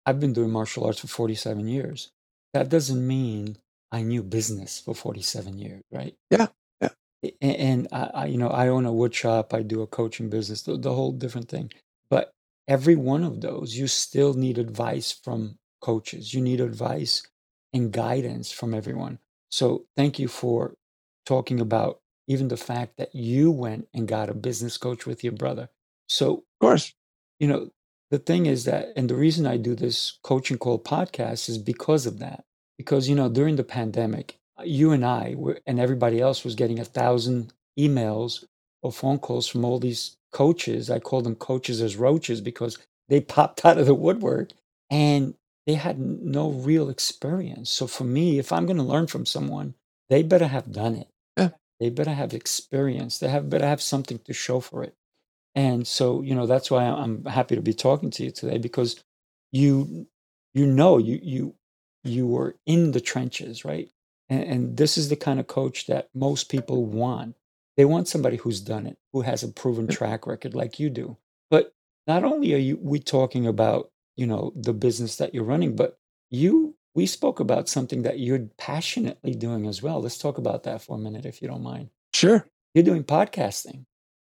I've 0.07 0.21
been 0.21 0.33
doing 0.33 0.51
martial 0.51 0.85
arts 0.85 1.01
for 1.01 1.07
47 1.09 1.67
years. 1.69 2.11
That 2.55 2.69
doesn't 2.69 3.07
mean 3.07 3.57
I 3.93 4.03
knew 4.03 4.23
business 4.23 4.81
for 4.81 4.95
47 4.95 5.59
years, 5.59 5.83
right? 5.93 6.15
Yeah, 6.31 6.49
yeah. 6.81 6.91
And, 7.41 7.89
I, 7.93 8.11
I, 8.15 8.27
you 8.27 8.39
know, 8.39 8.49
I 8.49 8.69
own 8.69 8.87
a 8.87 8.93
wood 8.93 9.15
shop. 9.15 9.55
I 9.55 9.63
do 9.63 9.83
a 9.83 9.87
coaching 9.87 10.29
business, 10.31 10.63
the, 10.63 10.77
the 10.77 10.95
whole 10.95 11.13
different 11.13 11.49
thing. 11.49 11.71
But 12.11 12.33
every 12.69 12.97
one 12.97 13.25
of 13.25 13.41
those, 13.41 13.77
you 13.77 13.87
still 13.87 14.35
need 14.35 14.59
advice 14.59 15.13
from 15.13 15.57
coaches. 15.81 16.35
You 16.35 16.41
need 16.41 16.61
advice 16.61 17.23
and 17.73 17.93
guidance 17.93 18.51
from 18.51 18.75
everyone. 18.75 19.19
So 19.51 19.85
thank 19.97 20.19
you 20.19 20.29
for 20.29 20.75
talking 21.27 21.61
about 21.61 22.01
even 22.29 22.49
the 22.49 22.57
fact 22.57 22.97
that 22.99 23.15
you 23.15 23.51
went 23.51 23.89
and 23.95 24.09
got 24.09 24.31
a 24.31 24.35
business 24.35 24.77
coach 24.77 25.07
with 25.07 25.23
your 25.25 25.33
brother. 25.35 25.69
So 26.09 26.35
Of 26.35 26.43
course. 26.61 26.95
you 27.39 27.49
know, 27.49 27.71
the 28.11 28.19
thing 28.19 28.47
is 28.47 28.65
that, 28.65 28.89
and 28.97 29.11
the 29.11 29.17
reason 29.17 29.47
I 29.47 29.57
do 29.57 29.75
this 29.75 30.19
coaching 30.23 30.59
call 30.59 30.79
podcast 30.79 31.49
is 31.49 31.59
because 31.59 32.07
of 32.07 32.19
that. 32.21 32.45
Because, 32.79 33.09
you 33.09 33.15
know, 33.17 33.29
during 33.29 33.57
the 33.57 33.65
pandemic, 33.65 34.39
you 34.65 34.93
and 34.93 35.05
I 35.05 35.35
were, 35.37 35.61
and 35.67 35.81
everybody 35.81 36.21
else 36.21 36.45
was 36.45 36.55
getting 36.55 36.79
a 36.79 36.85
thousand 36.85 37.53
emails 37.79 38.45
or 38.83 38.93
phone 38.93 39.19
calls 39.19 39.49
from 39.49 39.65
all 39.65 39.79
these 39.79 40.17
coaches. 40.33 40.91
I 40.91 41.01
call 41.01 41.23
them 41.23 41.35
coaches 41.37 41.83
as 41.83 41.97
roaches 41.97 42.41
because 42.41 42.79
they 43.09 43.21
popped 43.21 43.65
out 43.67 43.79
of 43.79 43.87
the 43.87 43.95
woodwork 43.95 44.51
and 44.91 45.35
they 45.67 45.75
had 45.75 45.99
no 45.99 46.51
real 46.51 46.89
experience. 46.89 47.71
So 47.71 47.87
for 47.87 48.05
me, 48.05 48.39
if 48.39 48.53
I'm 48.53 48.67
going 48.67 48.79
to 48.79 48.83
learn 48.83 49.07
from 49.09 49.27
someone, 49.27 49.75
they 50.09 50.23
better 50.23 50.47
have 50.47 50.73
done 50.73 50.97
it. 50.97 51.09
Yeah. 51.37 51.51
They 51.81 51.91
better 51.91 52.15
have 52.15 52.35
experience. 52.35 53.19
They 53.19 53.29
have 53.29 53.51
better 53.51 53.67
have 53.67 53.83
something 53.83 54.21
to 54.21 54.33
show 54.33 54.61
for 54.61 54.85
it. 54.85 54.95
And 55.59 55.89
so, 55.89 56.23
you 56.23 56.37
know, 56.37 56.47
that's 56.47 56.71
why 56.71 56.85
I'm 56.85 57.25
happy 57.25 57.57
to 57.57 57.61
be 57.61 57.75
talking 57.75 58.11
to 58.13 58.23
you 58.23 58.31
today 58.31 58.59
because 58.59 59.03
you 59.51 60.07
you 60.55 60.67
know 60.67 60.99
you 60.99 61.19
you 61.21 61.55
you 62.05 62.29
were 62.29 62.55
in 62.65 62.93
the 62.93 63.01
trenches, 63.01 63.65
right? 63.65 63.91
And, 64.29 64.45
and 64.45 64.77
this 64.77 64.97
is 64.97 65.09
the 65.09 65.17
kind 65.17 65.41
of 65.41 65.49
coach 65.49 65.87
that 65.87 66.11
most 66.15 66.49
people 66.49 66.87
want. 66.87 67.35
They 67.77 67.85
want 67.85 68.07
somebody 68.07 68.37
who's 68.37 68.61
done 68.61 68.87
it, 68.87 68.99
who 69.13 69.23
has 69.23 69.43
a 69.43 69.49
proven 69.49 69.89
track 69.89 70.29
record 70.29 70.55
like 70.55 70.79
you 70.79 70.91
do. 70.91 71.17
But 71.51 71.73
not 72.07 72.23
only 72.23 72.55
are 72.55 72.59
you 72.59 72.79
we 72.81 73.01
talking 73.01 73.45
about, 73.45 73.91
you 74.15 74.29
know, 74.29 74.53
the 74.55 74.73
business 74.73 75.17
that 75.17 75.35
you're 75.35 75.43
running, 75.43 75.75
but 75.75 75.99
you 76.31 76.77
we 76.95 77.05
spoke 77.05 77.41
about 77.41 77.69
something 77.69 78.03
that 78.03 78.21
you're 78.21 78.47
passionately 78.59 79.35
doing 79.35 79.67
as 79.67 79.83
well. 79.83 80.01
Let's 80.01 80.19
talk 80.19 80.39
about 80.39 80.63
that 80.63 80.83
for 80.83 80.97
a 80.97 81.01
minute 81.01 81.27
if 81.27 81.43
you 81.43 81.49
don't 81.49 81.65
mind. 81.65 81.89
Sure. 82.15 82.47
You're 82.75 82.85
doing 82.85 83.03
podcasting. 83.03 83.87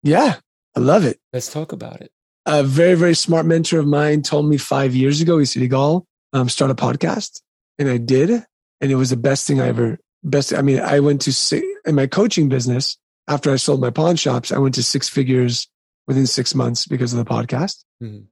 Yeah, 0.02 0.38
I 0.76 0.80
love 0.80 1.06
it. 1.06 1.20
Let's 1.34 1.52
talk 1.52 1.72
about 1.72 2.02
it. 2.02 2.12
A 2.46 2.64
very, 2.64 2.96
very 2.96 3.14
smart 3.14 3.46
mentor 3.46 3.80
of 3.80 3.88
mine 3.88 4.22
told 4.22 4.48
me 4.48 4.58
five 4.58 4.96
years 4.96 5.22
ago, 5.22 5.38
he 5.38 5.46
said, 5.46 5.62
Yigal, 5.62 6.06
um, 6.34 6.50
start 6.50 6.72
a 6.72 6.76
podcast. 6.76 7.42
And 7.78 7.90
I 7.90 7.98
did. 7.98 8.30
And 8.30 8.92
it 8.92 8.96
was 8.96 9.12
the 9.12 9.18
best 9.18 9.46
thing 9.46 9.62
I 9.62 9.68
ever, 9.68 10.00
best. 10.24 10.54
I 10.54 10.62
mean, 10.62 10.80
I 10.80 11.00
went 11.00 11.22
to, 11.22 11.62
in 11.86 11.96
my 11.96 12.08
coaching 12.08 12.50
business, 12.50 12.98
after 13.28 13.52
I 13.52 13.58
sold 13.58 13.80
my 13.80 13.92
pawn 13.92 14.16
shops, 14.16 14.52
I 14.52 14.58
went 14.58 14.76
to 14.76 14.84
six 14.84 15.08
figures 15.08 15.68
within 16.08 16.26
six 16.26 16.56
months 16.56 16.88
because 16.88 17.14
of 17.14 17.20
the 17.20 17.32
podcast. 17.32 17.84
Mm-hmm. 18.02 18.26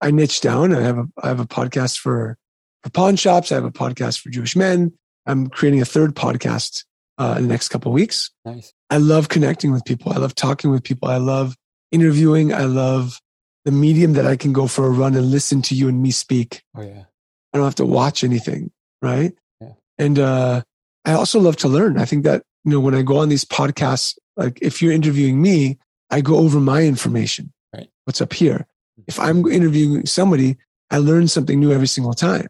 I 0.00 0.10
niched 0.10 0.42
down. 0.42 0.74
I 0.74 0.82
have 0.82 0.98
a, 0.98 1.06
I 1.22 1.28
have 1.28 1.40
a 1.40 1.46
podcast 1.46 1.98
for, 1.98 2.38
for 2.82 2.90
pawn 2.90 3.16
shops. 3.16 3.50
I 3.50 3.56
have 3.56 3.64
a 3.64 3.72
podcast 3.72 4.20
for 4.20 4.30
Jewish 4.30 4.54
men. 4.54 4.92
I'm 5.26 5.48
creating 5.48 5.82
a 5.82 5.86
third 5.86 6.14
podcast 6.14 6.84
uh, 7.18 7.34
in 7.36 7.44
the 7.44 7.48
next 7.48 7.68
couple 7.68 7.90
of 7.90 7.94
weeks. 7.94 8.30
Nice. 8.44 8.72
I 8.90 8.98
love 8.98 9.28
connecting 9.28 9.72
with 9.72 9.84
people. 9.84 10.12
I 10.12 10.16
love 10.16 10.34
talking 10.34 10.70
with 10.70 10.84
people. 10.84 11.08
I 11.08 11.16
love 11.16 11.56
interviewing. 11.96 12.52
I 12.52 12.64
love 12.64 13.20
the 13.64 13.72
medium 13.72 14.12
that 14.12 14.26
I 14.26 14.36
can 14.36 14.52
go 14.52 14.66
for 14.66 14.86
a 14.86 14.90
run 14.90 15.14
and 15.14 15.30
listen 15.30 15.62
to 15.62 15.74
you 15.74 15.88
and 15.88 16.02
me 16.02 16.10
speak. 16.10 16.62
Oh 16.76 16.82
yeah. 16.82 17.04
I 17.52 17.58
don't 17.58 17.64
have 17.64 17.74
to 17.76 17.86
watch 17.86 18.22
anything, 18.22 18.70
right? 19.00 19.32
Yeah. 19.60 19.72
And 19.98 20.18
uh, 20.18 20.62
I 21.04 21.12
also 21.14 21.40
love 21.40 21.56
to 21.58 21.68
learn. 21.68 21.98
I 21.98 22.04
think 22.04 22.24
that 22.24 22.42
you 22.64 22.70
know 22.72 22.80
when 22.80 22.94
I 22.94 23.02
go 23.02 23.16
on 23.18 23.28
these 23.28 23.44
podcasts, 23.44 24.18
like 24.36 24.58
if 24.60 24.82
you're 24.82 24.92
interviewing 24.92 25.40
me, 25.40 25.78
I 26.10 26.20
go 26.20 26.36
over 26.36 26.60
my 26.60 26.82
information. 26.82 27.52
Right. 27.74 27.88
What's 28.04 28.20
up 28.20 28.32
here? 28.32 28.66
If 29.06 29.18
I'm 29.18 29.46
interviewing 29.46 30.06
somebody, 30.06 30.56
I 30.90 30.98
learn 30.98 31.28
something 31.28 31.58
new 31.58 31.72
every 31.72 31.88
single 31.88 32.14
time. 32.14 32.46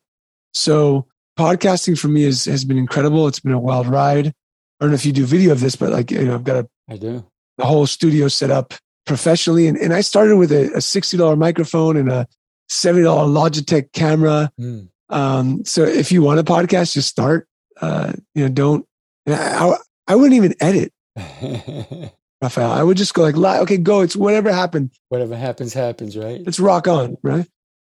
So 0.54 1.06
podcasting 1.38 1.98
for 1.98 2.08
me 2.08 2.24
is, 2.24 2.44
has 2.46 2.64
been 2.64 2.78
incredible. 2.78 3.26
It's 3.28 3.40
been 3.40 3.52
a 3.52 3.58
wild 3.58 3.86
ride. 3.86 4.28
I 4.28 4.32
don't 4.80 4.90
know 4.90 4.94
if 4.94 5.06
you 5.06 5.12
do 5.12 5.24
video 5.24 5.52
of 5.52 5.60
this, 5.60 5.76
but 5.76 5.90
like, 5.90 6.10
you 6.10 6.24
know, 6.24 6.34
I've 6.34 6.44
got 6.44 6.64
a, 6.64 6.68
I 6.88 6.96
do 6.96 7.24
the 7.58 7.64
whole 7.64 7.86
studio 7.86 8.28
set 8.28 8.50
up 8.50 8.74
professionally. 9.06 9.66
And, 9.68 9.78
and 9.78 9.94
I 9.94 10.02
started 10.02 10.36
with 10.36 10.52
a, 10.52 10.66
a 10.74 10.78
$60 10.78 11.38
microphone 11.38 11.96
and 11.96 12.10
a 12.10 12.28
$70 12.70 13.04
Logitech 13.04 13.92
camera. 13.92 14.50
Mm. 14.60 14.88
Um, 15.08 15.64
so 15.64 15.84
if 15.84 16.12
you 16.12 16.22
want 16.22 16.40
a 16.40 16.44
podcast, 16.44 16.92
just 16.92 17.08
start, 17.08 17.48
uh, 17.80 18.12
you 18.34 18.42
know, 18.42 18.52
don't, 18.52 18.86
I, 19.26 19.32
I, 19.32 19.76
I 20.08 20.16
wouldn't 20.16 20.34
even 20.34 20.54
edit. 20.60 20.92
Raphael, 22.42 22.70
I 22.70 22.82
would 22.82 22.96
just 22.96 23.14
go 23.14 23.22
like, 23.22 23.36
okay, 23.36 23.78
go. 23.78 24.02
It's 24.02 24.14
whatever 24.14 24.52
happened. 24.52 24.90
Whatever 25.08 25.36
happens, 25.36 25.72
happens, 25.72 26.16
right? 26.16 26.42
It's 26.46 26.60
rock 26.60 26.86
on, 26.86 27.16
right? 27.22 27.48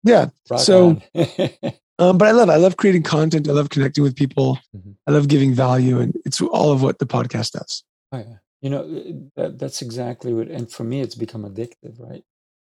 Yeah. 0.04 0.30
Rock 0.50 0.62
so, 0.62 1.02
um, 2.00 2.18
but 2.18 2.28
I 2.28 2.32
love, 2.32 2.50
I 2.50 2.56
love 2.56 2.78
creating 2.78 3.04
content. 3.04 3.48
I 3.48 3.52
love 3.52 3.70
connecting 3.70 4.04
with 4.04 4.16
people. 4.16 4.58
Mm-hmm. 4.76 4.92
I 5.06 5.12
love 5.12 5.28
giving 5.28 5.54
value, 5.54 6.00
and 6.00 6.18
it's 6.26 6.42
all 6.42 6.72
of 6.72 6.82
what 6.82 6.98
the 6.98 7.06
podcast 7.06 7.52
does. 7.52 7.84
Oh, 8.12 8.18
yeah. 8.18 8.38
You 8.62 8.70
know, 8.70 9.30
that, 9.36 9.58
that's 9.58 9.82
exactly 9.82 10.34
what, 10.34 10.48
and 10.48 10.72
for 10.72 10.84
me, 10.84 11.02
it's 11.02 11.16
become 11.16 11.44
addictive, 11.44 12.00
right? 12.00 12.24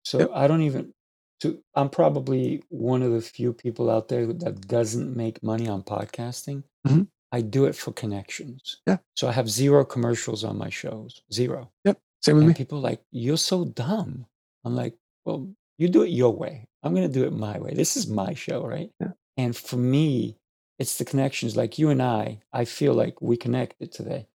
So 0.04 0.20
yep. 0.20 0.32
I 0.34 0.48
don't 0.48 0.62
even, 0.62 0.94
to, 1.42 1.60
I'm 1.76 1.90
probably 1.90 2.64
one 2.70 3.04
of 3.04 3.12
the 3.12 3.22
few 3.22 3.54
people 3.54 3.90
out 3.90 4.08
there 4.08 4.26
that 4.26 4.68
doesn't 4.68 5.16
make 5.16 5.44
money 5.44 5.68
on 5.68 5.84
podcasting. 5.84 6.64
Mm-hmm. 6.88 7.04
I 7.32 7.42
do 7.42 7.66
it 7.66 7.76
for 7.76 7.92
connections. 7.92 8.78
Yeah. 8.88 8.98
So 9.16 9.28
I 9.28 9.32
have 9.34 9.50
zero 9.50 9.84
commercials 9.86 10.44
on 10.44 10.58
my 10.58 10.70
shows. 10.70 11.22
Zero. 11.32 11.72
Yep. 11.84 12.00
Same 12.24 12.36
with 12.36 12.44
and 12.44 12.50
me. 12.50 12.54
People 12.56 12.80
like, 12.80 13.02
you're 13.12 13.38
so 13.38 13.66
dumb. 13.66 14.26
I'm 14.64 14.76
like, 14.76 14.96
well, 15.26 15.50
you 15.78 15.90
do 15.90 16.02
it 16.04 16.10
your 16.10 16.34
way. 16.34 16.66
I'm 16.82 16.96
going 16.96 17.08
to 17.08 17.14
do 17.14 17.26
it 17.26 17.34
my 17.34 17.60
way. 17.60 17.74
This 17.74 17.98
is 17.98 18.08
my 18.08 18.34
show, 18.34 18.66
right? 18.66 18.90
Yeah. 19.00 19.12
And 19.38 19.56
for 19.56 19.78
me, 19.78 20.38
it's 20.80 20.98
the 20.98 21.06
connections 21.06 21.56
like 21.56 21.78
you 21.78 21.90
and 21.90 22.02
I, 22.02 22.40
I 22.54 22.66
feel 22.66 22.94
like 22.94 23.22
we 23.22 23.38
connected 23.38 23.92
today. 23.92 24.28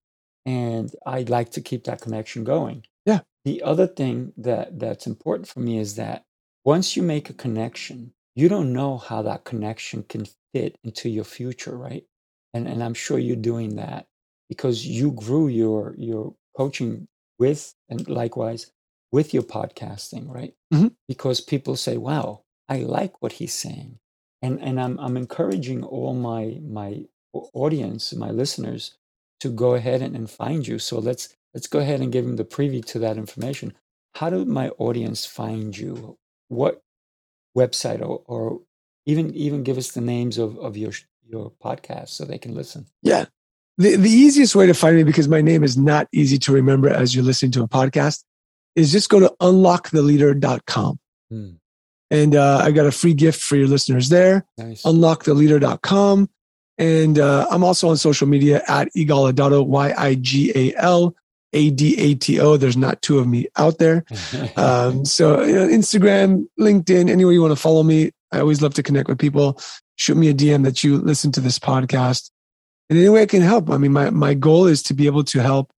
And 0.45 0.93
I'd 1.05 1.29
like 1.29 1.51
to 1.51 1.61
keep 1.61 1.83
that 1.83 2.01
connection 2.01 2.43
going. 2.43 2.85
Yeah. 3.05 3.21
The 3.45 3.61
other 3.63 3.87
thing 3.87 4.33
that 4.37 4.79
that's 4.79 5.07
important 5.07 5.47
for 5.47 5.59
me 5.59 5.77
is 5.77 5.95
that 5.95 6.23
once 6.63 6.95
you 6.95 7.03
make 7.03 7.29
a 7.29 7.33
connection, 7.33 8.13
you 8.35 8.49
don't 8.49 8.73
know 8.73 8.97
how 8.97 9.21
that 9.23 9.43
connection 9.43 10.03
can 10.03 10.25
fit 10.53 10.75
into 10.83 11.09
your 11.09 11.23
future, 11.23 11.77
right? 11.77 12.03
And 12.53 12.67
and 12.67 12.83
I'm 12.83 12.93
sure 12.93 13.17
you're 13.17 13.35
doing 13.35 13.75
that 13.77 14.07
because 14.49 14.85
you 14.85 15.11
grew 15.11 15.47
your 15.47 15.95
your 15.97 16.35
coaching 16.55 17.07
with 17.39 17.73
and 17.89 18.07
likewise 18.07 18.71
with 19.11 19.33
your 19.33 19.43
podcasting, 19.43 20.29
right? 20.29 20.53
Mm-hmm. 20.73 20.87
Because 21.07 21.41
people 21.41 21.75
say, 21.75 21.97
"Wow, 21.97 22.43
I 22.69 22.79
like 22.79 23.21
what 23.21 23.33
he's 23.33 23.53
saying," 23.53 23.99
and 24.41 24.61
and 24.61 24.79
I'm 24.79 24.99
I'm 24.99 25.17
encouraging 25.17 25.83
all 25.83 26.13
my 26.13 26.59
my 26.61 27.05
audience, 27.33 28.13
my 28.13 28.29
listeners, 28.29 28.97
to 29.41 29.49
go 29.49 29.73
ahead 29.73 30.01
and, 30.01 30.15
and 30.15 30.29
find 30.29 30.65
you. 30.65 30.79
So 30.79 30.99
let's 30.99 31.35
let's 31.53 31.67
go 31.67 31.79
ahead 31.79 31.99
and 31.99 32.11
give 32.11 32.25
them 32.25 32.37
the 32.37 32.45
preview 32.45 32.83
to 32.85 32.99
that 32.99 33.17
information. 33.17 33.73
How 34.15 34.29
do 34.29 34.45
my 34.45 34.69
audience 34.69 35.25
find 35.25 35.77
you? 35.77 36.17
What 36.47 36.81
website 37.57 38.01
or, 38.01 38.23
or 38.25 38.61
even 39.05 39.33
even 39.33 39.63
give 39.63 39.77
us 39.77 39.91
the 39.91 40.01
names 40.01 40.37
of, 40.37 40.57
of 40.57 40.77
your 40.77 40.93
your 41.27 41.51
podcast 41.63 42.09
so 42.09 42.25
they 42.25 42.37
can 42.37 42.55
listen? 42.55 42.87
Yeah. 43.01 43.25
The, 43.77 43.95
the 43.95 44.09
easiest 44.09 44.53
way 44.53 44.67
to 44.67 44.73
find 44.73 44.95
me, 44.97 45.03
because 45.03 45.27
my 45.27 45.41
name 45.41 45.63
is 45.63 45.77
not 45.77 46.07
easy 46.13 46.37
to 46.39 46.51
remember 46.51 46.89
as 46.89 47.15
you're 47.15 47.23
listening 47.23 47.51
to 47.53 47.63
a 47.63 47.67
podcast, 47.67 48.23
is 48.75 48.91
just 48.91 49.09
go 49.09 49.19
to 49.19 49.33
unlocktheleader.com. 49.41 50.99
Hmm. 51.29 51.49
And 52.11 52.35
uh, 52.35 52.59
I 52.61 52.71
got 52.71 52.85
a 52.85 52.91
free 52.91 53.13
gift 53.13 53.41
for 53.41 53.55
your 53.55 53.69
listeners 53.69 54.09
there. 54.09 54.45
Nice. 54.57 54.83
Unlocktheleader.com. 54.83 56.29
And 56.81 57.19
uh, 57.19 57.45
I'm 57.51 57.63
also 57.63 57.89
on 57.89 57.97
social 57.97 58.27
media 58.27 58.63
at 58.67 58.87
Yigal 58.97 59.31
Adato, 59.31 59.63
Y 59.63 59.93
I 59.95 60.15
G 60.15 60.51
A 60.55 60.75
L 60.81 61.15
A 61.53 61.69
D 61.69 61.95
A 61.99 62.15
T 62.15 62.39
O. 62.39 62.57
There's 62.57 62.75
not 62.75 63.03
two 63.03 63.19
of 63.19 63.27
me 63.27 63.45
out 63.55 63.77
there. 63.77 64.03
um, 64.55 65.05
so, 65.05 65.43
you 65.43 65.53
know, 65.53 65.67
Instagram, 65.67 66.47
LinkedIn, 66.59 67.07
anywhere 67.07 67.33
you 67.33 67.41
want 67.41 67.51
to 67.51 67.61
follow 67.61 67.83
me. 67.83 68.09
I 68.31 68.39
always 68.39 68.63
love 68.63 68.73
to 68.73 68.83
connect 68.83 69.09
with 69.09 69.19
people. 69.19 69.61
Shoot 69.97 70.17
me 70.17 70.29
a 70.29 70.33
DM 70.33 70.63
that 70.63 70.83
you 70.83 70.97
listen 70.97 71.31
to 71.33 71.39
this 71.39 71.59
podcast. 71.59 72.31
And 72.89 72.97
any 72.97 73.09
way 73.09 73.21
I 73.21 73.27
can 73.27 73.43
help. 73.43 73.69
I 73.69 73.77
mean, 73.77 73.93
my, 73.93 74.09
my 74.09 74.33
goal 74.33 74.65
is 74.65 74.81
to 74.83 74.95
be 74.95 75.05
able 75.05 75.23
to 75.25 75.39
help, 75.39 75.71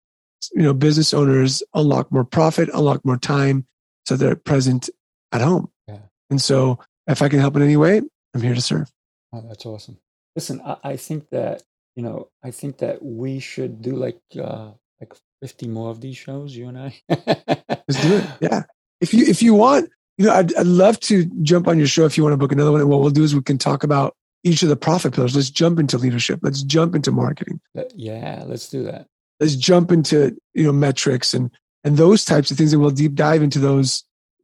you 0.53 0.61
know, 0.61 0.73
business 0.73 1.15
owners 1.15 1.63
unlock 1.73 2.11
more 2.11 2.25
profit, 2.25 2.69
unlock 2.75 3.03
more 3.03 3.17
time 3.17 3.65
so 4.05 4.15
they're 4.15 4.35
present 4.35 4.91
at 5.31 5.41
home. 5.41 5.71
Yeah. 5.87 5.97
And 6.29 6.39
so 6.39 6.77
if 7.07 7.23
I 7.23 7.27
can 7.27 7.39
help 7.39 7.55
in 7.55 7.63
any 7.63 7.75
way, 7.75 8.03
I'm 8.35 8.41
here 8.41 8.53
to 8.53 8.61
serve. 8.61 8.91
Oh, 9.33 9.43
that's 9.47 9.65
awesome. 9.65 9.97
Listen, 10.35 10.61
I, 10.61 10.77
I 10.83 10.95
think 10.97 11.29
that, 11.31 11.63
you 11.95 12.03
know, 12.03 12.29
I 12.43 12.51
think 12.51 12.79
that 12.79 13.03
we 13.03 13.39
should 13.39 13.81
do 13.81 13.95
like, 13.95 14.21
uh, 14.39 14.71
like 14.99 15.13
50 15.41 15.67
more 15.67 15.89
of 15.89 16.01
these 16.01 16.17
shows, 16.17 16.55
you 16.55 16.67
and 16.69 16.77
I. 16.77 17.01
Let's 17.09 18.01
do 18.01 18.17
it. 18.17 18.25
Yeah. 18.41 18.63
If 19.01 19.13
you, 19.15 19.25
if 19.25 19.41
you 19.41 19.55
want, 19.55 19.89
you 20.17 20.27
know, 20.27 20.33
I'd, 20.33 20.53
I'd 20.55 20.67
love 20.67 20.99
to 21.01 21.25
jump 21.41 21.67
on 21.67 21.79
your 21.79 21.87
show 21.87 22.05
if 22.05 22.15
you 22.15 22.23
want 22.23 22.33
to 22.33 22.37
book 22.37 22.51
another 22.51 22.71
one. 22.71 22.81
And 22.81 22.89
what 22.89 23.01
we'll 23.01 23.09
do 23.09 23.23
is 23.23 23.33
we 23.33 23.41
can 23.41 23.57
talk 23.57 23.83
about 23.83 24.15
each 24.43 24.61
of 24.61 24.69
the 24.69 24.75
profit 24.75 25.13
pillars. 25.13 25.35
Let's 25.35 25.49
jump 25.49 25.79
into 25.79 25.97
leadership. 25.97 26.39
Let's 26.43 26.61
jump 26.61 26.95
into 26.95 27.11
marketing. 27.11 27.59
Yeah, 27.95 28.43
let's 28.45 28.69
do 28.69 28.83
that. 28.83 29.07
Let's 29.39 29.55
jump 29.55 29.91
into, 29.91 30.37
you 30.53 30.65
know, 30.65 30.71
metrics 30.71 31.33
and, 31.33 31.49
and 31.83 31.97
those 31.97 32.23
types 32.23 32.51
of 32.51 32.57
things. 32.57 32.73
And 32.73 32.81
we'll 32.81 32.91
deep 32.91 33.15
dive 33.15 33.41
into 33.41 33.57
those, 33.57 34.03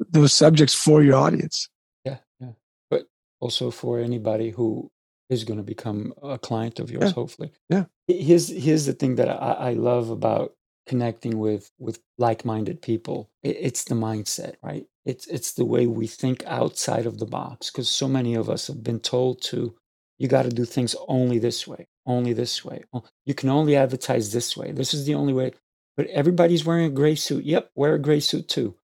those 0.09 0.33
subjects 0.33 0.73
for 0.73 1.03
your 1.03 1.15
audience. 1.15 1.69
Yeah. 2.03 2.17
Yeah. 2.39 2.53
But 2.89 3.05
also 3.39 3.69
for 3.69 3.99
anybody 3.99 4.49
who 4.49 4.89
is 5.29 5.43
going 5.43 5.57
to 5.57 5.63
become 5.63 6.13
a 6.23 6.37
client 6.37 6.79
of 6.79 6.91
yours, 6.91 7.05
yeah. 7.05 7.11
hopefully. 7.11 7.51
Yeah. 7.69 7.85
Here's, 8.07 8.47
here's 8.47 8.85
the 8.85 8.93
thing 8.93 9.15
that 9.15 9.29
I, 9.29 9.69
I 9.69 9.73
love 9.73 10.09
about 10.09 10.53
connecting 10.87 11.37
with, 11.39 11.69
with 11.79 11.99
like-minded 12.17 12.81
people. 12.81 13.29
It, 13.43 13.57
it's 13.59 13.83
the 13.85 13.95
mindset, 13.95 14.55
right? 14.63 14.85
It's 15.07 15.25
it's 15.27 15.53
the 15.53 15.63
way 15.63 15.87
we 15.87 16.05
think 16.05 16.43
outside 16.45 17.05
of 17.05 17.17
the 17.17 17.25
box 17.25 17.71
because 17.71 17.87
so 17.87 18.09
many 18.09 18.35
of 18.35 18.49
us 18.49 18.67
have 18.67 18.83
been 18.83 18.99
told 18.99 19.41
to 19.43 19.73
you 20.19 20.27
got 20.27 20.43
to 20.43 20.49
do 20.49 20.65
things 20.65 20.97
only 21.07 21.39
this 21.39 21.65
way, 21.65 21.87
only 22.05 22.33
this 22.33 22.65
way. 22.65 22.83
Oh, 22.91 23.05
you 23.25 23.33
can 23.33 23.47
only 23.47 23.77
advertise 23.77 24.33
this 24.33 24.57
way. 24.57 24.73
This 24.73 24.93
is 24.93 25.05
the 25.05 25.15
only 25.15 25.31
way. 25.31 25.53
But 25.95 26.07
everybody's 26.07 26.65
wearing 26.65 26.85
a 26.85 26.89
gray 26.89 27.15
suit. 27.15 27.45
Yep, 27.45 27.71
wear 27.73 27.93
a 27.93 27.99
gray 27.99 28.19
suit 28.19 28.49
too. 28.49 28.75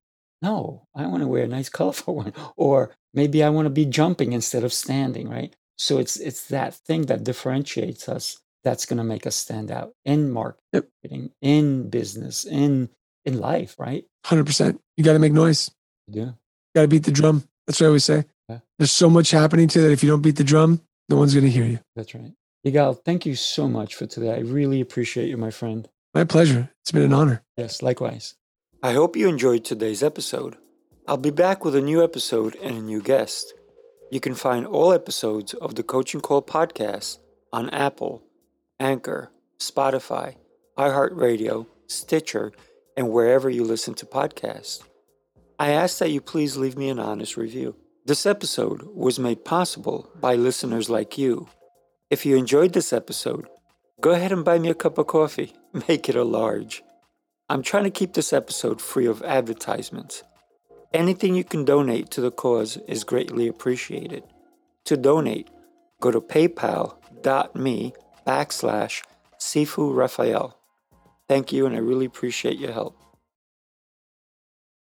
No, 0.40 0.86
I 0.94 1.06
want 1.06 1.22
to 1.22 1.28
wear 1.28 1.44
a 1.44 1.48
nice 1.48 1.68
colorful 1.78 2.14
one. 2.14 2.32
Or 2.56 2.94
maybe 3.12 3.42
I 3.42 3.48
want 3.50 3.66
to 3.66 3.70
be 3.70 3.86
jumping 3.86 4.32
instead 4.32 4.62
of 4.62 4.72
standing, 4.72 5.28
right? 5.28 5.56
So 5.78 5.98
it's 5.98 6.16
it's 6.16 6.48
that 6.48 6.74
thing 6.74 7.06
that 7.06 7.24
differentiates 7.24 8.08
us 8.08 8.38
that's 8.64 8.86
going 8.86 8.98
to 8.98 9.04
make 9.04 9.26
us 9.26 9.36
stand 9.36 9.70
out 9.70 9.92
in 10.04 10.30
marketing, 10.30 10.60
yep. 11.02 11.30
in 11.40 11.90
business, 11.90 12.44
in 12.44 12.90
in 13.24 13.38
life, 13.38 13.76
right? 13.78 14.04
100%. 14.26 14.78
You 14.96 15.04
got 15.04 15.12
to 15.12 15.18
make 15.18 15.32
noise. 15.32 15.70
Yeah. 16.08 16.32
Got 16.74 16.82
to 16.82 16.88
beat 16.88 17.04
the 17.04 17.12
drum. 17.12 17.44
That's 17.66 17.80
what 17.80 17.86
I 17.86 17.88
always 17.88 18.04
say. 18.04 18.24
Yeah. 18.48 18.58
There's 18.78 18.92
so 18.92 19.08
much 19.08 19.30
happening 19.30 19.68
today 19.68 19.86
that 19.86 19.92
if 19.92 20.02
you 20.02 20.10
don't 20.10 20.22
beat 20.22 20.36
the 20.36 20.44
drum, 20.44 20.80
no 21.08 21.16
one's 21.16 21.34
going 21.34 21.44
to 21.44 21.50
hear 21.50 21.64
you. 21.64 21.78
That's 21.94 22.14
right. 22.14 22.32
Yigal, 22.66 23.02
thank 23.04 23.26
you 23.26 23.34
so 23.34 23.68
much 23.68 23.94
for 23.94 24.06
today. 24.06 24.34
I 24.34 24.38
really 24.38 24.80
appreciate 24.80 25.28
you, 25.28 25.36
my 25.36 25.50
friend. 25.50 25.88
My 26.14 26.24
pleasure. 26.24 26.70
It's 26.82 26.92
been 26.92 27.02
an 27.02 27.12
honor. 27.12 27.42
Yes, 27.56 27.82
likewise. 27.82 28.34
I 28.82 28.92
hope 28.92 29.16
you 29.16 29.28
enjoyed 29.28 29.64
today's 29.64 30.02
episode. 30.02 30.56
I'll 31.06 31.16
be 31.16 31.30
back 31.30 31.64
with 31.64 31.74
a 31.74 31.80
new 31.80 32.02
episode 32.02 32.56
and 32.56 32.76
a 32.76 32.80
new 32.80 33.02
guest. 33.02 33.54
You 34.12 34.20
can 34.20 34.34
find 34.34 34.66
all 34.66 34.92
episodes 34.92 35.54
of 35.54 35.74
the 35.74 35.82
Coaching 35.82 36.20
Call 36.20 36.42
podcast 36.42 37.16
on 37.50 37.70
Apple, 37.70 38.22
Anchor, 38.78 39.30
Spotify, 39.58 40.36
iHeartRadio, 40.76 41.66
Stitcher, 41.86 42.52
and 42.94 43.08
wherever 43.08 43.48
you 43.48 43.64
listen 43.64 43.94
to 43.94 44.04
podcasts. 44.04 44.82
I 45.58 45.70
ask 45.70 45.96
that 45.96 46.10
you 46.10 46.20
please 46.20 46.58
leave 46.58 46.76
me 46.76 46.90
an 46.90 46.98
honest 46.98 47.38
review. 47.38 47.74
This 48.04 48.26
episode 48.26 48.82
was 48.82 49.18
made 49.18 49.46
possible 49.46 50.10
by 50.20 50.34
listeners 50.34 50.90
like 50.90 51.16
you. 51.16 51.48
If 52.10 52.26
you 52.26 52.36
enjoyed 52.36 52.74
this 52.74 52.92
episode, 52.92 53.48
go 54.02 54.10
ahead 54.10 54.30
and 54.30 54.44
buy 54.44 54.58
me 54.58 54.68
a 54.68 54.74
cup 54.74 54.98
of 54.98 55.06
coffee. 55.06 55.54
Make 55.88 56.10
it 56.10 56.16
a 56.16 56.22
large. 56.22 56.82
I'm 57.48 57.62
trying 57.62 57.84
to 57.84 57.90
keep 57.90 58.12
this 58.12 58.34
episode 58.34 58.82
free 58.82 59.06
of 59.06 59.22
advertisements. 59.22 60.22
Anything 60.94 61.34
you 61.34 61.44
can 61.44 61.64
donate 61.64 62.10
to 62.10 62.20
the 62.20 62.30
cause 62.30 62.76
is 62.86 63.02
greatly 63.02 63.48
appreciated. 63.48 64.24
To 64.84 64.96
donate, 64.96 65.48
go 66.00 66.10
to 66.10 66.20
paypal.me 66.20 67.94
backslash 68.26 69.02
Sifu 69.38 69.96
Raphael. 69.96 70.58
Thank 71.28 71.50
you, 71.50 71.64
and 71.64 71.74
I 71.74 71.78
really 71.78 72.04
appreciate 72.04 72.58
your 72.58 72.72
help. 72.72 73.01